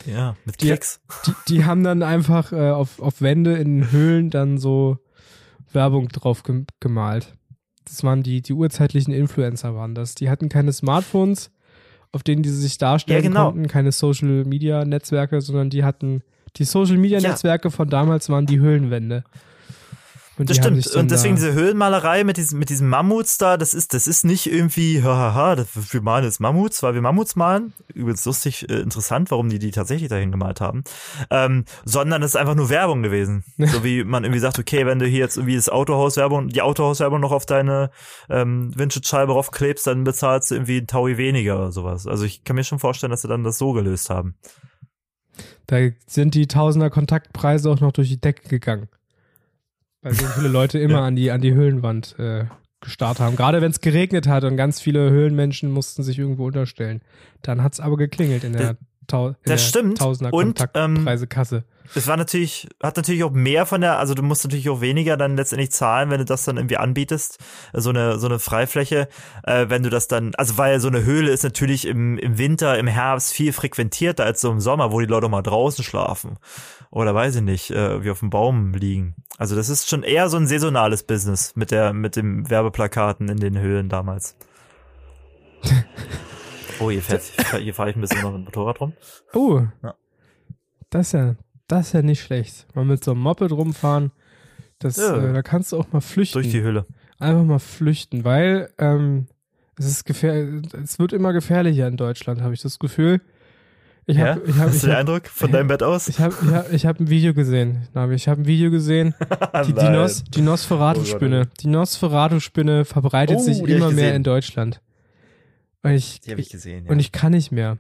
ja, 0.07 0.37
mit 0.44 0.61
Die- 0.62 0.68
Keks. 0.68 1.00
Die, 1.26 1.33
die 1.48 1.64
haben 1.64 1.83
dann 1.85 2.03
einfach 2.03 2.53
äh, 2.53 2.70
auf, 2.70 3.00
auf 3.00 3.20
Wände 3.22 3.57
in 3.57 3.90
Höhlen 3.90 4.31
dann 4.31 4.59
so 4.59 4.98
Werbung 5.72 6.09
drauf 6.09 6.42
gem 6.42 6.66
gemalt. 6.81 7.37
Das 7.85 8.03
waren 8.05 8.22
die, 8.22 8.40
die 8.42 8.53
urzeitlichen 8.53 9.12
Influencer 9.12 9.74
waren 9.74 9.94
das. 9.94 10.14
Die 10.14 10.31
hatten 10.31 10.48
keine 10.48 10.72
Smartphones, 10.72 11.50
auf 12.12 12.22
denen 12.22 12.42
die 12.42 12.48
sich 12.50 12.79
darstellen 12.79 13.22
Ja, 13.24 13.29
genau. 13.29 13.50
konnten, 13.50 13.66
keine 13.68 13.92
Social 13.92 14.44
Media 14.44 14.85
Netzwerke, 14.85 15.40
sondern 15.40 15.70
die 15.70 15.85
hatten 15.85 16.22
die 16.57 16.64
Social 16.64 16.96
Media 16.98 17.20
Netzwerke 17.20 17.70
von 17.70 17.88
damals 17.88 18.29
waren 18.29 18.46
die 18.46 18.59
Höhlenwände. 18.61 19.24
Und 20.40 20.48
Das 20.48 20.57
stimmt. 20.57 20.87
Und 20.96 21.11
deswegen 21.11 21.37
diese 21.37 21.53
Höhlenmalerei 21.53 22.24
mit 22.24 22.38
diesen, 22.38 22.59
mit 22.59 22.70
diesen 22.70 22.88
Mammuts 22.88 23.37
da, 23.37 23.59
das 23.59 23.74
ist, 23.74 23.92
das 23.92 24.07
ist 24.07 24.24
nicht 24.24 24.50
irgendwie, 24.50 25.03
hahaha, 25.05 25.55
das, 25.55 25.68
wir 25.92 26.00
malen 26.00 26.24
jetzt 26.24 26.40
Mammuts, 26.40 26.83
weil 26.83 26.94
wir 26.94 27.03
Mammuts 27.03 27.37
malen. 27.37 27.74
Übrigens 27.92 28.24
lustig, 28.24 28.66
äh, 28.70 28.76
interessant, 28.81 29.31
warum 29.31 29.50
die 29.50 29.59
die 29.59 29.70
tatsächlich 29.70 30.09
dahin 30.09 30.31
gemalt 30.31 30.62
haben. 30.62 30.83
Ähm, 31.29 31.66
sondern 31.85 32.22
es 32.22 32.31
ist 32.31 32.37
einfach 32.37 32.55
nur 32.55 32.70
Werbung 32.70 33.03
gewesen. 33.03 33.44
so 33.59 33.85
wie 33.85 34.03
man 34.03 34.24
irgendwie 34.24 34.40
sagt, 34.40 34.59
okay, 34.59 34.87
wenn 34.87 34.98
du 34.98 35.05
hier 35.05 35.18
jetzt 35.18 35.37
irgendwie 35.37 35.57
das 35.57 35.68
Autohaus-Werbung, 35.68 36.48
die 36.48 36.62
Autohaus-Werbung 36.62 37.20
noch 37.20 37.33
auf 37.33 37.44
deine 37.44 37.90
ähm, 38.31 38.72
Windschutzscheibe 38.74 39.33
raufklebst, 39.33 39.87
dann 39.87 40.05
bezahlst 40.05 40.50
du 40.50 40.55
irgendwie 40.55 40.79
einen 40.79 40.87
Taui 40.87 41.18
weniger 41.18 41.57
oder 41.57 41.70
sowas. 41.70 42.07
Also 42.07 42.24
ich 42.24 42.44
kann 42.44 42.57
mir 42.57 42.64
schon 42.64 42.79
vorstellen, 42.79 43.11
dass 43.11 43.20
sie 43.20 43.29
dann 43.29 43.44
das 43.44 43.59
so 43.59 43.74
gelöst 43.74 44.09
haben. 44.09 44.37
da 45.66 45.76
sind 46.07 46.35
die 46.35 46.46
Tausender 46.46 46.88
Kontaktpreise 46.88 47.70
auch 47.70 47.81
noch 47.81 47.92
durch 47.92 48.09
die 48.09 48.22
Decke 48.22 48.48
gegangen. 48.48 48.88
Weil 50.02 50.14
so 50.14 50.24
viele 50.26 50.48
Leute 50.48 50.78
immer 50.80 50.94
Ja. 51.00 51.04
an 51.04 51.16
die, 51.16 51.30
an 51.30 51.40
die 51.40 51.52
Höhlenwand 51.54 52.18
äh, 52.18 52.44
gestarrt 52.80 53.20
haben. 53.20 53.36
Gerade 53.36 53.60
wenn 53.60 53.70
es 53.70 53.80
geregnet 53.80 54.26
hat 54.26 54.44
und 54.44 54.56
ganz 54.56 54.80
viele 54.80 55.10
Höhlenmenschen 55.10 55.70
mussten 55.70 56.02
sich 56.02 56.18
irgendwo 56.18 56.46
unterstellen. 56.46 57.02
Dann 57.42 57.62
hat's 57.62 57.80
aber 57.80 57.96
geklingelt 57.96 58.44
in 58.44 58.54
der 58.54 58.76
Tau 59.10 59.34
Das 59.44 59.66
stimmt. 59.66 59.98
Tausender 59.98 60.32
Und, 60.32 60.60
ähm, 60.74 60.94
Kontaktpreise 60.94 61.26
Kasse. 61.26 61.64
Es 61.94 62.06
war 62.06 62.16
natürlich, 62.16 62.68
hat 62.80 62.96
natürlich 62.96 63.24
auch 63.24 63.32
mehr 63.32 63.66
von 63.66 63.80
der, 63.80 63.98
also 63.98 64.14
du 64.14 64.22
musst 64.22 64.44
natürlich 64.44 64.70
auch 64.70 64.80
weniger 64.80 65.16
dann 65.16 65.36
letztendlich 65.36 65.72
zahlen, 65.72 66.10
wenn 66.10 66.18
du 66.18 66.24
das 66.24 66.44
dann 66.44 66.56
irgendwie 66.56 66.76
anbietest, 66.76 67.38
so 67.72 67.90
eine, 67.90 68.18
so 68.18 68.28
eine 68.28 68.38
Freifläche, 68.38 69.08
äh, 69.42 69.66
wenn 69.68 69.82
du 69.82 69.90
das 69.90 70.06
dann, 70.06 70.32
also 70.36 70.56
weil 70.56 70.78
so 70.78 70.86
eine 70.86 71.04
Höhle 71.04 71.30
ist 71.32 71.42
natürlich 71.42 71.86
im, 71.86 72.16
im 72.18 72.38
Winter, 72.38 72.78
im 72.78 72.86
Herbst 72.86 73.32
viel 73.32 73.52
frequentierter 73.52 74.24
als 74.24 74.40
so 74.40 74.52
im 74.52 74.60
Sommer, 74.60 74.92
wo 74.92 75.00
die 75.00 75.06
Leute 75.06 75.28
mal 75.28 75.42
draußen 75.42 75.82
schlafen. 75.82 76.38
Oder 76.90 77.14
weiß 77.14 77.36
ich 77.36 77.42
nicht, 77.42 77.70
äh, 77.72 78.04
wie 78.04 78.10
auf 78.10 78.20
dem 78.20 78.30
Baum 78.30 78.72
liegen. 78.72 79.16
Also 79.38 79.56
das 79.56 79.68
ist 79.68 79.88
schon 79.88 80.04
eher 80.04 80.28
so 80.28 80.36
ein 80.36 80.46
saisonales 80.46 81.02
Business 81.02 81.56
mit 81.56 81.72
der, 81.72 81.92
mit 81.92 82.14
dem 82.14 82.48
Werbeplakaten 82.48 83.28
in 83.28 83.38
den 83.38 83.58
Höhlen 83.58 83.88
damals. 83.88 84.36
oh, 86.80 86.90
hier 86.90 87.02
fährt, 87.02 87.22
hier 87.60 87.74
fahre 87.74 87.90
ich 87.90 87.96
ein 87.96 88.00
bisschen 88.00 88.22
noch 88.22 88.30
mit 88.32 88.40
dem 88.40 88.44
Motorrad 88.46 88.80
rum. 88.80 88.92
Oh, 89.34 89.62
Ja. 89.82 89.94
das 90.90 91.08
ist 91.08 91.12
ja, 91.12 91.34
das 91.68 91.88
ist 91.88 91.92
ja 91.92 92.02
nicht 92.02 92.22
schlecht. 92.22 92.66
Mal 92.74 92.84
mit 92.84 93.04
so 93.04 93.12
einem 93.12 93.20
Moped 93.20 93.52
rumfahren, 93.52 94.10
das, 94.78 94.96
Ja. 94.96 95.16
äh, 95.16 95.32
da 95.32 95.42
kannst 95.42 95.72
du 95.72 95.78
auch 95.78 95.92
mal 95.92 96.00
flüchten. 96.00 96.40
Durch 96.40 96.50
die 96.50 96.62
Höhle. 96.62 96.86
Einfach 97.18 97.44
mal 97.44 97.58
flüchten, 97.58 98.24
weil 98.24 98.70
ähm, 98.78 99.26
es 99.78 99.86
ist 99.86 100.04
gefähr 100.04 100.62
es 100.82 100.98
wird 100.98 101.12
immer 101.12 101.32
gefährlicher 101.32 101.86
in 101.86 101.96
Deutschland, 101.96 102.40
habe 102.40 102.54
ich 102.54 102.62
das 102.62 102.78
Gefühl. 102.78 103.20
Ich 104.06 104.16
Ja? 104.16 104.28
habe 104.36 104.40
ich 104.46 104.56
hab, 104.56 104.66
Hast 104.68 104.74
ich 104.76 104.80
du 104.80 104.86
den 104.88 104.92
hab, 104.94 105.00
Eindruck 105.00 105.26
von 105.28 105.52
deinem 105.52 105.68
Bett 105.68 105.82
aus? 105.82 106.08
ich 106.08 106.18
hab, 106.18 106.32
ich 106.42 106.48
hab, 106.50 106.72
ich 106.72 106.86
hab 106.86 106.98
ein 106.98 107.08
Video 107.10 107.34
gesehen. 107.34 107.86
Navi, 107.92 108.14
Ich 108.14 108.26
habe 108.26 108.40
ein 108.40 108.46
Video 108.46 108.70
gesehen. 108.70 109.14
Die, 109.66 109.72
die, 109.72 109.72
Nein. 109.74 109.92
Nos, 109.92 110.24
die 110.24 110.40
Nosferatu-Spinne. 110.40 111.48
Die 111.60 111.68
Nosferatu-Spinne 111.68 112.84
verbreitet 112.86 113.36
Oh, 113.38 113.42
sich 113.42 113.60
hab 113.60 113.68
immer 113.68 113.90
mehr 113.90 114.14
in 114.14 114.22
Deutschland. 114.24 114.80
Und 115.82 115.92
ich, 115.92 116.20
Die 116.20 116.30
habe 116.30 116.40
ich 116.40 116.50
gesehen. 116.50 116.84
Ja. 116.86 116.90
und 116.90 116.98
ich 117.00 117.12
kann 117.12 117.32
nicht 117.32 117.52
mehr. 117.52 117.78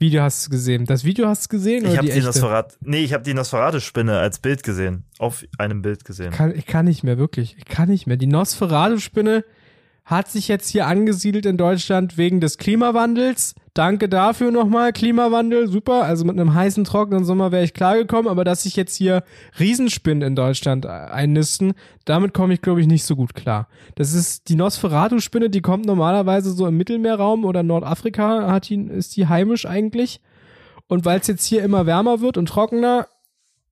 Video 0.00 0.22
hast 0.22 0.46
du 0.46 0.50
gesehen. 0.50 0.84
Das 0.84 1.02
Video 1.02 1.26
hast 1.26 1.46
du 1.46 1.56
gesehen 1.56 1.84
Ich 1.84 1.90
oder 1.90 1.98
habe 1.98 2.08
die? 2.08 2.20
Nosferatu, 2.20 2.76
nee, 2.82 3.02
ich 3.02 3.12
habe 3.12 3.24
die 3.24 3.34
Nosferatu-Spinne 3.34 4.16
als 4.18 4.38
Bild 4.38 4.62
gesehen. 4.62 5.04
Auf 5.18 5.44
einem 5.58 5.82
Bild 5.82 6.04
gesehen. 6.04 6.30
kann, 6.30 6.54
ich 6.56 6.66
kann 6.66 6.84
nicht 6.84 7.02
mehr, 7.02 7.18
wirklich. 7.18 7.56
Ich 7.58 7.64
kann 7.64 7.88
nicht 7.88 8.06
mehr. 8.06 8.16
Die 8.16 8.28
Nosferatu-Spinne 8.28 9.44
hat 10.04 10.30
sich 10.30 10.46
jetzt 10.48 10.68
hier 10.68 10.86
angesiedelt 10.86 11.46
in 11.46 11.56
Deutschland 11.56 12.16
wegen 12.16 12.40
des 12.40 12.58
Klimawandels. 12.58 13.54
Danke 13.78 14.08
dafür 14.08 14.50
nochmal, 14.50 14.92
Klimawandel, 14.92 15.68
super. 15.68 16.02
Also 16.02 16.24
mit 16.24 16.36
einem 16.36 16.52
heißen, 16.52 16.82
trockenen 16.82 17.24
Sommer 17.24 17.52
wäre 17.52 17.62
ich 17.62 17.74
klargekommen, 17.74 18.26
aber 18.26 18.42
dass 18.42 18.64
sich 18.64 18.74
jetzt 18.74 18.96
hier 18.96 19.22
Riesenspinnen 19.60 20.26
in 20.26 20.34
Deutschland 20.34 20.84
äh, 20.84 20.88
einnisten, 20.88 21.74
damit 22.04 22.34
komme 22.34 22.54
ich, 22.54 22.60
glaube 22.60 22.80
ich, 22.80 22.88
nicht 22.88 23.04
so 23.04 23.14
gut 23.14 23.36
klar. 23.36 23.68
Das 23.94 24.14
ist 24.14 24.48
die 24.48 24.56
Nosferatu-Spinne, 24.56 25.48
die 25.48 25.60
kommt 25.60 25.86
normalerweise 25.86 26.50
so 26.50 26.66
im 26.66 26.76
Mittelmeerraum 26.76 27.44
oder 27.44 27.62
Nordafrika, 27.62 28.50
hat 28.50 28.68
die, 28.68 28.82
ist 28.82 29.16
die 29.16 29.28
heimisch 29.28 29.64
eigentlich. 29.64 30.20
Und 30.88 31.04
weil 31.04 31.20
es 31.20 31.28
jetzt 31.28 31.44
hier 31.44 31.62
immer 31.62 31.86
wärmer 31.86 32.20
wird 32.20 32.36
und 32.36 32.46
trockener, 32.48 33.06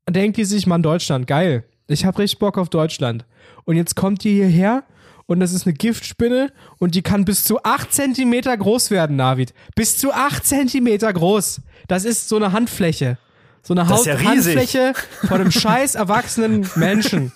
denkt 0.08 0.36
die 0.36 0.44
sich, 0.44 0.68
Mann, 0.68 0.84
Deutschland, 0.84 1.26
geil. 1.26 1.64
Ich 1.88 2.04
hab 2.04 2.16
richtig 2.20 2.38
Bock 2.38 2.58
auf 2.58 2.68
Deutschland. 2.68 3.24
Und 3.64 3.74
jetzt 3.74 3.96
kommt 3.96 4.22
die 4.22 4.34
hierher 4.34 4.84
und 5.26 5.40
das 5.40 5.52
ist 5.52 5.66
eine 5.66 5.74
Giftspinne 5.74 6.52
und 6.78 6.94
die 6.94 7.02
kann 7.02 7.24
bis 7.24 7.44
zu 7.44 7.62
acht 7.64 7.92
Zentimeter 7.92 8.56
groß 8.56 8.90
werden, 8.90 9.16
Navid. 9.16 9.52
Bis 9.74 9.98
zu 9.98 10.12
acht 10.12 10.46
Zentimeter 10.46 11.12
groß. 11.12 11.60
Das 11.88 12.04
ist 12.04 12.28
so 12.28 12.36
eine 12.36 12.52
Handfläche. 12.52 13.18
So 13.62 13.74
eine 13.74 13.88
Haut 13.88 14.06
ja. 14.06 14.18
Handfläche 14.22 14.92
von 15.26 15.40
einem 15.40 15.50
scheiß 15.50 15.96
erwachsenen 15.96 16.68
Menschen. 16.76 17.32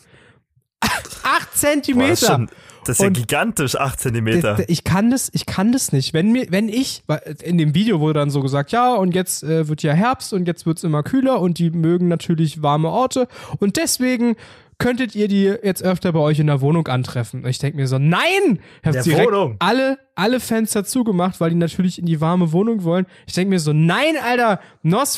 Acht 0.81 1.11
Boah, 1.11 2.09
das, 2.47 2.51
das 2.85 2.97
ist 2.97 3.01
ja 3.01 3.07
Und- 3.09 3.13
gigantisch, 3.15 3.77
8 3.77 4.01
Zentimeter. 4.01 4.55
D- 4.55 4.65
d- 4.67 4.73
Ich 4.73 4.85
kann 4.85 5.11
das, 5.11 5.29
ich 5.35 5.45
kann 5.47 5.73
das 5.73 5.93
nicht. 5.93 6.15
Wenn 6.15 6.33
mir, 6.33 6.47
wenn 6.51 6.69
ich, 6.69 7.03
weil 7.07 7.37
in 7.43 7.59
dem 7.59 7.75
Video 7.75 8.01
wurde 8.01 8.21
dann 8.21 8.31
so 8.31 8.41
gesagt, 8.41 8.73
ja, 8.73 8.95
und 8.95 9.15
jetzt 9.15 9.43
äh, 9.43 9.69
wird 9.69 9.83
ja 9.83 9.93
Herbst 9.93 10.33
und 10.33 10.47
jetzt 10.47 10.65
wird's 10.67 10.83
immer 10.83 11.03
kühler 11.03 11.41
und 11.41 11.59
die 11.59 11.71
mögen 11.71 12.09
natürlich 12.09 12.63
warme 12.63 12.89
Orte 12.89 13.29
und 13.59 13.77
deswegen 13.77 14.37
könntet 14.81 15.15
ihr 15.15 15.29
die 15.29 15.45
jetzt 15.45 15.85
öfter 15.85 16.11
bei 16.13 16.19
euch 16.19 16.41
in 16.41 16.49
der 16.49 16.61
Wohnung 16.61 16.89
antreffen. 16.89 17.45
Und 17.45 17.49
ich 17.51 17.59
denke 17.59 17.77
mir 17.77 17.87
so, 17.87 17.99
nein! 17.99 18.59
Ich 18.81 18.87
hab 18.87 18.93
Der 18.95 19.03
direkt 19.05 19.29
Wohnung. 19.31 19.57
alle, 19.61 19.99
alle 20.17 20.41
Fenster 20.41 20.85
zugemacht, 20.85 21.41
weil 21.41 21.51
die 21.51 21.57
natürlich 21.57 22.01
in 22.01 22.07
die 22.07 22.21
warme 22.21 22.51
Wohnung 22.53 22.83
wollen. 22.83 23.07
Ich 23.29 23.35
denke 23.35 23.51
mir 23.51 23.61
so, 23.61 23.73
nein, 23.73 24.15
Alter, 24.29 24.59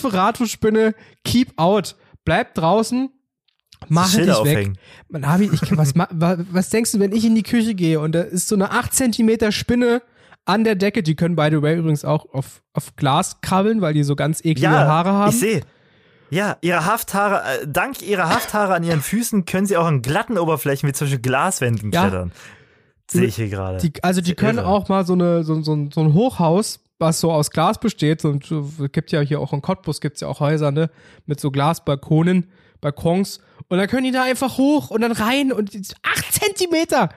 Nosferatu-Spinne, 0.07 0.94
keep 1.25 1.53
out. 1.57 1.96
Bleib 2.25 2.55
draußen, 2.55 3.11
mach 3.88 4.11
dich 4.11 4.27
weg. 4.27 4.31
aufhängen. 4.31 4.79
Man, 5.09 5.25
Abi, 5.25 5.51
ich, 5.53 5.77
was, 5.77 5.94
was 5.96 6.70
denkst 6.70 6.92
du, 6.92 7.01
wenn 7.01 7.12
ich 7.12 7.25
in 7.25 7.35
die 7.35 7.42
Küche 7.42 7.75
gehe 7.75 7.98
und 8.01 8.12
da 8.14 8.20
ist 8.20 8.48
so 8.48 8.55
eine 8.55 8.70
8 8.70 8.92
Zentimeter 8.94 9.51
Spinne 9.51 10.03
an 10.44 10.64
der 10.64 10.75
Decke, 10.77 11.03
die 11.03 11.14
können 11.16 11.35
by 11.37 11.48
the 11.51 11.62
way 11.62 11.77
übrigens 11.77 12.05
auch 12.05 12.33
auf, 12.33 12.62
auf 12.72 12.94
Glas 12.96 13.40
krabbeln, 13.40 13.81
weil 13.81 13.94
die 13.94 14.03
so 14.05 14.14
ganz 14.16 14.40
eklige 14.40 14.62
Ja, 14.62 14.87
Haare 14.87 15.11
haben. 15.12 15.31
ich 15.31 15.40
sehe. 15.40 15.61
Ja, 16.33 16.57
ihre 16.62 16.87
Hafthaare, 16.87 17.42
äh, 17.62 17.66
dank 17.68 18.01
ihrer 18.01 18.31
Hafthaare 18.31 18.73
an 18.75 18.83
ihren 18.85 19.03
Füßen 19.03 19.45
können 19.45 19.66
sie 19.66 19.77
auch 19.77 19.85
an 19.85 20.01
glatten 20.01 20.38
Oberflächen 20.38 20.88
wie 20.88 20.95
zum 20.95 21.07
Beispiel 21.07 21.21
Glaswänden 21.21 21.92
Ja. 21.92 22.09
klettern. 22.09 22.33
Sehe 23.11 23.25
ich 23.27 23.37
hier 23.37 23.51
gerade. 23.51 23.79
Also 24.01 24.23
die 24.23 24.35
können 24.35 24.57
irre. 24.59 24.66
auch 24.68 24.88
mal 24.88 25.05
so, 25.05 25.12
eine, 25.12 25.45
so, 25.45 25.61
so, 25.61 25.88
so 25.92 26.01
ein 26.01 26.14
Hochhaus, 26.14 26.81
was 26.99 27.21
so 27.21 27.31
aus 27.31 27.51
Glas 27.51 27.79
besteht, 27.79 28.23
so, 28.23 28.38
so 28.42 28.64
gibt 28.90 29.12
ja 29.12 29.21
hier 29.21 29.40
auch 29.40 29.53
in 29.53 29.61
Cottbus 29.61 30.01
gibt's 30.01 30.23
ja 30.23 30.29
auch 30.29 30.40
Häuser, 30.40 30.71
ne, 30.71 30.88
mit 31.27 31.38
so 31.38 31.51
Glasbalkonen, 31.51 32.51
Balkons 32.81 33.40
und 33.68 33.77
dann 33.77 33.88
können 33.88 34.05
die 34.05 34.11
da 34.12 34.23
einfach 34.23 34.57
hoch 34.57 34.90
und 34.90 35.03
dann 35.03 35.12
rein 35.12 35.53
und 35.53 35.71
acht 36.03 36.33
Zentimeter. 36.33 37.11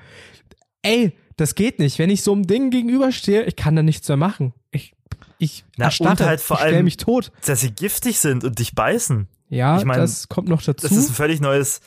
Ey, 0.82 1.18
das 1.38 1.56
geht 1.56 1.80
nicht. 1.80 2.00
Wenn 2.00 2.10
ich 2.10 2.22
so 2.22 2.34
einem 2.34 2.48
Ding 2.48 2.70
gegenüberstehe, 2.70 3.44
ich 3.44 3.56
kann 3.56 3.76
da 3.78 3.82
nichts 3.84 4.08
mehr 4.10 4.18
machen. 4.18 4.54
Ich, 4.72 4.94
ich 5.46 5.66
Na, 5.78 5.86
erstarre, 5.86 6.12
und 6.12 6.20
halt 6.22 6.42
vor 6.42 6.58
ich 6.58 6.64
allem- 6.64 6.84
mich 6.86 6.98
tot. 6.98 7.32
Dass 7.46 7.62
sie 7.62 7.72
giftig 7.72 8.20
sind 8.20 8.44
und 8.44 8.60
dich 8.60 8.76
beißen. 8.76 9.28
Ja, 9.50 9.78
ich 9.78 9.86
mein, 9.86 10.00
das 10.00 10.28
kommt 10.28 10.50
noch 10.50 10.62
dazu. 10.62 10.88
Das 10.88 10.96
ist 10.98 11.10
ein 11.10 11.14
völlig 11.16 11.40
neues, 11.40 11.80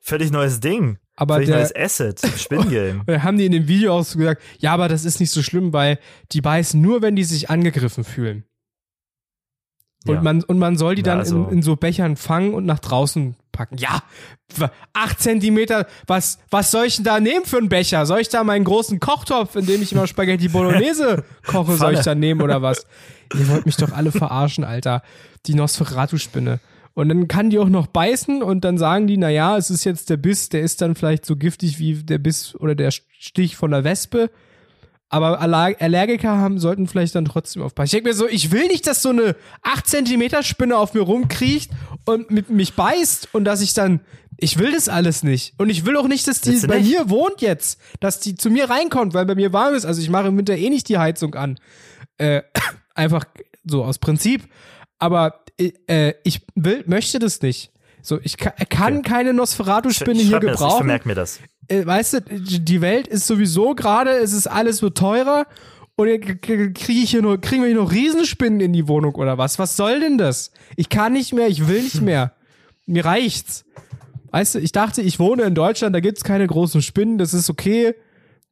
völlig 0.00 0.30
neues 0.30 0.60
Ding. 0.60 0.98
Aber 1.16 1.34
völlig 1.36 1.48
der- 1.48 1.58
neues 1.58 1.74
Asset. 1.74 2.20
Spin-Game. 2.38 3.00
Und 3.00 3.08
dann 3.08 3.22
haben 3.22 3.38
die 3.38 3.46
in 3.46 3.52
dem 3.52 3.68
Video 3.68 3.94
auch 3.98 4.04
so 4.04 4.18
gesagt, 4.18 4.42
ja, 4.58 4.72
aber 4.74 4.88
das 4.88 5.04
ist 5.04 5.18
nicht 5.18 5.30
so 5.30 5.42
schlimm, 5.42 5.72
weil 5.72 5.98
die 6.32 6.40
beißen 6.42 6.80
nur, 6.80 7.00
wenn 7.02 7.16
die 7.16 7.24
sich 7.24 7.48
angegriffen 7.50 8.04
fühlen. 8.04 8.44
Und, 10.08 10.14
Ja. 10.16 10.22
man, 10.22 10.42
und 10.42 10.58
man 10.58 10.76
soll 10.76 10.94
die 10.94 11.02
dann 11.02 11.18
also- 11.18 11.44
in, 11.46 11.58
in 11.58 11.62
so 11.62 11.76
Bechern 11.76 12.16
fangen 12.16 12.54
und 12.54 12.64
nach 12.66 12.78
draußen 12.78 13.34
packen. 13.52 13.78
Ja, 13.78 14.02
acht 14.92 15.20
Zentimeter, 15.20 15.86
was, 16.06 16.38
was 16.50 16.70
soll 16.70 16.84
ich 16.86 16.96
denn 16.96 17.04
da 17.04 17.20
nehmen 17.20 17.44
für 17.46 17.56
einen 17.58 17.68
Becher? 17.68 18.04
Soll 18.06 18.20
ich 18.20 18.28
da 18.28 18.44
meinen 18.44 18.64
großen 18.64 19.00
Kochtopf, 19.00 19.56
in 19.56 19.66
dem 19.66 19.82
ich 19.82 19.92
immer 19.92 20.06
Spaghetti 20.06 20.48
Bolognese 20.48 21.24
koche, 21.46 21.76
soll 21.76 21.94
ich 21.94 22.00
da 22.00 22.14
nehmen 22.14 22.42
oder 22.42 22.60
was? 22.62 22.86
Ihr 23.34 23.48
wollt 23.48 23.66
mich 23.66 23.76
doch 23.76 23.92
alle 23.92 24.12
verarschen, 24.12 24.62
Alter. 24.64 25.02
Die 25.46 25.54
Nosferatu-Spinne. 25.54 26.60
Und 26.94 27.08
dann 27.10 27.28
kann 27.28 27.50
die 27.50 27.58
auch 27.58 27.68
noch 27.68 27.86
beißen 27.88 28.42
und 28.42 28.64
dann 28.64 28.78
sagen 28.78 29.06
die, 29.06 29.16
na 29.18 29.28
ja, 29.28 29.56
es 29.58 29.70
ist 29.70 29.84
jetzt 29.84 30.08
der 30.10 30.16
Biss, 30.16 30.48
der 30.48 30.62
ist 30.62 30.80
dann 30.80 30.94
vielleicht 30.94 31.26
so 31.26 31.36
giftig 31.36 31.78
wie 31.78 31.94
der 32.02 32.18
Biss 32.18 32.54
oder 32.54 32.74
der 32.74 32.90
Stich 32.90 33.56
von 33.56 33.70
der 33.70 33.84
Wespe. 33.84 34.30
Aber 35.08 35.40
Aller- 35.40 35.76
Allergiker 35.80 36.36
haben, 36.36 36.58
sollten 36.58 36.88
vielleicht 36.88 37.14
dann 37.14 37.24
trotzdem 37.26 37.62
aufpassen. 37.62 37.86
Ich 37.86 37.90
denke 37.92 38.08
mir 38.08 38.14
so, 38.14 38.26
ich 38.28 38.50
will 38.50 38.66
nicht, 38.66 38.86
dass 38.86 39.02
so 39.02 39.10
eine 39.10 39.36
8 39.62 39.86
Zentimeter 39.86 40.42
Spinne 40.42 40.76
auf 40.76 40.94
mir 40.94 41.02
rumkriecht 41.02 41.70
und 42.04 42.30
mit 42.30 42.50
mich 42.50 42.74
beißt 42.74 43.28
und 43.32 43.44
dass 43.44 43.60
ich 43.60 43.72
dann, 43.72 44.00
ich 44.36 44.58
will 44.58 44.72
das 44.72 44.88
alles 44.88 45.22
nicht. 45.22 45.54
Und 45.58 45.70
ich 45.70 45.86
will 45.86 45.96
auch 45.96 46.08
nicht, 46.08 46.26
dass 46.26 46.40
die 46.40 46.58
bei 46.66 46.80
nicht? 46.80 46.90
mir 46.90 47.08
wohnt 47.08 47.40
jetzt, 47.40 47.78
dass 48.00 48.18
die 48.18 48.34
zu 48.34 48.50
mir 48.50 48.68
reinkommt, 48.68 49.14
weil 49.14 49.26
bei 49.26 49.36
mir 49.36 49.52
warm 49.52 49.74
ist. 49.74 49.84
Also 49.84 50.00
ich 50.02 50.10
mache 50.10 50.26
im 50.28 50.36
Winter 50.36 50.56
eh 50.56 50.70
nicht 50.70 50.88
die 50.88 50.98
Heizung 50.98 51.34
an. 51.36 51.58
Äh, 52.18 52.42
einfach 52.94 53.24
so 53.64 53.84
aus 53.84 53.98
Prinzip. 53.98 54.48
Aber 54.98 55.44
äh, 55.58 56.14
ich 56.24 56.42
will, 56.54 56.82
möchte 56.86 57.18
das 57.20 57.40
nicht. 57.42 57.70
So, 58.02 58.20
ich 58.22 58.36
kann, 58.36 58.52
kann 58.68 59.02
keine 59.02 59.32
Nosferatu-Spinne 59.34 60.20
hier 60.20 60.40
mir 60.40 60.40
das, 60.40 60.52
ich 60.52 60.58
gebrauchen 60.58 60.76
vermerk 60.78 61.06
mir 61.06 61.14
das. 61.14 61.40
Äh, 61.68 61.84
weißt 61.84 62.14
du, 62.14 62.20
die 62.20 62.80
Welt 62.80 63.06
ist 63.06 63.26
sowieso 63.26 63.74
gerade, 63.74 64.10
es 64.10 64.32
ist 64.32 64.46
alles 64.46 64.78
so 64.78 64.90
teurer 64.90 65.46
und 65.96 66.08
jetzt 66.08 66.42
kriege 66.42 66.72
ich 66.88 67.10
hier 67.10 67.22
nur, 67.22 67.40
kriegen 67.40 67.62
wir 67.62 67.68
hier 67.68 67.80
noch 67.80 67.90
Riesenspinnen 67.90 68.60
in 68.60 68.72
die 68.74 68.86
Wohnung 68.86 69.14
oder 69.14 69.38
was? 69.38 69.58
Was 69.58 69.76
soll 69.76 70.00
denn 70.00 70.18
das? 70.18 70.52
Ich 70.76 70.90
kann 70.90 71.14
nicht 71.14 71.32
mehr, 71.32 71.48
ich 71.48 71.68
will 71.68 71.82
nicht 71.82 72.00
mehr. 72.02 72.32
Mir 72.84 73.04
reicht's. 73.04 73.64
Weißt 74.30 74.56
du, 74.56 74.58
ich 74.58 74.72
dachte, 74.72 75.00
ich 75.00 75.18
wohne 75.18 75.44
in 75.44 75.54
Deutschland, 75.54 75.94
da 75.94 76.00
gibt's 76.00 76.22
keine 76.22 76.46
großen 76.46 76.82
Spinnen, 76.82 77.16
das 77.16 77.32
ist 77.32 77.48
okay. 77.48 77.94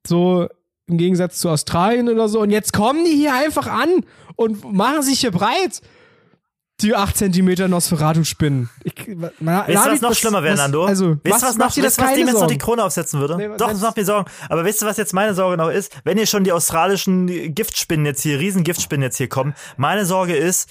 So 0.07 0.48
im 0.87 0.96
Gegensatz 0.96 1.38
zu 1.38 1.50
Australien 1.50 2.09
oder 2.09 2.29
so. 2.29 2.40
Und 2.40 2.50
jetzt 2.50 2.72
kommen 2.72 3.05
die 3.05 3.14
hier 3.14 3.35
einfach 3.35 3.66
an 3.66 4.05
und 4.37 4.72
machen 4.72 5.03
sich 5.03 5.20
hier 5.20 5.31
breit. 5.31 5.83
Die 6.80 6.94
8 6.94 7.16
Zentimeter 7.16 7.68
Nosferatu-Spinnen. 7.68 8.68
Weißt 8.84 9.40
du, 9.40 9.74
was 9.92 10.00
noch 10.00 10.14
schlimmer 10.14 10.42
wäre, 10.42 10.56
Nando? 10.56 10.84
Also, 10.84 11.10
weißt 11.10 11.20
was, 11.24 11.40
du, 11.40 11.46
was, 11.46 11.56
macht 11.56 11.76
noch, 11.76 11.84
das 11.84 11.98
weißt, 11.98 12.08
was 12.08 12.14
dem 12.16 12.26
jetzt 12.26 12.40
noch 12.40 12.46
die? 12.48 12.58
Krone 12.58 12.82
aufsetzen 12.84 13.20
würde? 13.20 13.37
Nee, 13.37 13.48
Doch, 13.56 13.70
das 13.70 13.80
macht 13.80 13.96
mir 13.96 14.04
Sorgen. 14.04 14.28
Aber 14.48 14.64
weißt 14.64 14.82
du, 14.82 14.87
was 14.87 14.96
jetzt 14.96 15.12
meine 15.14 15.34
Sorge 15.34 15.56
noch 15.56 15.70
ist? 15.70 15.92
Wenn 16.02 16.16
hier 16.18 16.26
schon 16.26 16.42
die 16.42 16.50
australischen 16.52 17.54
Giftspinnen 17.54 18.04
jetzt 18.06 18.22
hier, 18.22 18.40
Riesengiftspinnen 18.40 19.02
jetzt 19.04 19.18
hier 19.18 19.28
kommen, 19.28 19.54
meine 19.76 20.04
Sorge 20.04 20.34
ist, 20.34 20.68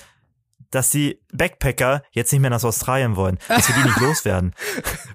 dass 0.71 0.89
die 0.89 1.19
Backpacker 1.31 2.03
jetzt 2.11 2.31
nicht 2.33 2.41
mehr 2.41 2.49
nach 2.49 2.63
Australien 2.63 3.15
wollen, 3.15 3.37
dass 3.47 3.69
wir 3.69 3.75
die 3.75 3.83
nicht 3.87 3.99
loswerden. 4.01 4.53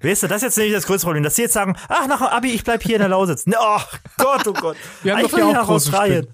Weißt 0.03 0.23
du, 0.23 0.27
das 0.29 0.37
ist 0.39 0.43
jetzt 0.45 0.57
nämlich 0.57 0.75
das 0.75 0.87
größte 0.87 1.05
Problem, 1.05 1.23
dass 1.25 1.35
sie 1.37 1.43
jetzt 1.43 1.53
sagen, 1.55 1.77
ach, 1.89 2.07
nach 2.07 2.19
dem 2.19 2.29
Abi, 2.29 2.53
ich 2.53 2.65
bleib 2.65 2.83
hier 2.83 2.95
in 2.95 3.01
der 3.01 3.09
Lausitz. 3.11 3.45
Oh 3.61 3.81
Gott, 4.17 4.47
oh 4.47 4.53
Gott. 4.55 4.77
Wir 5.03 5.13
haben 5.17 5.19
Ah, 5.19 5.23
doch 5.29 5.35
hier 5.37 5.47
auch 5.47 5.53
nach 5.53 5.69
Australien. 5.69 6.29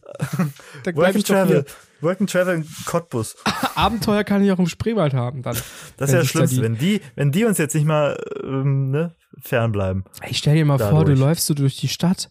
Da 0.85 0.95
Work 0.95 0.95
bleib 0.95 1.17
ich 1.17 1.17
and 1.17 1.27
travel. 1.27 1.65
hier. 1.65 1.65
Work 2.05 2.21
and 2.21 2.31
Travel 2.31 2.55
in 2.55 2.67
Cottbus. 2.87 3.37
Abenteuer 3.75 4.23
kann 4.25 4.45
ich 4.45 4.53
auch 4.53 4.59
im 4.59 4.67
Spreewald 4.69 5.15
haben 5.15 5.43
dann. 5.43 5.57
Das 5.97 6.11
ist 6.11 6.13
ja 6.15 6.19
das 6.21 6.27
da 6.33 6.47
Schlimmste, 6.47 6.57
die- 6.57 6.63
wenn 6.63 6.79
die, 6.79 7.01
wenn 7.17 7.33
die 7.33 7.45
uns 7.45 7.59
jetzt 7.59 7.75
nicht 7.75 7.87
mal 7.87 8.17
ähm, 8.45 8.91
ne, 8.91 9.15
fernbleiben. 9.41 10.05
Ich 10.29 10.39
stell 10.39 10.55
dir 10.55 10.65
mal 10.65 10.79
vor, 10.79 10.91
du 10.91 10.97
Dadurch. 10.99 11.19
läufst 11.19 11.47
so 11.47 11.55
durch 11.55 11.77
die 11.77 11.89
Stadt 11.89 12.31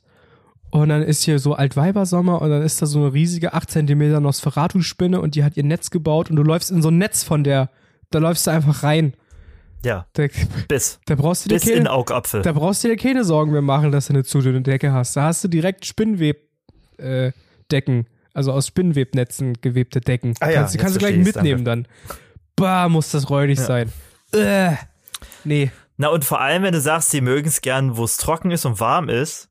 und 0.70 0.90
dann 0.90 1.02
ist 1.04 1.24
hier 1.24 1.40
so 1.40 1.54
Altweibersommer 1.56 2.42
und 2.42 2.50
dann 2.50 2.62
ist 2.62 2.82
da 2.82 2.86
so 2.86 3.00
eine 3.00 3.14
riesige 3.14 3.54
8 3.54 3.70
cm 3.70 4.22
Nosferatu-Spinne 4.22 5.20
und 5.20 5.36
die 5.36 5.44
hat 5.44 5.58
ihr 5.58 5.64
Netz 5.64 5.90
gebaut 5.92 6.30
und 6.30 6.36
du 6.38 6.44
läufst 6.44 6.72
in 6.72 6.82
so 6.82 6.90
ein 6.90 6.98
Netz 6.98 7.24
von 7.24 7.44
der. 7.44 7.70
Da 8.12 8.20
läufst 8.20 8.46
du 8.48 8.52
einfach 8.52 8.84
rein. 8.84 9.14
Ja, 9.86 10.06
Da, 10.14 10.28
bis. 10.70 11.00
da 11.08 11.16
brauchst 11.16 11.44
du 11.44 11.50
dir 11.50 11.56
Bis 11.56 11.68
in 11.68 11.74
keine, 11.80 11.92
Augapfel. 11.92 12.42
da 12.42 12.54
brauchst 12.54 12.84
du 12.84 12.88
dir 12.88 12.96
keine 12.96 13.26
Sorgen 13.26 13.52
mehr 13.52 13.62
machen, 13.62 13.92
dass 13.92 14.08
du 14.08 14.14
eine 14.14 14.24
zu 14.24 14.40
dünne 14.40 14.62
Decke 14.62 14.94
hast. 14.94 15.18
Da 15.18 15.24
hast 15.24 15.44
du 15.44 15.50
direkt 15.50 15.86
Spinnweb 15.86 16.38
äh, 16.98 17.34
Decken, 17.70 18.06
also 18.34 18.52
aus 18.52 18.68
Spinnwebnetzen 18.68 19.62
gewebte 19.62 20.02
Decken. 20.02 20.34
Ah 20.40 20.50
ja, 20.50 20.62
kannst, 20.62 20.78
kannst 20.78 20.96
du 20.96 21.00
gleich 21.00 21.18
mitnehmen 21.18 21.66
dann. 21.66 21.88
Bah, 22.56 22.90
muss 22.90 23.12
das 23.12 23.30
räudig 23.30 23.60
sein. 23.60 23.92
Äh, 24.34 24.74
nee. 25.44 25.72
Na 25.98 26.10
und 26.10 26.26
vor 26.26 26.42
allem, 26.42 26.64
wenn 26.64 26.74
du 26.74 26.82
sagst, 26.82 27.12
sie 27.12 27.22
mögen 27.22 27.48
es 27.48 27.62
gern, 27.62 27.98
wo 27.98 28.04
es 28.04 28.18
trocken 28.18 28.52
ist 28.52 28.66
und 28.66 28.80
warm 28.80 29.10
ist. 29.10 29.50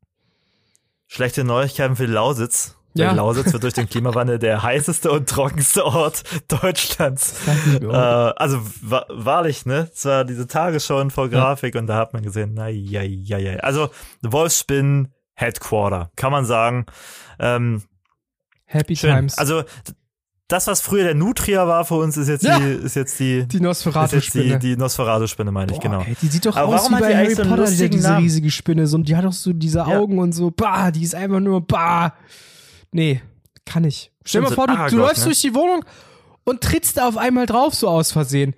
Schlechte 1.06 1.44
Neuigkeiten 1.44 1.96
für 1.96 2.06
die 2.06 2.12
Lausitz. 2.12 2.76
Ja. 2.94 3.12
Lausitz 3.12 3.52
wird 3.52 3.62
durch 3.62 3.74
den 3.74 3.88
Klimawandel 3.90 4.38
der 4.38 4.62
heißeste 4.62 5.10
und 5.10 5.28
trockenste 5.28 5.84
Ort 5.84 6.24
Deutschlands. 6.48 7.34
Äh, 7.80 7.86
also 7.86 8.60
wa 8.82 9.06
wahrlich, 9.08 9.64
ne? 9.66 9.88
Es 9.94 10.04
war 10.04 10.24
diese 10.24 10.46
Tagesschau-Infografik 10.46 11.74
und 11.74 11.86
da 11.86 11.96
hat 11.96 12.12
man 12.12 12.22
gesehen, 12.22 12.52
na 12.54 12.68
ja, 12.68 13.02
ja, 13.02 13.38
ja. 13.38 13.56
Also 13.60 13.90
Wolfsspin 14.22 15.08
Headquarter, 15.34 16.10
kann 16.16 16.32
man 16.32 16.44
sagen. 16.44 16.86
Ähm, 17.38 17.82
Happy 18.72 18.96
schön. 18.96 19.14
Times. 19.14 19.38
Also 19.38 19.62
das, 20.48 20.66
was 20.66 20.80
früher 20.82 21.04
der 21.04 21.14
Nutria 21.14 21.66
war 21.66 21.84
für 21.84 21.94
uns, 21.94 22.16
ist 22.18 22.28
jetzt 22.28 22.44
Ja. 22.44 22.58
die, 22.58 22.64
ist 22.66 22.94
jetzt 22.94 23.18
die, 23.18 23.24
die 23.24 23.38
jetzt 23.38 23.52
die, 23.54 23.60
Nosferatu-Spinne. 23.60 24.58
die 24.58 24.76
Nosferatu-Spinne, 24.76 25.50
meine 25.50 25.72
ich, 25.72 25.78
Boah, 25.78 25.82
genau. 25.82 26.00
Ey, 26.02 26.14
die 26.20 26.26
sieht 26.26 26.44
doch 26.44 26.56
Aber 26.56 26.74
aus 26.74 26.90
wie 26.90 26.94
bei 27.00 27.16
Harry 27.16 27.34
so 27.34 27.42
Potter, 27.42 27.56
lustigen 27.56 27.90
diese 27.92 28.08
Namen? 28.08 28.22
riesige 28.24 28.50
Spinne. 28.50 28.86
So, 28.86 28.98
die 28.98 29.16
hat 29.16 29.24
doch 29.24 29.32
so 29.32 29.52
diese 29.54 29.78
Ja. 29.78 29.86
Augen 29.86 30.18
und 30.18 30.32
so, 30.32 30.50
bah, 30.50 30.90
die 30.90 31.02
ist 31.04 31.14
einfach 31.14 31.40
nur, 31.40 31.66
bah. 31.66 32.14
Nee, 32.90 33.22
kann 33.64 33.84
ich. 33.84 34.12
Stell 34.24 34.42
Stimmt, 34.42 34.56
mal 34.58 34.66
so 34.66 34.74
vor, 34.76 34.88
du, 34.88 34.96
du 34.96 35.00
läufst 35.02 35.18
ne? 35.20 35.24
durch 35.26 35.40
die 35.40 35.54
Wohnung 35.54 35.84
und 36.44 36.60
trittst 36.60 36.98
da 36.98 37.08
auf 37.08 37.16
einmal 37.16 37.46
drauf, 37.46 37.74
so 37.74 37.88
aus 37.88 38.12
Versehen. 38.12 38.54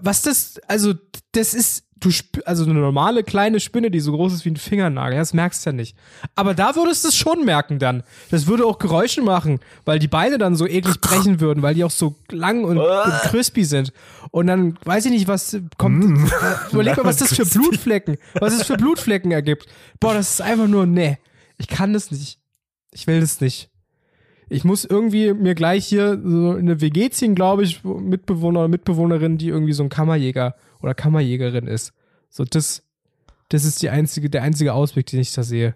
Was 0.00 0.22
das, 0.22 0.60
also, 0.68 0.94
das 1.32 1.54
ist, 1.54 1.84
du, 2.02 2.08
sp- 2.12 2.42
also 2.44 2.64
eine 2.64 2.74
normale 2.74 3.24
kleine 3.24 3.60
Spinne, 3.60 3.90
die 3.90 4.00
so 4.00 4.12
groß 4.12 4.34
ist 4.34 4.44
wie 4.44 4.50
ein 4.50 4.56
Fingernagel, 4.56 5.16
das 5.18 5.32
merkst 5.32 5.64
du 5.64 5.70
ja 5.70 5.74
nicht. 5.76 5.96
Aber 6.34 6.52
da 6.54 6.76
würdest 6.76 7.04
du 7.04 7.08
es 7.08 7.16
schon 7.16 7.44
merken 7.44 7.78
dann. 7.78 8.02
Das 8.30 8.46
würde 8.46 8.66
auch 8.66 8.78
Geräusche 8.78 9.22
machen, 9.22 9.60
weil 9.84 9.98
die 9.98 10.08
Beine 10.08 10.36
dann 10.38 10.54
so 10.56 10.66
eklig 10.66 11.00
brechen 11.00 11.40
würden, 11.40 11.62
weil 11.62 11.74
die 11.74 11.84
auch 11.84 11.90
so 11.90 12.14
lang 12.30 12.64
und, 12.64 12.78
und 12.78 13.12
crispy 13.22 13.64
sind. 13.64 13.92
Und 14.30 14.46
dann 14.48 14.78
weiß 14.84 15.06
ich 15.06 15.12
nicht, 15.12 15.28
was 15.28 15.56
kommt. 15.78 16.04
Mm. 16.04 16.24
Äh, 16.26 16.28
Überleg 16.72 16.96
mal, 16.96 17.04
was 17.04 17.16
das 17.18 17.34
für 17.34 17.46
Blutflecken, 17.58 18.18
was 18.34 18.54
es 18.54 18.66
für 18.66 18.76
Blutflecken 18.76 19.30
ergibt. 19.32 19.66
Boah, 20.00 20.14
das 20.14 20.30
ist 20.34 20.40
einfach 20.42 20.68
nur, 20.68 20.86
nee, 20.86 21.18
ich 21.58 21.68
kann 21.68 21.92
das 21.92 22.10
nicht. 22.10 22.38
Ich 22.92 23.06
will 23.06 23.20
das 23.20 23.40
nicht. 23.40 23.70
Ich 24.52 24.64
muss 24.64 24.84
irgendwie 24.84 25.32
mir 25.32 25.54
gleich 25.54 25.86
hier 25.86 26.20
so 26.22 26.50
eine 26.50 26.82
WG 26.82 27.08
ziehen, 27.08 27.34
glaube 27.34 27.62
ich, 27.62 27.84
wo 27.84 27.94
Mitbewohner 27.94 28.60
oder 28.60 28.68
Mitbewohnerin, 28.68 29.38
die 29.38 29.48
irgendwie 29.48 29.72
so 29.72 29.82
ein 29.82 29.88
Kammerjäger 29.88 30.56
oder 30.82 30.94
Kammerjägerin 30.94 31.66
ist. 31.66 31.94
So, 32.28 32.44
das, 32.44 32.82
das 33.48 33.64
ist 33.64 33.80
die 33.80 33.88
einzige, 33.88 34.28
der 34.28 34.42
einzige 34.42 34.74
Ausweg, 34.74 35.06
den 35.06 35.20
ich 35.20 35.32
da 35.32 35.42
sehe. 35.42 35.74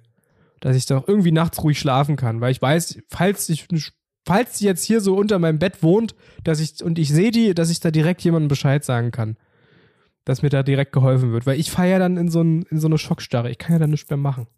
Dass 0.60 0.76
ich 0.76 0.84
da 0.84 0.98
auch 0.98 1.08
irgendwie 1.08 1.32
nachts 1.32 1.62
ruhig 1.62 1.78
schlafen 1.78 2.16
kann, 2.16 2.42
weil 2.42 2.52
ich 2.52 2.60
weiß, 2.60 2.98
falls 3.08 3.48
ich, 3.48 3.66
falls 4.26 4.58
die 4.58 4.66
jetzt 4.66 4.84
hier 4.84 5.00
so 5.00 5.16
unter 5.16 5.38
meinem 5.38 5.58
Bett 5.58 5.82
wohnt, 5.82 6.14
dass 6.44 6.60
ich, 6.60 6.84
und 6.84 6.98
ich 6.98 7.08
sehe 7.08 7.30
die, 7.30 7.54
dass 7.54 7.70
ich 7.70 7.80
da 7.80 7.90
direkt 7.90 8.22
jemandem 8.22 8.48
Bescheid 8.48 8.84
sagen 8.84 9.10
kann. 9.10 9.36
Dass 10.26 10.42
mir 10.42 10.50
da 10.50 10.62
direkt 10.62 10.92
geholfen 10.92 11.32
wird, 11.32 11.46
weil 11.46 11.58
ich 11.58 11.70
fahre 11.70 11.90
ja 11.90 11.98
dann 11.98 12.18
in 12.18 12.28
so, 12.28 12.42
ein, 12.42 12.62
in 12.70 12.78
so 12.78 12.88
eine 12.88 12.98
Schockstarre. 12.98 13.50
Ich 13.50 13.58
kann 13.58 13.72
ja 13.72 13.78
dann 13.78 13.90
nichts 13.90 14.10
mehr 14.10 14.18
machen. 14.18 14.48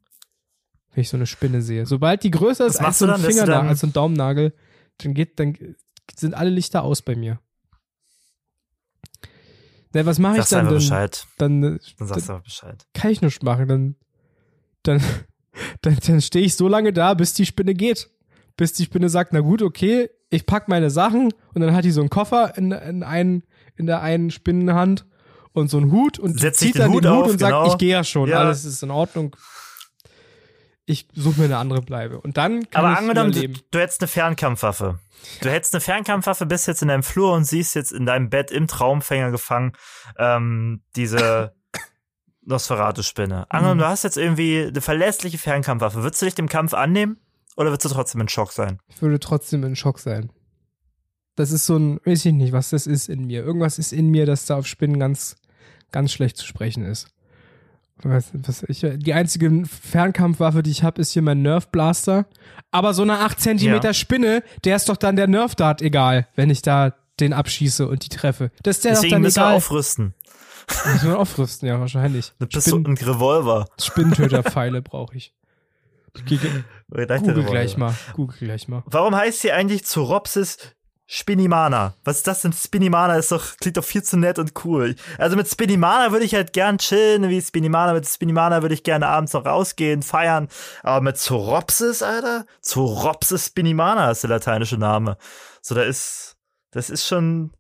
Wenn 0.93 1.03
ich 1.03 1.09
so 1.09 1.17
eine 1.17 1.27
Spinne 1.27 1.63
sehe. 1.63 1.87
Sobald 1.87 2.23
die 2.25 2.31
größer 2.31 2.67
ist 2.67 2.79
als 2.81 2.99
so 2.99 3.07
ein 3.07 3.21
Fingernagel, 3.21 3.69
als 3.69 3.81
so 3.81 3.87
ein 3.87 3.93
Daumennagel, 3.93 4.55
dann 4.99 5.15
geht, 5.15 5.39
dann 5.39 5.57
sind 6.17 6.35
alle 6.35 6.51
Lichter 6.51 6.83
aus 6.83 7.03
bei 7.03 7.15
mir. 7.15 7.41
Na, 9.95 10.05
was 10.05 10.19
mache 10.19 10.35
ich 10.35 10.39
Sagst 10.45 10.53
du 10.53 10.57
dann? 10.57 10.65
Dann, 10.67 10.75
Bescheid. 10.75 11.27
dann, 11.39 11.63
äh, 11.63 11.79
Dann 11.99 12.09
sagst 12.09 12.29
du 12.29 12.33
einfach 12.33 12.45
Bescheid. 12.45 12.87
kann 12.95 13.11
ich 13.11 13.21
nichts 13.23 13.43
machen. 13.43 13.69
Dann, 13.69 13.97
dann, 14.83 15.03
dann, 15.83 15.99
dann 16.07 16.21
stehe 16.21 16.45
ich 16.45 16.57
so 16.57 16.69
lange 16.69 16.93
da, 16.93 17.15
bis 17.15 17.35
die 17.35 17.47
Spinne 17.47 17.75
geht. 17.75 18.11
Bis 18.57 18.73
die 18.73 18.85
Spinne 18.85 19.09
sagt, 19.09 19.33
na 19.33 19.41
gut, 19.41 19.63
okay, 19.63 20.11
ich 20.31 20.45
pack 20.47 20.69
meine 20.69 20.91
Sachen 20.91 21.33
und 21.55 21.61
dann 21.61 21.75
hat 21.75 21.85
die 21.85 21.91
so 21.91 22.01
einen 22.01 22.11
Koffer 22.11 22.57
in, 22.59 22.73
in, 22.73 23.03
einen, 23.03 23.45
in 23.77 23.87
der 23.87 24.03
einen 24.03 24.31
Spinnenhand 24.31 25.07
und 25.53 25.71
so 25.71 25.79
einen 25.79 25.91
Hut 25.93 26.19
und 26.19 26.39
sich 26.39 26.53
zieht 26.55 26.75
den 26.75 26.83
dann 26.83 26.93
Hut 26.93 27.05
den 27.05 27.13
Hut 27.13 27.25
auf, 27.25 27.31
und 27.31 27.39
sagt, 27.39 27.53
genau. 27.53 27.67
ich 27.73 27.79
gehe 27.79 27.91
ja 27.91 28.05
schon, 28.05 28.29
Ja. 28.29 28.41
alles 28.41 28.65
ist 28.65 28.83
in 28.83 28.91
Ordnung. 28.91 29.35
Ich 30.91 31.07
suche 31.15 31.39
mir 31.41 31.45
eine 31.47 31.59
andere 31.59 31.83
Bleibe. 31.83 32.19
Und 32.21 32.37
dann 32.39 32.69
kann 32.71 32.85
Aber 32.85 32.93
ich 32.95 32.99
angenommen, 32.99 33.33
du, 33.33 33.39
überleben. 33.41 33.61
du 33.71 33.79
hättest 33.79 34.01
eine 34.01 34.09
Fernkampfwaffe. 34.09 34.99
Du 35.43 35.51
hättest 35.51 35.75
eine 35.75 35.81
Fernkampfwaffe, 35.83 36.47
bist 36.47 36.67
jetzt 36.67 36.81
in 36.81 36.89
deinem 36.89 37.03
Flur 37.03 37.35
und 37.35 37.45
siehst 37.45 37.75
jetzt 37.75 37.93
in 37.93 38.07
deinem 38.07 38.31
Bett 38.31 38.51
im 38.51 38.67
Traumfänger 38.69 39.31
gefangen 39.31 39.73
ähm, 40.19 40.81
diese 40.97 41.53
Nosferatu-Spinne. 42.47 43.51
Angenommen, 43.51 43.79
Mhm. 43.79 43.83
du 43.83 43.89
hast 43.89 44.05
jetzt 44.05 44.17
irgendwie 44.17 44.63
eine 44.69 44.81
verlässliche 44.81 45.39
Fernkampfwaffe. 45.39 46.03
Würdest 46.03 46.23
du 46.23 46.27
dich 46.27 46.35
dem 46.35 46.49
Kampf 46.49 46.73
annehmen 46.75 47.19
oder 47.57 47.71
würdest 47.71 47.85
du 47.91 47.95
trotzdem 47.95 48.21
in 48.23 48.29
Schock 48.29 48.53
sein? 48.53 48.79
Ich 48.89 49.03
würde 49.03 49.21
trotzdem 49.21 49.65
in 49.65 49.77
Schock 49.77 49.99
sein. 49.99 50.31
Das 51.37 51.51
ist 51.53 51.67
so 51.67 51.77
ein, 51.77 52.01
weiß 52.05 52.25
ich 52.25 52.33
nicht, 52.33 52.53
was 52.53 52.71
das 52.71 52.87
ist 52.87 53.09
in 53.09 53.27
mir. 53.27 53.45
Irgendwas 53.45 53.79
ist 53.79 53.93
in 53.93 54.09
mir, 54.09 54.27
dass 54.27 54.47
da 54.47 54.57
auf 54.57 54.67
Spinnen 54.67 54.99
ganz, 54.99 55.37
ganz 55.93 56.13
schlecht 56.13 56.37
zu 56.37 56.47
sprechen 56.47 56.85
ist. 56.85 57.09
Was, 58.03 58.31
was 58.33 58.63
ich, 58.69 58.87
die 58.97 59.13
einzige 59.13 59.65
Fernkampfwaffe, 59.67 60.63
die 60.63 60.71
ich 60.71 60.83
habe, 60.85 61.01
ist 61.01 61.13
hier 61.13 61.23
mein 61.23 61.43
Nerf 61.43 61.69
Blaster. 61.69 62.27
Aber 62.71 62.95
so 62.95 63.03
eine 63.03 63.19
8 63.19 63.41
Zentimeter 63.41 63.89
Ja. 63.89 63.95
Spinne, 63.95 64.43
der 64.65 64.77
ist 64.77 64.89
doch 64.89 64.97
dann 64.97 65.17
der 65.17 65.27
Nerf 65.27 65.55
Dart 65.55 65.83
egal, 65.83 66.29
wenn 66.37 66.51
ich 66.51 66.63
da 66.63 66.95
den 67.19 67.33
abschieße 67.33 67.89
und 67.89 68.05
die 68.05 68.09
treffe. 68.09 68.53
Das 68.63 68.77
ist 68.77 68.85
der 68.85 68.93
Deswegen 68.93 69.11
doch 69.11 69.15
dann 69.17 69.23
müssen 69.23 69.37
wir 69.37 69.43
egal. 69.47 69.57
aufrüsten. 69.57 70.15
Müssen 70.93 71.09
wir 71.09 71.19
aufrüsten, 71.19 71.67
ja, 71.69 71.81
wahrscheinlich. 71.81 72.35
Eine 72.39 72.47
Pistole 72.47 72.85
und 72.89 73.05
Revolver. 73.07 73.67
Spinntöterpfeile 73.81 74.83
brauche 74.83 75.17
ich. 75.17 75.35
Google 76.27 76.65
gleich 77.45 77.77
mal. 77.77 77.95
Google 78.15 78.37
gleich 78.39 78.69
mal. 78.69 78.83
Warum 78.87 79.15
heißt 79.17 79.41
sie 79.41 79.53
eigentlich 79.53 79.85
Zoropsis 79.85 80.59
Spinimana? 81.11 81.95
Was 82.05 82.19
ist 82.19 82.27
das 82.27 82.43
denn? 82.43 82.53
Spinimana 82.53 83.17
ist 83.17 83.33
doch, 83.33 83.57
klingt 83.57 83.79
doch 83.79 83.85
viel 83.85 84.03
zu 84.03 84.19
nett 84.19 84.39
und 84.39 84.53
cool. 84.67 84.95
Also 85.17 85.37
mit 85.37 85.49
Spinimana 85.49 86.13
würde 86.13 86.27
ich 86.27 86.35
halt 86.35 86.53
gern 86.53 86.77
chillen, 86.77 87.31
wie 87.31 87.41
Spinimana. 87.41 87.95
Mit 87.95 88.07
Spinimana 88.07 88.61
würde 88.61 88.75
ich 88.75 88.83
gerne 88.83 89.09
abends 89.09 89.33
noch 89.33 89.47
rausgehen, 89.47 90.03
feiern. 90.03 90.49
Aber 90.83 91.01
mit 91.01 91.17
Zoropsis, 91.17 92.03
Alter? 92.03 92.45
Zoropsis 92.61 93.47
Spinimana 93.47 94.11
ist 94.11 94.23
der 94.23 94.29
lateinische 94.29 94.77
Name. 94.77 95.17
So, 95.63 95.75
da 95.75 95.83
ist, 95.83 96.37
das 96.73 96.91
ist 96.91 97.07
schon 97.07 97.53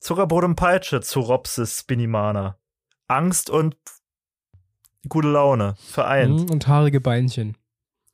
Zuckerbrot 0.00 0.42
und 0.42 0.56
Peitsche, 0.56 1.00
Zoropsis 1.00 1.78
Spinimana. 1.78 2.58
Angst 3.06 3.50
und 3.50 3.76
gute 5.08 5.28
Laune 5.28 5.76
vereint. 5.78 6.40
Mhm, 6.40 6.50
Und 6.50 6.66
haarige 6.66 7.00
Beinchen. 7.00 7.56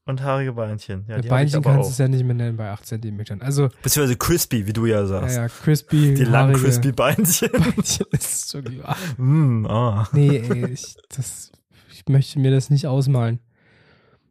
Und 0.04 0.20
haarige 0.20 0.52
Beinchen. 0.54 1.04
Ja, 1.06 1.18
ich 1.18 1.28
Beinchen 1.28 1.58
aber 1.58 1.74
kannst 1.74 1.90
du 1.90 1.92
es 1.92 1.98
ja 1.98 2.08
nicht 2.08 2.24
mehr 2.24 2.34
nennen 2.34 2.56
bei 2.56 2.70
8 2.70 2.84
Zentimetern. 2.84 3.40
Also, 3.40 3.68
Beziehungsweise 3.82 4.16
crispy, 4.16 4.66
wie 4.66 4.72
du 4.72 4.86
ja 4.86 5.00
ja, 5.00 5.06
sagst. 5.06 5.36
ja, 5.36 5.48
crispy, 5.48 6.14
Die 6.14 6.24
langen 6.24 6.56
crispy 6.56 6.90
Beinchen. 6.90 7.50
Beinchen 7.52 8.06
ist 8.10 8.48
so 8.48 8.60
ach, 8.82 8.98
mm, 9.16 9.66
ah. 9.66 10.08
Nee, 10.12 10.38
ey, 10.38 10.66
ich, 10.72 10.96
das, 11.08 11.52
ich 11.92 12.08
möchte 12.08 12.40
mir 12.40 12.50
das 12.50 12.68
nicht 12.68 12.88
ausmalen. 12.88 13.38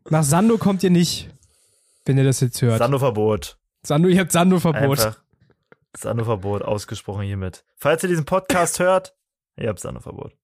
Nach 0.09 0.24
Sando 0.24 0.57
kommt 0.57 0.84
ihr 0.84 0.89
nicht, 0.89 1.30
wenn 2.05 2.17
ihr 2.17 2.26
das 2.26 2.41
jetzt 2.41 2.61
hört. 2.61 2.80
Sando-Verbot. 2.80 3.57
Sando, 3.84 4.09
ihr 4.09 4.19
habt 4.19 4.34
Sando-Verbot. 4.34 4.99
Einfach. 4.99 5.24
Sando-Verbot 5.97 6.63
ausgesprochen 6.63 7.24
hiermit. 7.24 7.63
Falls 7.78 8.03
ihr 8.03 8.09
diesen 8.09 8.26
Podcast 8.26 8.80
hört, 8.80 9.15
ihr 9.55 9.69
habt 9.69 9.80
Sando-Verbot. 9.80 10.36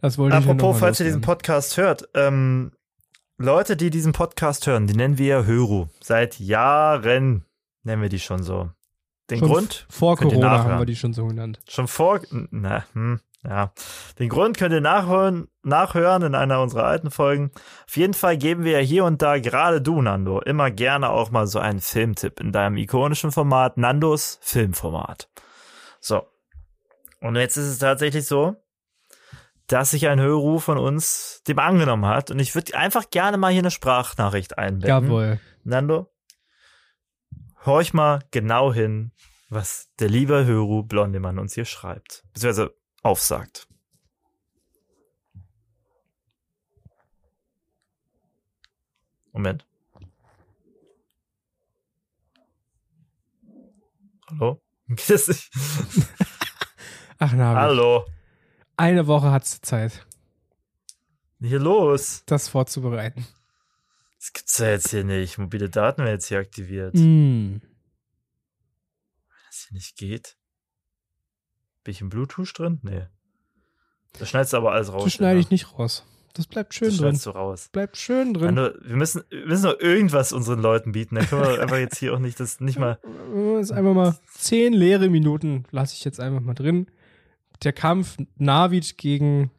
Das 0.00 0.18
wollte 0.18 0.36
ich 0.36 0.44
Apropos, 0.44 0.74
mal 0.74 0.78
falls 0.80 1.00
ihr 1.00 1.06
diesen. 1.06 1.20
Podcast 1.20 1.76
hört, 1.76 2.08
ähm, 2.14 2.72
Leute, 3.38 3.76
die 3.76 3.90
diesen 3.90 4.14
Podcast 4.14 4.66
hören, 4.66 4.86
die 4.86 4.94
nennen 4.94 5.18
wir 5.18 5.44
Höru. 5.44 5.88
Seit 6.00 6.40
Jahren 6.40 7.44
nennen 7.82 8.00
wir 8.00 8.08
die 8.08 8.18
schon 8.18 8.42
so. 8.42 8.70
Den 9.28 9.40
Schon 9.40 9.48
Grund? 9.48 9.86
Vor 9.90 10.16
Corona 10.16 10.64
haben 10.64 10.78
wir 10.78 10.86
die 10.86 10.96
schon 10.96 11.12
so 11.12 11.26
genannt. 11.26 11.60
Schon 11.68 11.86
vor, 11.86 12.22
na, 12.30 12.86
hm, 12.94 13.20
ja. 13.44 13.74
Den 14.18 14.30
Grund 14.30 14.56
könnt 14.56 14.72
ihr 14.72 14.80
nachhören, 14.80 15.48
nachhören 15.62 16.22
in 16.22 16.34
einer 16.34 16.62
unserer 16.62 16.84
alten 16.84 17.10
Folgen. 17.10 17.50
Auf 17.86 17.98
jeden 17.98 18.14
Fall 18.14 18.38
geben 18.38 18.64
wir 18.64 18.72
ja 18.72 18.78
hier 18.78 19.04
und 19.04 19.20
da, 19.20 19.38
gerade 19.38 19.82
du, 19.82 20.00
Nando, 20.00 20.40
immer 20.40 20.70
gerne 20.70 21.10
auch 21.10 21.30
mal 21.30 21.46
so 21.46 21.58
einen 21.58 21.82
Filmtipp 21.82 22.40
in 22.40 22.52
deinem 22.52 22.78
ikonischen 22.78 23.32
Format, 23.32 23.76
Nandos 23.76 24.38
Filmformat. 24.40 25.28
So. 26.00 26.22
Und 27.20 27.36
jetzt 27.36 27.58
ist 27.58 27.66
es 27.66 27.78
tatsächlich 27.80 28.24
so, 28.24 28.56
dass 29.66 29.90
sich 29.90 30.06
ein 30.08 30.20
Hörruf 30.20 30.64
von 30.64 30.78
uns 30.78 31.42
dem 31.48 31.58
angenommen 31.58 32.06
hat. 32.06 32.30
Und 32.30 32.38
ich 32.38 32.54
würde 32.54 32.76
einfach 32.76 33.10
gerne 33.10 33.36
mal 33.36 33.50
hier 33.50 33.60
eine 33.60 33.70
Sprachnachricht 33.70 34.58
einbetten. 34.58 35.06
Jawohl. 35.06 35.40
Nando, 35.64 36.12
horch 37.64 37.92
mal 37.92 38.20
genau 38.30 38.72
hin, 38.72 39.12
was 39.48 39.88
der 39.98 40.08
liebe 40.08 40.44
Höru 40.44 40.84
Blondemann 40.84 41.38
uns 41.38 41.54
hier 41.54 41.64
schreibt. 41.64 42.24
Beziehungsweise 42.32 42.74
aufsagt. 43.02 43.66
Moment. 49.32 49.66
Hallo? 54.28 54.62
Ach 57.18 57.32
na, 57.32 57.54
Hallo. 57.54 58.06
Eine 58.76 59.06
Woche 59.06 59.30
hat's 59.30 59.60
Zeit, 59.60 60.06
Hier 61.40 61.58
los. 61.58 62.22
das 62.26 62.48
vorzubereiten. 62.48 63.26
Das 64.18 64.32
gibt's 64.32 64.58
ja 64.58 64.70
jetzt 64.70 64.90
hier 64.90 65.04
nicht. 65.04 65.38
Mobile 65.38 65.68
Daten 65.70 66.02
werden 66.02 66.14
jetzt 66.14 66.26
hier 66.28 66.38
aktiviert. 66.38 66.94
Mm. 66.94 67.58
das 69.46 69.66
hier 69.68 69.74
nicht 69.74 69.96
geht. 69.96 70.36
Bin 71.84 71.92
ich 71.92 72.00
im 72.00 72.08
Bluetooth 72.08 72.52
drin? 72.58 72.80
Nee. 72.82 73.06
Da 74.18 74.26
schneidest 74.26 74.52
du 74.54 74.56
aber 74.56 74.72
alles 74.72 74.92
raus. 74.92 75.04
Das 75.04 75.12
schneide 75.12 75.38
ich 75.38 75.50
nicht 75.50 75.78
raus. 75.78 76.04
Das 76.32 76.46
bleibt 76.46 76.74
schön 76.74 76.88
Das 76.88 76.96
drin. 76.96 77.04
schneidest 77.04 77.26
du 77.26 77.30
raus. 77.30 77.68
Bleibt 77.70 77.96
schön 77.96 78.34
drin. 78.34 78.54
Manu, 78.54 78.70
wir 78.82 78.96
müssen, 78.96 79.22
wir 79.30 79.46
müssen 79.46 79.64
noch 79.64 79.78
irgendwas 79.78 80.32
unseren 80.32 80.60
Leuten 80.60 80.92
bieten. 80.92 81.14
Dann 81.14 81.26
können 81.26 81.42
wir 81.42 81.60
einfach 81.62 81.78
jetzt 81.78 81.98
hier 81.98 82.12
auch 82.14 82.18
nicht, 82.18 82.40
das 82.40 82.60
nicht 82.60 82.78
mal. 82.78 82.98
Das 83.54 83.66
ist 83.66 83.72
einfach 83.72 83.94
mal 83.94 84.18
zehn 84.34 84.72
leere 84.72 85.08
Minuten, 85.08 85.64
lasse 85.70 85.94
ich 85.94 86.04
jetzt 86.04 86.18
einfach 86.20 86.40
mal 86.40 86.54
drin. 86.54 86.88
Der 87.62 87.72
Kampf 87.72 88.16
Navid 88.36 88.98
gegen 88.98 89.50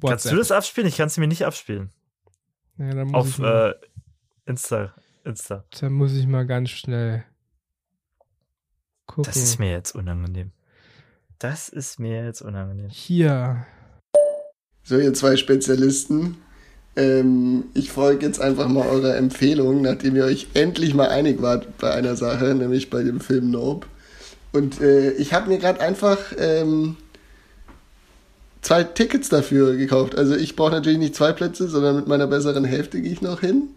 Kannst 0.00 0.24
du 0.26 0.30
WhatsApp. 0.30 0.38
das 0.38 0.52
abspielen? 0.52 0.88
Ich 0.88 0.96
kann 0.96 1.08
es 1.08 1.16
mir 1.18 1.26
nicht 1.26 1.44
abspielen. 1.44 1.90
Ja, 2.78 2.90
dann, 2.90 3.08
muss 3.08 3.26
ich 3.26 3.32
Auf 3.34 3.38
mal, 3.38 3.78
äh, 3.80 4.50
Insta. 4.50 4.94
Insta. 5.24 5.64
dann 5.80 5.92
muss 5.92 6.14
ich 6.14 6.26
mal 6.26 6.46
ganz 6.46 6.70
schnell 6.70 7.24
gucken. 9.06 9.24
Das 9.24 9.36
ist 9.36 9.58
mir 9.58 9.70
jetzt 9.70 9.94
unangenehm. 9.94 10.52
Das 11.38 11.68
ist 11.68 11.98
mir 11.98 12.24
jetzt 12.24 12.40
unangenehm. 12.40 12.88
Hier. 12.90 13.66
So, 14.82 14.98
ihr 14.98 15.12
zwei 15.14 15.36
Spezialisten. 15.36 16.38
Ähm, 16.96 17.64
ich 17.74 17.92
folge 17.92 18.26
jetzt 18.26 18.40
einfach 18.40 18.68
mal 18.68 18.86
eurer 18.86 19.16
Empfehlung, 19.16 19.82
nachdem 19.82 20.16
ihr 20.16 20.24
euch 20.24 20.48
endlich 20.54 20.94
mal 20.94 21.08
einig 21.08 21.40
wart 21.40 21.78
bei 21.78 21.92
einer 21.92 22.16
Sache, 22.16 22.54
nämlich 22.54 22.90
bei 22.90 23.02
dem 23.02 23.20
Film 23.20 23.50
Nope. 23.50 23.86
Und 24.52 24.80
äh, 24.80 25.12
ich 25.12 25.32
habe 25.32 25.48
mir 25.48 25.58
gerade 25.58 25.80
einfach 25.80 26.18
ähm, 26.38 26.96
zwei 28.62 28.84
Tickets 28.84 29.28
dafür 29.28 29.76
gekauft. 29.76 30.16
Also 30.16 30.34
ich 30.36 30.56
brauche 30.56 30.72
natürlich 30.72 30.98
nicht 30.98 31.14
zwei 31.14 31.32
Plätze, 31.32 31.68
sondern 31.68 31.96
mit 31.96 32.08
meiner 32.08 32.26
besseren 32.26 32.64
Hälfte 32.64 33.00
gehe 33.00 33.12
ich 33.12 33.22
noch 33.22 33.40
hin. 33.40 33.68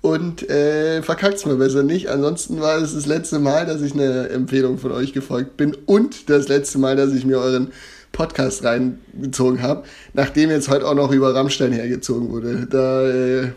Und 0.00 0.48
äh, 0.48 1.02
verkackt's 1.02 1.44
mir 1.44 1.56
besser 1.56 1.82
nicht. 1.82 2.08
Ansonsten 2.08 2.60
war 2.60 2.78
es 2.78 2.94
das 2.94 3.06
letzte 3.06 3.40
Mal, 3.40 3.66
dass 3.66 3.82
ich 3.82 3.94
eine 3.94 4.28
Empfehlung 4.28 4.78
von 4.78 4.92
euch 4.92 5.12
gefolgt 5.12 5.56
bin 5.56 5.76
und 5.86 6.30
das 6.30 6.48
letzte 6.48 6.78
Mal, 6.78 6.94
dass 6.94 7.12
ich 7.12 7.24
mir 7.24 7.38
euren 7.38 7.72
Podcast 8.12 8.64
reingezogen 8.64 9.60
habe, 9.60 9.84
nachdem 10.14 10.50
jetzt 10.50 10.68
heute 10.68 10.86
auch 10.86 10.94
noch 10.94 11.12
über 11.12 11.34
Rammstein 11.34 11.72
hergezogen 11.72 12.30
wurde. 12.30 12.66
Da 12.70 13.08
äh, 13.08 13.52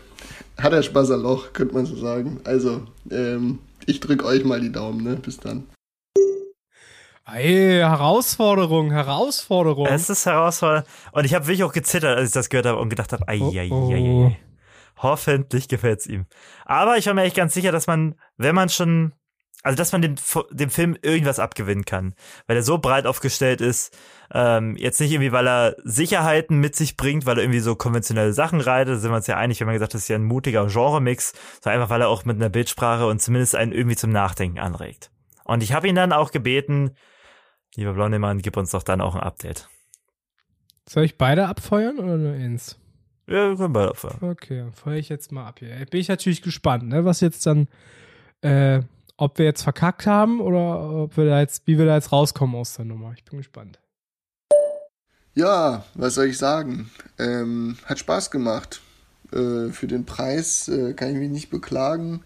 hat 0.58 0.72
er 0.72 0.82
Spaß 0.82 1.12
am 1.12 1.22
Loch, 1.22 1.52
könnte 1.52 1.74
man 1.74 1.86
so 1.86 1.96
sagen. 1.96 2.40
Also, 2.44 2.82
ähm, 3.10 3.58
ich 3.86 4.00
drück 4.00 4.24
euch 4.24 4.44
mal 4.44 4.60
die 4.60 4.72
Daumen, 4.72 5.02
ne? 5.02 5.16
Bis 5.16 5.38
dann. 5.38 5.64
Ey, 7.24 7.78
Herausforderung, 7.78 8.90
Herausforderung. 8.90 9.86
Es 9.86 10.10
ist 10.10 10.26
herausfordernd. 10.26 10.86
Und 11.12 11.24
ich 11.24 11.34
habe 11.34 11.46
wirklich 11.46 11.62
auch 11.64 11.72
gezittert, 11.72 12.16
als 12.18 12.30
ich 12.30 12.34
das 12.34 12.48
gehört 12.48 12.66
habe 12.66 12.78
und 12.80 12.88
gedacht 12.88 13.12
habe, 13.12 13.24
Oh, 13.28 13.52
ai, 13.56 13.68
oh. 13.70 14.32
Hoffentlich 14.96 15.68
gefällt's 15.68 16.06
ihm. 16.06 16.26
Aber 16.64 16.98
ich 16.98 17.06
war 17.06 17.14
mir 17.14 17.22
echt 17.22 17.36
ganz 17.36 17.54
sicher, 17.54 17.72
dass 17.72 17.86
man, 17.86 18.16
wenn 18.36 18.54
man 18.54 18.68
schon, 18.68 19.12
also 19.62 19.76
dass 19.76 19.92
man 19.92 20.02
dem, 20.02 20.16
dem 20.50 20.70
Film 20.70 20.96
irgendwas 21.00 21.38
abgewinnen 21.38 21.84
kann, 21.84 22.14
weil 22.46 22.56
er 22.56 22.62
so 22.64 22.78
breit 22.78 23.06
aufgestellt 23.06 23.60
ist, 23.60 23.96
ähm, 24.34 24.76
jetzt 24.76 25.00
nicht 25.00 25.12
irgendwie, 25.12 25.32
weil 25.32 25.46
er 25.46 25.76
Sicherheiten 25.84 26.58
mit 26.58 26.74
sich 26.74 26.96
bringt, 26.96 27.24
weil 27.24 27.38
er 27.38 27.44
irgendwie 27.44 27.60
so 27.60 27.76
konventionelle 27.76 28.32
Sachen 28.32 28.60
reitet, 28.60 28.94
da 28.94 28.98
sind 28.98 29.12
wir 29.12 29.16
uns 29.16 29.26
ja 29.28 29.36
einig, 29.36 29.60
wenn 29.60 29.66
man 29.66 29.74
gesagt, 29.74 29.94
das 29.94 30.02
ist 30.02 30.08
ja 30.08 30.16
ein 30.16 30.24
mutiger 30.24 30.66
Genre-Mix, 30.66 31.34
sondern 31.60 31.80
einfach, 31.80 31.94
weil 31.94 32.00
er 32.02 32.08
auch 32.08 32.24
mit 32.24 32.36
einer 32.36 32.48
Bildsprache 32.48 33.06
und 33.06 33.22
zumindest 33.22 33.54
einen 33.54 33.72
irgendwie 33.72 33.96
zum 33.96 34.10
Nachdenken 34.10 34.58
anregt. 34.58 35.11
Und 35.44 35.62
ich 35.62 35.72
habe 35.72 35.88
ihn 35.88 35.94
dann 35.94 36.12
auch 36.12 36.30
gebeten, 36.30 36.96
lieber 37.74 37.94
Blondemann, 37.94 38.38
gib 38.38 38.56
uns 38.56 38.70
doch 38.70 38.82
dann 38.82 39.00
auch 39.00 39.14
ein 39.14 39.22
Update. 39.22 39.68
Soll 40.88 41.04
ich 41.04 41.16
beide 41.16 41.46
abfeuern 41.46 41.98
oder 41.98 42.16
nur 42.16 42.32
eins? 42.32 42.78
Ja, 43.26 43.50
wir 43.50 43.56
können 43.56 43.72
beide 43.72 43.90
abfahren. 43.90 44.18
Okay, 44.20 44.58
dann 44.58 44.72
feuere 44.72 44.98
ich 44.98 45.08
jetzt 45.08 45.30
mal 45.32 45.46
ab 45.46 45.60
hier. 45.60 45.74
Bin 45.86 46.00
ich 46.00 46.08
natürlich 46.08 46.42
gespannt, 46.42 46.88
ne, 46.88 47.04
was 47.04 47.20
jetzt 47.20 47.46
dann, 47.46 47.68
äh, 48.40 48.82
ob 49.16 49.38
wir 49.38 49.44
jetzt 49.44 49.62
verkackt 49.62 50.06
haben 50.06 50.40
oder 50.40 51.04
ob 51.04 51.16
wir 51.16 51.26
da 51.26 51.40
jetzt, 51.40 51.66
wie 51.66 51.78
wir 51.78 51.86
da 51.86 51.94
jetzt 51.94 52.10
rauskommen 52.10 52.56
aus 52.56 52.74
der 52.74 52.84
Nummer. 52.84 53.12
Ich 53.16 53.24
bin 53.24 53.38
gespannt. 53.38 53.78
Ja, 55.34 55.84
was 55.94 56.16
soll 56.16 56.26
ich 56.26 56.38
sagen? 56.38 56.90
Ähm, 57.18 57.78
hat 57.84 57.98
Spaß 57.98 58.30
gemacht. 58.30 58.82
Äh, 59.32 59.70
für 59.70 59.86
den 59.86 60.04
Preis 60.04 60.68
äh, 60.68 60.92
kann 60.92 61.10
ich 61.10 61.16
mich 61.16 61.30
nicht 61.30 61.50
beklagen. 61.50 62.22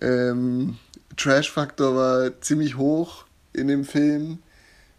Ähm, 0.00 0.76
Trash-Faktor 1.16 1.96
war 1.96 2.40
ziemlich 2.40 2.76
hoch 2.76 3.24
in 3.52 3.68
dem 3.68 3.84
Film. 3.84 4.38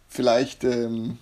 Vielleicht 0.08 0.64
ähm, 0.64 1.18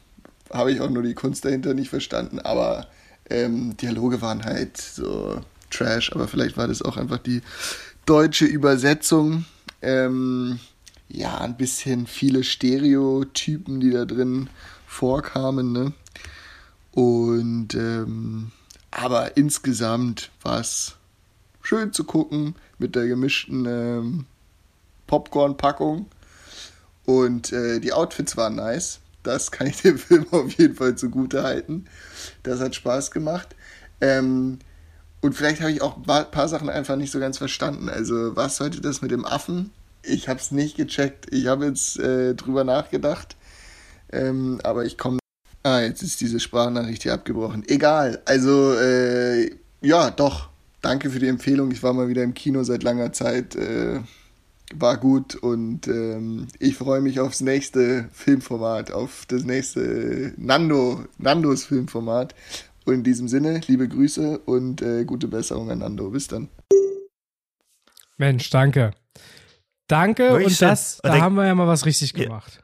habe 0.53 0.73
ich 0.73 0.81
auch 0.81 0.91
nur 0.91 1.03
die 1.03 1.15
Kunst 1.15 1.45
dahinter 1.45 1.75
nicht 1.75 1.91
verstanden, 1.91 2.39
aber 2.39 2.87
ähm, 3.31 3.77
Dialoge 3.77 4.21
waren 4.21 4.45
halt 4.45 4.77
so 4.77 5.41
Trash, 5.71 6.13
aber 6.13 6.29
vielleicht 6.29 6.57
war 6.57 6.69
das 6.69 6.83
auch 6.83 6.97
einfach 6.97 7.19
die 7.19 7.41
deutsche 8.05 8.45
Übersetzung. 8.45 9.47
Ähm, 9.81 10.59
ja, 11.09 11.39
ein 11.39 11.57
bisschen 11.57 12.07
viele 12.07 12.45
Stereotypen, 12.45 13.81
die 13.81 13.91
da 13.91 14.05
drin 14.05 14.49
vorkamen, 14.87 15.73
ne? 15.73 15.93
Und 16.93 17.75
ähm, 17.75 18.53
aber 18.91 19.37
insgesamt 19.37 20.31
war 20.43 20.61
es 20.61 20.97
schön 21.63 21.93
zu 21.93 22.05
gucken 22.05 22.55
mit 22.79 22.95
der 22.95 23.07
gemischten 23.07 23.65
ähm, 23.67 24.27
Popcorn-Packung. 25.13 26.07
Und 27.05 27.53
äh, 27.53 27.81
die 27.81 27.93
Outfits 27.93 28.39
waren 28.39 28.55
nice. 28.57 29.01
Das 29.23 29.51
kann 29.51 29.67
ich 29.67 29.77
dem 29.83 29.99
Film 29.99 30.25
auf 30.31 30.51
jeden 30.53 30.75
Fall 30.75 30.97
zugute 30.97 31.43
halten. 31.43 31.85
Das 32.45 32.61
hat 32.61 32.75
Spaß 32.75 33.11
gemacht. 33.11 33.55
Ähm, 34.01 34.59
und 35.21 35.35
vielleicht 35.35 35.61
habe 35.61 35.71
ich 35.71 35.83
auch 35.83 35.99
ein 35.99 36.31
paar- 36.31 36.49
Sachen 36.49 36.71
einfach 36.71 36.97
nicht 36.97 37.11
so 37.11 37.21
ganz 37.21 37.37
verstanden. 37.37 37.91
Also, 37.91 38.35
was 38.37 38.57
sollte 38.57 38.81
das 38.81 39.03
mit 39.03 39.11
dem 39.11 39.27
Affen? 39.27 39.71
Ich 40.03 40.29
habe 40.31 40.41
es 40.41 40.51
nicht 40.51 40.79
gecheckt. 40.79 41.27
Ich 41.31 41.47
habe 41.47 41.67
jetzt 41.67 41.99
äh, 41.99 42.35
drüber 42.35 42.65
nachgedacht. 42.65 43.37
Ähm, 44.11 44.61
aber 44.65 44.87
ich 44.87 44.97
komme. 44.97 45.19
Ah, 45.63 45.81
jetzt 45.81 46.03
ist 46.03 46.23
diese 46.23 46.41
Sprachnachricht 46.41 47.03
hier 47.03 47.13
abgebrochen. 47.13 47.65
Egal. 47.69 48.23
Also, 48.25 48.73
äh, 48.79 49.51
ja, 49.83 50.11
doch. 50.11 50.49
Danke 50.81 51.11
für 51.11 51.19
die 51.19 51.29
Empfehlung. 51.29 51.71
Ich 51.71 51.83
war 51.83 51.93
mal 51.93 52.09
wieder 52.09 52.23
im 52.23 52.33
Kino 52.33 52.65
seit 52.65 52.83
langer 52.83 53.13
Zeit. 53.13 53.55
Äh, 53.57 54.01
war 54.81 54.97
gut 54.97 55.35
und 55.35 55.87
ähm, 55.89 56.49
ich 56.59 56.77
freue 56.77 57.01
mich 57.01 57.21
aufs 57.21 57.41
nächste 57.41 58.09
Filmformat, 58.13 58.93
auf 58.93 59.25
das 59.29 59.45
nächste 59.45 60.35
Nando, 60.37 61.05
Nandos 61.19 61.65
Filmformat. 61.65 62.35
Und 62.85 62.95
in 62.95 63.05
diesem 63.05 63.29
Sinne, 63.29 63.61
liebe 63.69 63.87
Grüße 63.87 64.39
und 64.41 64.83
äh, 64.83 65.05
gute 65.05 65.29
Besserung 65.29 65.71
an 65.71 65.79
Nando. 65.79 66.11
Bis 66.11 66.27
dann. 66.27 66.49
Mensch, 68.17 68.51
danke. 68.51 68.93
Danke 69.87 70.31
Wirklich 70.31 70.47
und 70.47 70.63
das, 70.63 70.99
da 71.03 71.21
haben 71.21 71.35
wir 71.35 71.47
ja 71.47 71.55
mal 71.55 71.67
was 71.67 71.85
richtig 71.87 72.13
Ja. 72.17 72.25
gemacht. 72.25 72.62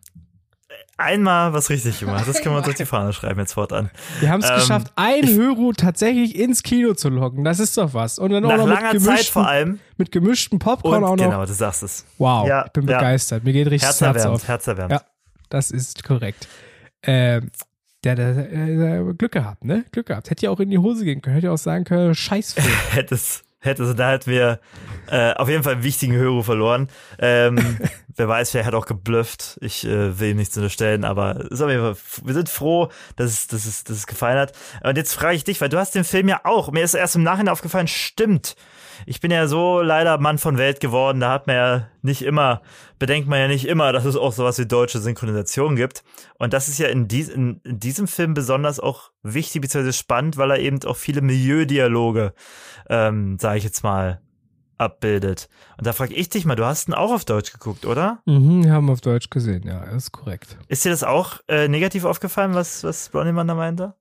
Einmal 0.99 1.53
was 1.53 1.71
richtig 1.71 2.01
gemacht. 2.01 2.25
Das 2.29 2.43
können 2.43 2.55
wir 2.57 2.59
uns 2.59 2.69
auf 2.69 2.75
die 2.75 2.85
Fahne 2.85 3.13
schreiben 3.13 3.39
jetzt 3.41 3.55
fortan. 3.55 3.89
Wir 4.21 4.31
haben 4.31 4.43
es 4.43 4.51
Ähm, 4.51 4.57
geschafft, 4.57 4.93
ein 4.97 5.27
Höru 5.29 5.73
tatsächlich 5.73 6.37
ins 6.37 6.63
Kino 6.63 6.93
zu 6.95 7.09
locken. 7.09 7.45
Das 7.45 7.61
ist 7.61 7.79
doch 7.79 7.95
was. 7.95 8.19
Und 8.19 8.31
dann 8.33 8.45
auch 8.45 8.49
Nach 8.51 8.57
noch 8.59 8.67
mit 8.67 8.75
langer 8.75 8.91
Zeit 8.91 9.03
gemischten, 9.05 9.33
vor 9.33 9.47
allem. 9.49 9.79
mit 9.97 10.13
gemischten 10.13 10.59
Popcorn 10.59 10.97
Und 11.03 11.05
auch 11.05 11.17
noch. 11.17 11.25
genau, 11.25 11.47
du 11.47 11.53
sagst 11.53 11.83
es. 11.85 12.05
Wow, 12.19 12.47
Ja, 12.49 12.67
ich 12.67 12.73
bin 12.73 12.87
ja. 12.89 12.99
begeistert. 12.99 13.45
Mir 13.45 13.53
geht 13.53 13.69
richtig 13.71 13.89
das 13.89 14.01
Herz 14.01 14.27
auf. 14.27 14.47
herzerwärmend. 14.49 14.93
Ja. 15.01 15.03
Das 15.51 15.71
ist 15.71 16.03
korrekt. 16.05 16.47
Ähm, 17.05 17.51
der, 18.05 18.15
der, 18.17 18.35
der, 18.35 18.67
der 18.67 19.15
Glück 19.15 19.33
gehabt, 19.33 19.65
ne? 19.65 19.85
Glück 19.93 20.07
gehabt. 20.07 20.31
Hätte 20.31 20.47
ja 20.47 20.51
auch 20.51 20.61
in 20.61 20.71
die 20.71 20.79
Hose 20.79 21.05
gehen 21.05 21.23
können. 21.23 21.35
Hätte 21.35 21.47
ja 21.47 21.53
auch 21.53 21.59
sagen 21.59 21.85
können, 21.85 22.15
Scheißfilm. 22.15 22.67
Hättest, 22.91 23.45
hättest, 23.61 23.99
da 23.99 24.11
hätten 24.11 24.31
wir 24.31 24.61
äh, 25.09 25.35
auf 25.35 25.49
jeden 25.49 25.63
Fall 25.63 25.75
einen 25.75 25.83
wichtigen 25.83 26.15
Hörer 26.15 26.45
verloren. 26.45 26.89
Ähm, 27.19 27.79
wer 28.17 28.29
weiß, 28.29 28.55
wer 28.55 28.65
hat 28.65 28.75
auch 28.75 28.87
geblufft. 28.87 29.59
Ich 29.61 29.87
äh, 29.87 30.19
will 30.19 30.31
ihm 30.31 30.37
nichts 30.37 30.57
unterstellen, 30.57 31.05
aber 31.05 31.51
ist 31.51 31.61
auf 31.61 31.71
jeden 31.71 31.83
Fall, 31.83 31.97
wir 32.25 32.35
sind 32.35 32.49
froh, 32.49 32.89
dass 33.17 33.33
es, 33.33 33.47
dass 33.47 33.67
es, 33.67 33.85
dass 33.85 33.97
es 33.97 34.07
gefallen 34.07 34.39
hat. 34.39 34.53
Und 34.83 34.97
jetzt 34.97 35.15
frage 35.15 35.37
ich 35.37 35.45
dich, 35.45 35.61
weil 35.61 35.69
du 35.69 35.79
hast 35.79 35.95
den 35.95 36.05
Film 36.05 36.29
ja 36.29 36.41
auch, 36.45 36.71
mir 36.71 36.83
ist 36.83 36.95
erst 36.95 37.17
im 37.17 37.23
Nachhinein 37.23 37.53
aufgefallen, 37.53 37.89
stimmt. 37.89 38.57
Ich 39.07 39.21
bin 39.21 39.31
ja 39.31 39.47
so 39.47 39.81
leider 39.81 40.19
Mann 40.19 40.39
von 40.39 40.59
Welt 40.59 40.81
geworden, 40.81 41.21
da 41.21 41.31
hat 41.31 41.47
man 41.47 41.57
ja 41.57 41.89
nicht 42.03 42.23
immer, 42.23 42.63
bedenkt 42.99 43.29
man 43.29 43.39
ja 43.39 43.49
nicht 43.49 43.67
immer, 43.67 43.93
dass 43.93 44.05
es 44.05 44.17
auch 44.17 44.33
sowas 44.33 44.59
wie 44.59 44.67
deutsche 44.67 44.99
Synchronisation 44.99 45.77
gibt. 45.77 46.05
Und 46.39 46.53
das 46.53 46.69
ist 46.69 46.79
ja 46.79 46.89
in, 46.89 47.09
dies, 47.09 47.29
in, 47.29 47.61
in 47.65 47.79
diesem 47.79 48.07
Film 48.07 48.35
besonders 48.35 48.81
auch 48.81 49.11
wichtig 49.23 49.63
bzw. 49.63 49.93
spannend, 49.93 50.37
weil 50.37 50.51
er 50.51 50.59
eben 50.59 50.83
auch 50.85 50.97
viele 50.97 51.21
Milieudialoge, 51.21 52.33
ähm, 52.89 53.39
sage 53.39 53.59
ich 53.59 53.65
jetzt 53.65 53.83
mal, 53.83 54.21
abbildet. 54.79 55.49
Und 55.77 55.87
da 55.87 55.93
frage 55.93 56.15
ich 56.15 56.29
dich 56.29 56.45
mal, 56.45 56.55
du 56.55 56.65
hast 56.65 56.89
ihn 56.89 56.95
auch 56.95 57.13
auf 57.13 57.25
Deutsch 57.25 57.53
geguckt, 57.53 57.85
oder? 57.85 58.23
Mhm, 58.27 58.65
wir 58.65 58.73
haben 58.73 58.89
auf 58.91 59.01
Deutsch 59.01 59.29
gesehen, 59.29 59.65
ja, 59.67 59.85
das 59.85 60.05
ist 60.05 60.13
korrekt. 60.13 60.57
Ist 60.69 60.85
dir 60.85 60.91
das 60.91 61.05
auch 61.05 61.41
äh, 61.49 61.69
negativ 61.69 62.05
aufgefallen, 62.05 62.55
was, 62.55 62.85
was 62.85 63.09
Blondiemann 63.09 63.49
da 63.49 63.55
meinte? 63.55 63.95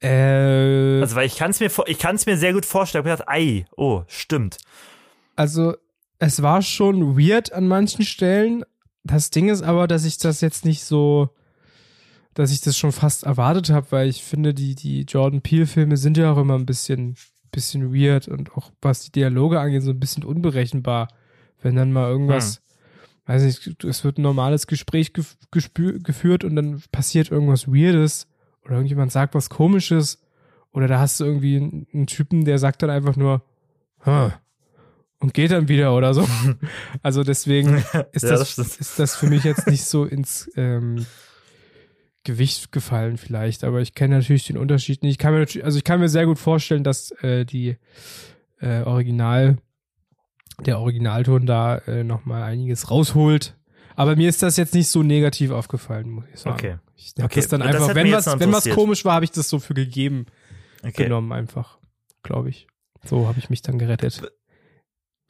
Äh, 0.00 1.00
Also, 1.00 1.16
weil 1.16 1.26
ich 1.26 1.36
kann 1.36 1.50
es 1.50 1.60
mir, 1.60 1.70
mir 2.26 2.38
sehr 2.38 2.52
gut 2.52 2.66
vorstellen. 2.66 3.04
Ich 3.04 3.10
habe 3.10 3.22
gedacht, 3.22 3.28
ei, 3.28 3.66
oh, 3.76 4.02
stimmt. 4.06 4.58
also 5.36 5.74
es 6.18 6.42
war 6.42 6.62
schon 6.62 7.16
weird 7.18 7.52
an 7.52 7.68
manchen 7.68 8.04
Stellen. 8.04 8.64
Das 9.04 9.30
Ding 9.30 9.48
ist 9.48 9.62
aber, 9.62 9.86
dass 9.86 10.04
ich 10.04 10.18
das 10.18 10.40
jetzt 10.40 10.64
nicht 10.64 10.82
so, 10.82 11.30
dass 12.34 12.52
ich 12.52 12.60
das 12.60 12.76
schon 12.76 12.92
fast 12.92 13.24
erwartet 13.24 13.70
habe, 13.70 13.86
weil 13.90 14.08
ich 14.08 14.22
finde, 14.22 14.54
die, 14.54 14.74
die 14.74 15.02
Jordan 15.02 15.42
Peele-Filme 15.42 15.96
sind 15.96 16.16
ja 16.16 16.32
auch 16.32 16.38
immer 16.38 16.54
ein 16.54 16.66
bisschen, 16.66 17.16
bisschen 17.52 17.94
weird 17.94 18.28
und 18.28 18.52
auch 18.56 18.70
was 18.82 19.00
die 19.00 19.12
Dialoge 19.12 19.60
angeht, 19.60 19.82
so 19.82 19.90
ein 19.90 20.00
bisschen 20.00 20.24
unberechenbar. 20.24 21.08
Wenn 21.60 21.74
dann 21.74 21.92
mal 21.92 22.08
irgendwas, 22.08 22.62
weiß 23.26 23.42
nicht, 23.42 23.84
es 23.84 24.04
wird 24.04 24.18
ein 24.18 24.22
normales 24.22 24.66
Gespräch 24.68 25.12
gef 25.12 25.36
geführt 25.50 26.44
und 26.44 26.54
dann 26.54 26.82
passiert 26.92 27.30
irgendwas 27.30 27.66
Weirdes 27.66 28.27
oder 28.68 28.76
irgendjemand 28.76 29.10
sagt 29.10 29.34
was 29.34 29.50
Komisches 29.50 30.22
oder 30.72 30.86
da 30.86 31.00
hast 31.00 31.18
du 31.18 31.24
irgendwie 31.24 31.56
einen, 31.56 32.06
Typen, 32.06 32.44
der 32.44 32.58
sagt 32.58 32.82
dann 32.82 32.90
einfach 32.90 33.16
nur, 33.16 33.42
huh, 34.04 34.30
und 35.18 35.34
geht 35.34 35.50
dann 35.50 35.68
wieder 35.68 35.94
oder 35.96 36.14
so. 36.14 36.26
Also 37.02 37.24
deswegen 37.24 37.82
ist, 38.12 38.22
Ja, 38.22 38.30
das, 38.30 38.54
das 38.56 38.76
ist 38.76 38.98
das 38.98 39.16
für 39.16 39.26
mich 39.26 39.44
jetzt 39.44 39.66
nicht 39.66 39.84
so 39.84 40.04
ins 40.04 40.50
ähm, 40.56 41.06
Gewicht 42.24 42.72
gefallen 42.72 43.16
vielleicht, 43.16 43.64
aber 43.64 43.80
ich 43.80 43.94
kenne 43.94 44.16
natürlich 44.16 44.46
den 44.46 44.58
Unterschied 44.58 45.02
nicht. 45.02 45.12
Ich 45.12 45.18
kann 45.18 45.32
mir 45.32 45.40
natürlich, 45.40 45.64
also 45.64 45.78
ich 45.78 45.84
kann 45.84 45.98
mir 45.98 46.08
sehr 46.08 46.26
gut 46.26 46.38
vorstellen, 46.38 46.84
dass 46.84 47.10
äh, 47.22 47.44
die 47.44 47.76
äh, 48.60 48.82
Original, 48.82 49.56
der 50.64 50.78
Originalton 50.78 51.46
da 51.46 51.78
äh, 51.78 52.04
nochmal 52.04 52.42
einiges 52.42 52.90
rausholt. 52.90 53.56
Aber 53.98 54.16
mir 54.16 54.28
ist 54.28 54.42
das 54.42 54.56
jetzt 54.56 54.74
nicht 54.74 54.88
so 54.88 55.02
negativ 55.02 55.50
aufgefallen, 55.50 56.08
muss 56.10 56.24
ich 56.32 56.40
sagen. 56.40 56.54
Okay. 56.54 56.76
Ich 56.94 57.14
hab 57.18 57.26
Okay, 57.26 57.40
das 57.40 57.48
dann 57.48 57.60
das 57.60 57.68
einfach, 57.68 57.88
hätte 57.88 57.94
wenn 57.96 58.12
was, 58.12 58.40
wenn 58.40 58.52
was 58.52 58.68
komisch 58.68 59.04
war, 59.04 59.14
habe 59.14 59.24
ich 59.24 59.32
das 59.32 59.48
so 59.48 59.58
für 59.58 59.74
gegeben 59.74 60.26
Okay. 60.84 61.04
genommen, 61.04 61.32
einfach, 61.32 61.78
glaube 62.22 62.50
ich. 62.50 62.68
So 63.04 63.26
habe 63.26 63.38
ich 63.38 63.50
mich 63.50 63.62
dann 63.62 63.78
gerettet. 63.78 64.32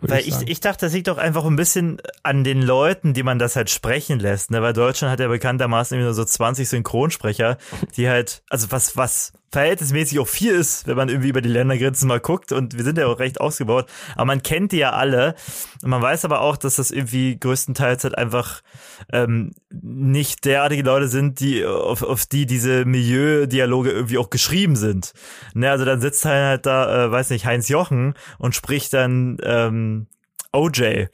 Weil 0.01 0.21
ich, 0.21 0.35
sagen. 0.35 0.47
ich 0.49 0.61
dachte, 0.61 0.87
das 0.87 0.93
liegt 0.93 1.09
doch 1.09 1.19
einfach 1.19 1.45
ein 1.45 1.57
bisschen 1.57 2.01
an 2.23 2.45
den 2.45 2.63
Leuten, 2.63 3.15
die 3.15 3.23
man 3.23 3.39
das 3.39 3.57
halt 3.57 3.69
sprechen 3.71 4.21
lässt, 4.21 4.51
ne? 4.51 4.63
Weil 4.63 4.73
Deutschland 4.73 5.11
hat 5.11 5.19
ja 5.19 5.29
bekanntermaßen 5.29 5.99
nur 5.99 6.15
so 6.15 6.25
20 6.25 6.69
Synchronsprecher, 6.69 7.59
die 7.97 8.09
halt, 8.09 8.43
also 8.49 8.71
was, 8.71 8.97
was 8.97 9.33
verhältnismäßig 9.51 10.19
auch 10.19 10.29
viel 10.29 10.53
ist, 10.53 10.87
wenn 10.87 10.97
man 10.97 11.09
irgendwie 11.09 11.29
über 11.29 11.41
die 11.41 11.49
Ländergrenzen 11.49 12.09
mal 12.09 12.21
guckt 12.21 12.53
und 12.53 12.77
wir 12.77 12.85
sind 12.85 12.99
ja 12.99 13.07
auch 13.07 13.19
recht 13.19 13.41
ausgebaut, 13.41 13.87
aber 14.15 14.27
man 14.27 14.43
kennt 14.43 14.73
die 14.73 14.79
ja 14.79 14.91
alle 14.91 15.35
und 15.83 15.91
man 15.91 16.03
weiß 16.03 16.25
aber 16.25 16.41
auch, 16.41 16.57
dass 16.57 16.77
das 16.77 16.91
irgendwie 16.91 17.39
größtenteils 17.39 18.05
halt 18.05 18.19
einfach 18.19 18.63
ähm, 19.13 19.53
nicht 19.71 20.45
derartige 20.45 20.83
Leute 20.83 21.09
sind, 21.09 21.41
die 21.41 21.65
auf, 21.65 22.03
auf 22.03 22.27
die 22.27 22.47
diese 22.47 22.85
Milieu-Dialoge 22.85 23.91
irgendwie 23.91 24.19
auch 24.19 24.31
geschrieben 24.31 24.77
sind. 24.77 25.13
Ne, 25.55 25.71
also 25.71 25.85
dann 25.85 26.01
sitzt 26.01 26.25
halt 26.25 26.67
da, 26.67 27.07
äh, 27.07 27.11
weiß 27.11 27.31
nicht, 27.31 27.47
Heinz 27.47 27.69
Jochen 27.69 28.15
und 28.39 28.55
spricht 28.55 28.93
dann 28.93 29.39
ähm, 29.43 30.07
OJ. 30.53 31.07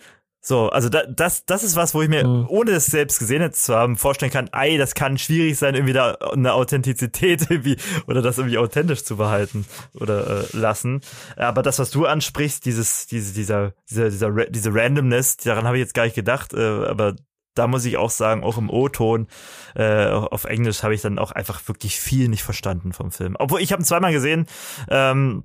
So, 0.46 0.68
also 0.68 0.90
da, 0.90 1.04
das, 1.06 1.46
das 1.46 1.64
ist 1.64 1.74
was, 1.74 1.94
wo 1.94 2.02
ich 2.02 2.10
mir, 2.10 2.26
Mhm. 2.26 2.44
ohne 2.48 2.72
es 2.72 2.84
selbst 2.84 3.18
gesehen 3.18 3.50
zu 3.54 3.74
haben, 3.74 3.96
vorstellen 3.96 4.30
kann, 4.30 4.50
ey, 4.52 4.76
das 4.76 4.94
kann 4.94 5.16
schwierig 5.16 5.56
sein, 5.58 5.74
irgendwie 5.74 5.94
da 5.94 6.12
eine 6.32 6.52
Authentizität 6.52 7.46
irgendwie 7.50 7.78
oder 8.06 8.20
das 8.20 8.36
irgendwie 8.36 8.58
authentisch 8.58 9.04
zu 9.04 9.16
behalten 9.16 9.64
oder 9.94 10.42
äh, 10.42 10.44
lassen. 10.56 11.00
Aber 11.36 11.62
das, 11.62 11.78
was 11.78 11.90
du 11.90 12.04
ansprichst, 12.04 12.66
dieses, 12.66 13.06
diese, 13.06 13.32
dieser, 13.32 13.72
dieser, 13.88 14.10
dieser, 14.10 14.44
diese 14.50 14.74
Randomness, 14.74 15.38
daran 15.38 15.64
habe 15.64 15.78
ich 15.78 15.82
jetzt 15.82 15.94
gar 15.94 16.04
nicht 16.04 16.14
gedacht, 16.14 16.52
äh, 16.52 16.60
aber 16.60 17.16
da 17.54 17.66
muss 17.66 17.86
ich 17.86 17.96
auch 17.96 18.10
sagen, 18.10 18.44
auch 18.44 18.58
im 18.58 18.68
O-Ton 18.68 19.28
äh, 19.74 20.08
auf 20.08 20.44
Englisch 20.44 20.82
habe 20.82 20.94
ich 20.94 21.00
dann 21.00 21.18
auch 21.18 21.32
einfach 21.32 21.66
wirklich 21.68 21.98
viel 21.98 22.28
nicht 22.28 22.42
verstanden 22.42 22.92
vom 22.92 23.12
Film. 23.12 23.34
Obwohl 23.38 23.62
ich 23.62 23.72
habe 23.72 23.80
ihn 23.80 23.86
zweimal 23.86 24.12
gesehen 24.12 24.44
ähm, 24.90 25.44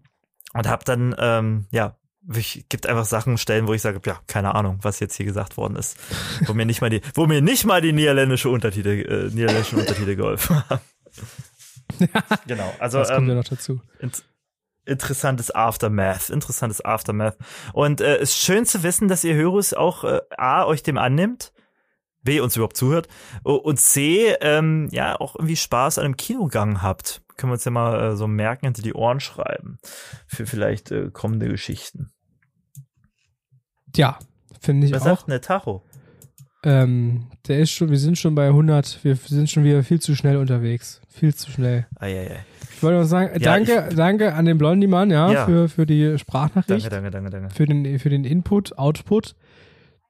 und 0.53 0.67
habe 0.67 0.83
dann 0.83 1.15
ähm, 1.17 1.67
ja 1.71 1.95
ich 2.37 2.67
gibt 2.69 2.85
einfach 2.87 3.05
Sachen 3.05 3.37
stellen, 3.37 3.67
wo 3.67 3.73
ich 3.73 3.81
sage, 3.81 4.01
ja, 4.05 4.19
keine 4.27 4.55
Ahnung, 4.55 4.79
was 4.81 4.99
jetzt 4.99 5.15
hier 5.15 5.25
gesagt 5.25 5.57
worden 5.57 5.75
ist, 5.75 5.97
wo 6.45 6.53
mir 6.53 6.65
nicht 6.65 6.81
mal 6.81 6.89
die, 6.89 7.01
wo 7.15 7.25
mir 7.25 7.41
nicht 7.41 7.65
mal 7.65 7.81
die 7.81 7.93
niederländische 7.93 8.49
Untertitel, 8.49 8.89
äh, 8.89 9.33
niederländischen 9.33 9.79
Untertitel 9.79 10.15
geholfen 10.15 10.63
haben. 10.69 10.81
genau, 12.47 12.73
also 12.79 12.99
das 12.99 13.09
kommt 13.09 13.27
ja 13.27 13.33
ähm, 13.33 13.39
noch 13.39 13.47
dazu. 13.47 13.81
int 13.99 14.23
interessantes 14.85 15.53
Aftermath, 15.53 16.29
interessantes 16.29 16.83
Aftermath. 16.83 17.37
Und 17.73 18.01
äh, 18.01 18.15
es 18.17 18.31
ist 18.31 18.37
schön 18.37 18.65
zu 18.65 18.81
wissen, 18.81 19.07
dass 19.07 19.23
ihr 19.23 19.35
Hörus 19.35 19.73
auch 19.73 20.03
äh, 20.03 20.19
A, 20.35 20.65
euch 20.65 20.81
dem 20.81 20.97
annimmt, 20.97 21.53
B, 22.23 22.39
uns 22.39 22.55
überhaupt 22.55 22.75
zuhört 22.75 23.07
und 23.43 23.79
C, 23.79 24.35
ähm, 24.41 24.87
ja, 24.91 25.19
auch 25.19 25.35
irgendwie 25.35 25.55
Spaß 25.55 25.99
an 25.99 26.05
einem 26.05 26.17
Kinogang 26.17 26.81
habt. 26.81 27.21
Können 27.37 27.51
wir 27.51 27.53
uns 27.53 27.65
ja 27.65 27.71
mal 27.71 28.11
äh, 28.11 28.15
so 28.15 28.27
merken, 28.27 28.65
hinter 28.65 28.81
die 28.81 28.93
Ohren 28.93 29.19
schreiben. 29.19 29.77
Für 30.27 30.45
vielleicht 30.45 30.91
äh, 30.91 31.11
kommende 31.11 31.47
Geschichten. 31.47 32.11
Ja, 33.95 34.17
finde 34.61 34.87
ich 34.87 34.93
Was 34.93 35.01
auch. 35.03 35.05
sagt 35.05 35.27
denn 35.27 35.31
der 35.31 35.41
Tacho? 35.41 35.81
Ähm, 36.63 37.27
der 37.47 37.59
ist 37.59 37.71
schon, 37.71 37.89
wir 37.89 37.97
sind 37.97 38.17
schon 38.17 38.35
bei 38.35 38.47
100, 38.47 38.99
wir 39.03 39.15
sind 39.15 39.49
schon 39.49 39.63
wieder 39.63 39.81
viel 39.83 40.01
zu 40.01 40.13
schnell 40.15 40.35
unterwegs. 40.37 40.99
Viel 41.07 41.33
zu 41.33 41.49
schnell. 41.51 41.87
Eieiei. 41.95 42.43
Ich 42.75 42.83
wollte 42.83 42.99
noch 42.99 43.05
sagen, 43.05 43.31
Ja, 43.33 43.39
danke, 43.39 43.89
danke 43.95 44.33
an 44.33 44.45
den 44.45 44.57
Blondie-Mann, 44.57 45.09
ja, 45.09 45.31
Ja. 45.31 45.45
Für, 45.45 45.69
für 45.69 45.85
die 45.85 46.17
Sprachnachricht, 46.17 46.85
Danke, 46.91 47.09
danke, 47.09 47.11
danke, 47.11 47.29
danke. 47.29 47.55
für 47.55 47.65
den, 47.65 47.99
für 47.99 48.09
den 48.09 48.25
Input, 48.25 48.77
Output. 48.77 49.35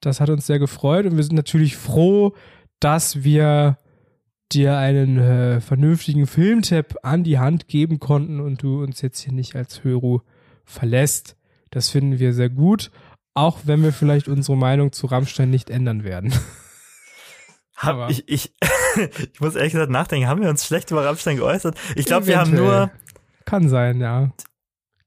Das 0.02 0.22
hat 0.22 0.30
uns 0.30 0.48
sehr 0.48 0.60
gefreut 0.60 1.06
und 1.06 1.18
wir 1.18 1.24
sind 1.24 1.36
natürlich 1.36 1.78
froh, 1.78 2.34
dass 2.80 3.24
wir 3.24 3.78
dir 4.52 4.78
einen 4.78 5.20
äh, 5.20 5.62
vernünftigen 5.62 6.26
Filmtipp 6.26 6.96
an 7.04 7.24
die 7.24 7.38
Hand 7.38 7.68
geben 7.68 8.00
konnten 8.00 8.40
und 8.40 8.64
du 8.64 8.82
uns 8.82 9.02
jetzt 9.02 9.20
hier 9.20 9.34
nicht 9.34 9.56
als 9.56 9.84
Höru 9.84 10.22
verlässt. 10.66 11.36
Das 11.70 11.90
finden 11.90 12.18
wir 12.18 12.34
sehr 12.34 12.50
gut, 12.50 12.90
auch 13.34 13.60
wenn 13.64 13.84
wir 13.84 13.94
vielleicht 13.94 14.28
unsere 14.28 14.58
Meinung 14.58 14.92
zu 14.92 15.08
Rammstein 15.08 15.50
nicht 15.50 15.70
ändern 15.70 16.04
werden. 16.04 16.34
Hab 17.76 18.10
ich, 18.10 18.28
ich, 18.28 18.54
ich 19.34 19.40
muss 19.40 19.56
ehrlich 19.56 19.72
gesagt 19.72 19.92
nachdenken, 19.92 20.28
haben 20.28 20.42
wir 20.42 20.50
uns 20.50 20.66
schlecht 20.66 20.92
über 20.92 21.06
Rammstein 21.06 21.38
geäußert? 21.38 21.78
Ich 21.96 22.06
glaube, 22.06 22.28
wir 22.28 22.38
haben 22.40 22.54
nur, 22.54 22.92
Kann 23.46 23.70
sein, 23.70 24.02
ja. 24.02 24.32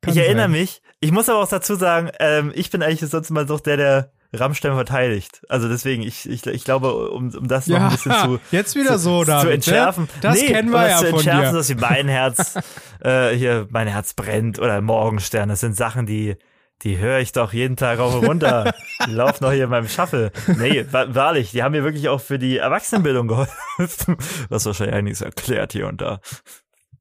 Kann 0.01 0.15
ich 0.15 0.17
erinnere 0.17 0.45
sein. 0.45 0.53
mich, 0.53 0.83
ich 1.01 1.13
muss 1.13 1.29
aber 1.29 1.41
auch 1.41 1.49
dazu 1.49 1.75
sagen, 1.75 2.11
ähm, 2.19 2.51
ich 2.55 2.71
bin 2.71 2.83
eigentlich 2.83 3.09
sonst 3.09 3.31
mal 3.31 3.47
so 3.47 3.59
der, 3.59 3.77
der 3.77 4.13
Rammstein 4.33 4.75
verteidigt. 4.75 5.43
Also 5.49 5.69
deswegen, 5.69 6.03
ich, 6.03 6.29
ich, 6.29 6.47
ich 6.47 6.65
glaube, 6.65 7.11
um, 7.11 7.35
um 7.35 7.49
das 7.49 7.67
noch 7.67 7.79
Ja, 7.79 7.85
ein 7.87 7.91
bisschen 7.93 8.13
zu, 8.13 8.41
jetzt 8.51 8.75
wieder 8.75 8.99
so, 8.99 9.21
zu, 9.21 9.27
David, 9.27 9.43
zu 9.43 9.47
ne? 9.49 9.55
entschärfen. 9.55 10.09
Das 10.23 10.41
nee, 10.41 10.47
kennen 10.47 10.69
um 10.69 10.75
wir 10.75 10.83
das 10.83 10.91
ja 10.91 10.97
zu 10.99 11.07
von 11.07 11.15
entschärfen, 11.15 11.51
dir. 11.51 11.59
dass 11.59 11.69
wie 11.69 11.75
mein 11.75 12.09
Herz, 12.09 12.55
äh, 13.01 13.31
hier, 13.37 13.67
mein 13.71 13.89
Herz 13.89 14.15
brennt 14.15 14.59
oder 14.59 14.81
Morgenstern. 14.81 15.51
Das 15.51 15.61
sind 15.61 15.77
Sachen, 15.77 16.07
die, 16.07 16.37
die 16.85 16.99
höre 16.99 17.19
ich 17.21 17.33
doch 17.33 17.53
jeden 17.53 17.77
Tag 17.77 17.99
rauf 17.99 18.15
und 18.15 18.27
runter. 18.27 18.75
die 19.07 19.11
laufen 19.15 19.45
doch 19.45 19.53
hier 19.53 19.65
in 19.65 19.71
meinem 19.71 19.89
Shuffle. 19.89 20.33
Nee, 20.59 20.85
wa 20.91 21.07
wahrlich, 21.15 21.51
die 21.53 21.63
haben 21.63 21.73
mir 21.73 21.85
wirklich 21.85 22.09
auch 22.09 22.21
für 22.21 22.39
die 22.39 22.57
Erwachsenenbildung 22.59 23.29
geholfen. 23.29 24.17
Was 24.49 24.67
wahrscheinlich 24.67 24.95
einiges 24.97 25.21
erklärt 25.21 25.73
hier 25.73 25.87
und 25.87 26.01
da. 26.01 26.21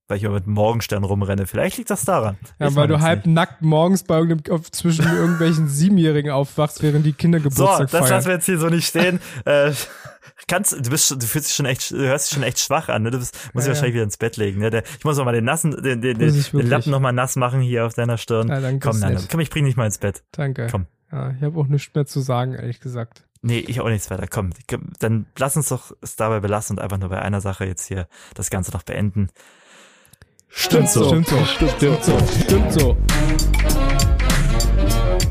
Weil 0.07 0.17
ich 0.17 0.23
immer 0.23 0.33
mit 0.35 0.45
Morgenstern 0.47 1.05
rumrenne. 1.05 1.47
Vielleicht 1.47 1.77
liegt 1.77 1.89
das 1.89 2.03
daran. 2.03 2.37
Ja, 2.59 2.67
Weiß 2.67 2.75
weil 2.75 2.87
du 2.89 2.99
halb 2.99 3.25
nicht. 3.25 3.33
nackt 3.33 3.61
morgens 3.61 4.03
bei 4.03 4.17
irgendeinem, 4.17 4.61
zwischen 4.71 5.05
irgendwelchen 5.15 5.69
Siebenjährigen 5.69 6.31
aufwachst, 6.31 6.83
während 6.83 7.05
die 7.05 7.13
Kinder 7.13 7.39
So, 7.39 7.49
Geburtstag 7.49 7.89
das 7.91 7.91
lassen 7.93 8.07
feiern. 8.09 8.25
wir 8.25 8.33
jetzt 8.33 8.45
hier 8.45 8.59
so 8.59 8.67
nicht 8.67 8.87
stehen. 8.87 9.21
äh, 9.45 9.71
kannst, 10.47 10.73
du 10.73 10.89
bist, 10.89 11.11
du 11.11 11.19
fühlst 11.19 11.47
dich 11.47 11.55
schon 11.55 11.65
echt, 11.65 11.91
du 11.91 11.97
hörst 11.97 12.29
dich 12.29 12.35
schon 12.35 12.43
echt 12.43 12.59
schwach 12.59 12.89
an, 12.89 13.03
ne? 13.03 13.11
Du 13.11 13.19
bist, 13.19 13.33
musst 13.33 13.45
dich 13.45 13.53
Ja, 13.55 13.61
ja. 13.61 13.67
wahrscheinlich 13.69 13.93
wieder 13.95 14.03
ins 14.03 14.17
Bett 14.17 14.37
legen, 14.37 14.59
ne? 14.59 14.69
Der, 14.69 14.83
ich 14.97 15.03
muss 15.03 15.17
noch 15.17 15.25
mal 15.25 15.33
den 15.33 15.45
nassen, 15.45 15.71
den, 15.71 16.01
den, 16.01 16.17
den, 16.17 16.33
den. 16.33 16.67
Lappen 16.67 16.91
noch 16.91 16.99
mal 16.99 17.11
nass 17.11 17.35
machen 17.35 17.61
hier 17.61 17.85
auf 17.85 17.93
deiner 17.93 18.17
Stirn. 18.17 18.47
Ja, 18.49 18.59
danke, 18.59 18.89
komm, 18.89 18.99
nett. 18.99 19.27
komm, 19.29 19.39
ich 19.39 19.49
bring 19.49 19.65
dich 19.65 19.75
mal 19.75 19.85
ins 19.85 19.97
Bett. 19.97 20.23
Danke. 20.31 20.67
Komm. 20.69 20.87
Ja, 21.11 21.31
ich 21.31 21.41
habe 21.41 21.59
auch 21.59 21.67
nichts 21.67 21.93
mehr 21.93 22.05
zu 22.05 22.21
sagen, 22.21 22.53
ehrlich 22.53 22.79
gesagt. 22.79 23.23
Nee, 23.41 23.59
ich 23.59 23.81
auch 23.81 23.89
nichts 23.89 24.09
weiter. 24.11 24.27
Komm, 24.27 24.51
komm, 24.69 24.93
dann 24.99 25.25
lass 25.37 25.57
uns 25.57 25.69
doch 25.69 25.91
es 26.01 26.15
dabei 26.15 26.39
belassen 26.39 26.77
und 26.77 26.83
einfach 26.83 26.99
nur 26.99 27.09
bei 27.09 27.21
einer 27.21 27.41
Sache 27.41 27.65
jetzt 27.65 27.87
hier 27.87 28.07
das 28.35 28.49
Ganze 28.49 28.71
noch 28.71 28.83
beenden. 28.83 29.29
Stimmt 30.47 30.89
so. 30.89 31.07
Stimmt 31.07 31.27
so. 31.27 31.45
Stimmt 31.45 32.03
so. 32.03 32.17
Stimmt 32.43 32.73
so. 32.73 32.97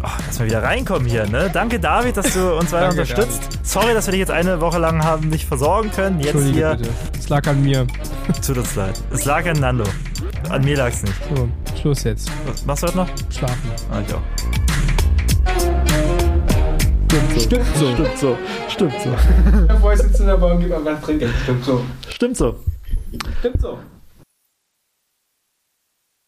Oh, 0.02 0.08
lass 0.26 0.38
mal 0.38 0.46
wieder 0.46 0.62
reinkommen 0.62 1.06
hier, 1.06 1.26
ne? 1.26 1.50
Danke, 1.52 1.78
David, 1.78 2.16
dass 2.16 2.32
du 2.32 2.56
uns 2.56 2.72
weiter 2.72 2.88
Danke, 2.88 3.02
unterstützt. 3.02 3.58
Sorry, 3.62 3.92
dass 3.92 4.06
wir 4.06 4.12
dich 4.12 4.20
jetzt 4.20 4.30
eine 4.30 4.60
Woche 4.60 4.78
lang 4.78 5.04
haben 5.04 5.28
nicht 5.28 5.46
versorgen 5.46 5.90
können. 5.90 6.18
Jetzt 6.20 6.34
Entschuldige 6.34 6.68
hier 6.68 6.76
bitte. 6.76 6.90
Es 7.18 7.28
lag 7.28 7.46
an 7.46 7.62
mir. 7.62 7.86
tut 8.46 8.56
uns 8.56 8.74
leid. 8.76 8.98
Es 9.10 9.26
lag 9.26 9.46
an 9.46 9.60
Nando. 9.60 9.84
An 10.48 10.64
mir 10.64 10.78
lag's 10.78 11.02
nicht. 11.02 11.14
So, 11.34 11.48
Schluss 11.80 12.04
jetzt. 12.04 12.30
Was 12.46 12.64
machst 12.64 12.82
du 12.82 12.86
heute 12.86 12.96
noch? 12.96 13.08
Schlafen. 13.30 13.70
Ah, 13.90 14.00
ich 14.06 14.14
auch. 14.14 14.22
Stimmt 17.38 17.66
so. 17.76 17.92
Stimmt 17.92 18.18
so. 18.18 18.38
Stimmt 18.68 18.94
so. 19.02 19.10
Und 20.46 20.60
gibt 20.60 20.72
einfach 20.72 21.02
trinken. 21.02 21.30
Stimmt 21.42 21.64
so. 21.64 21.84
Stimmt 22.08 22.36
so. 22.38 22.56
Stimmt 23.40 23.60
so. 23.60 23.78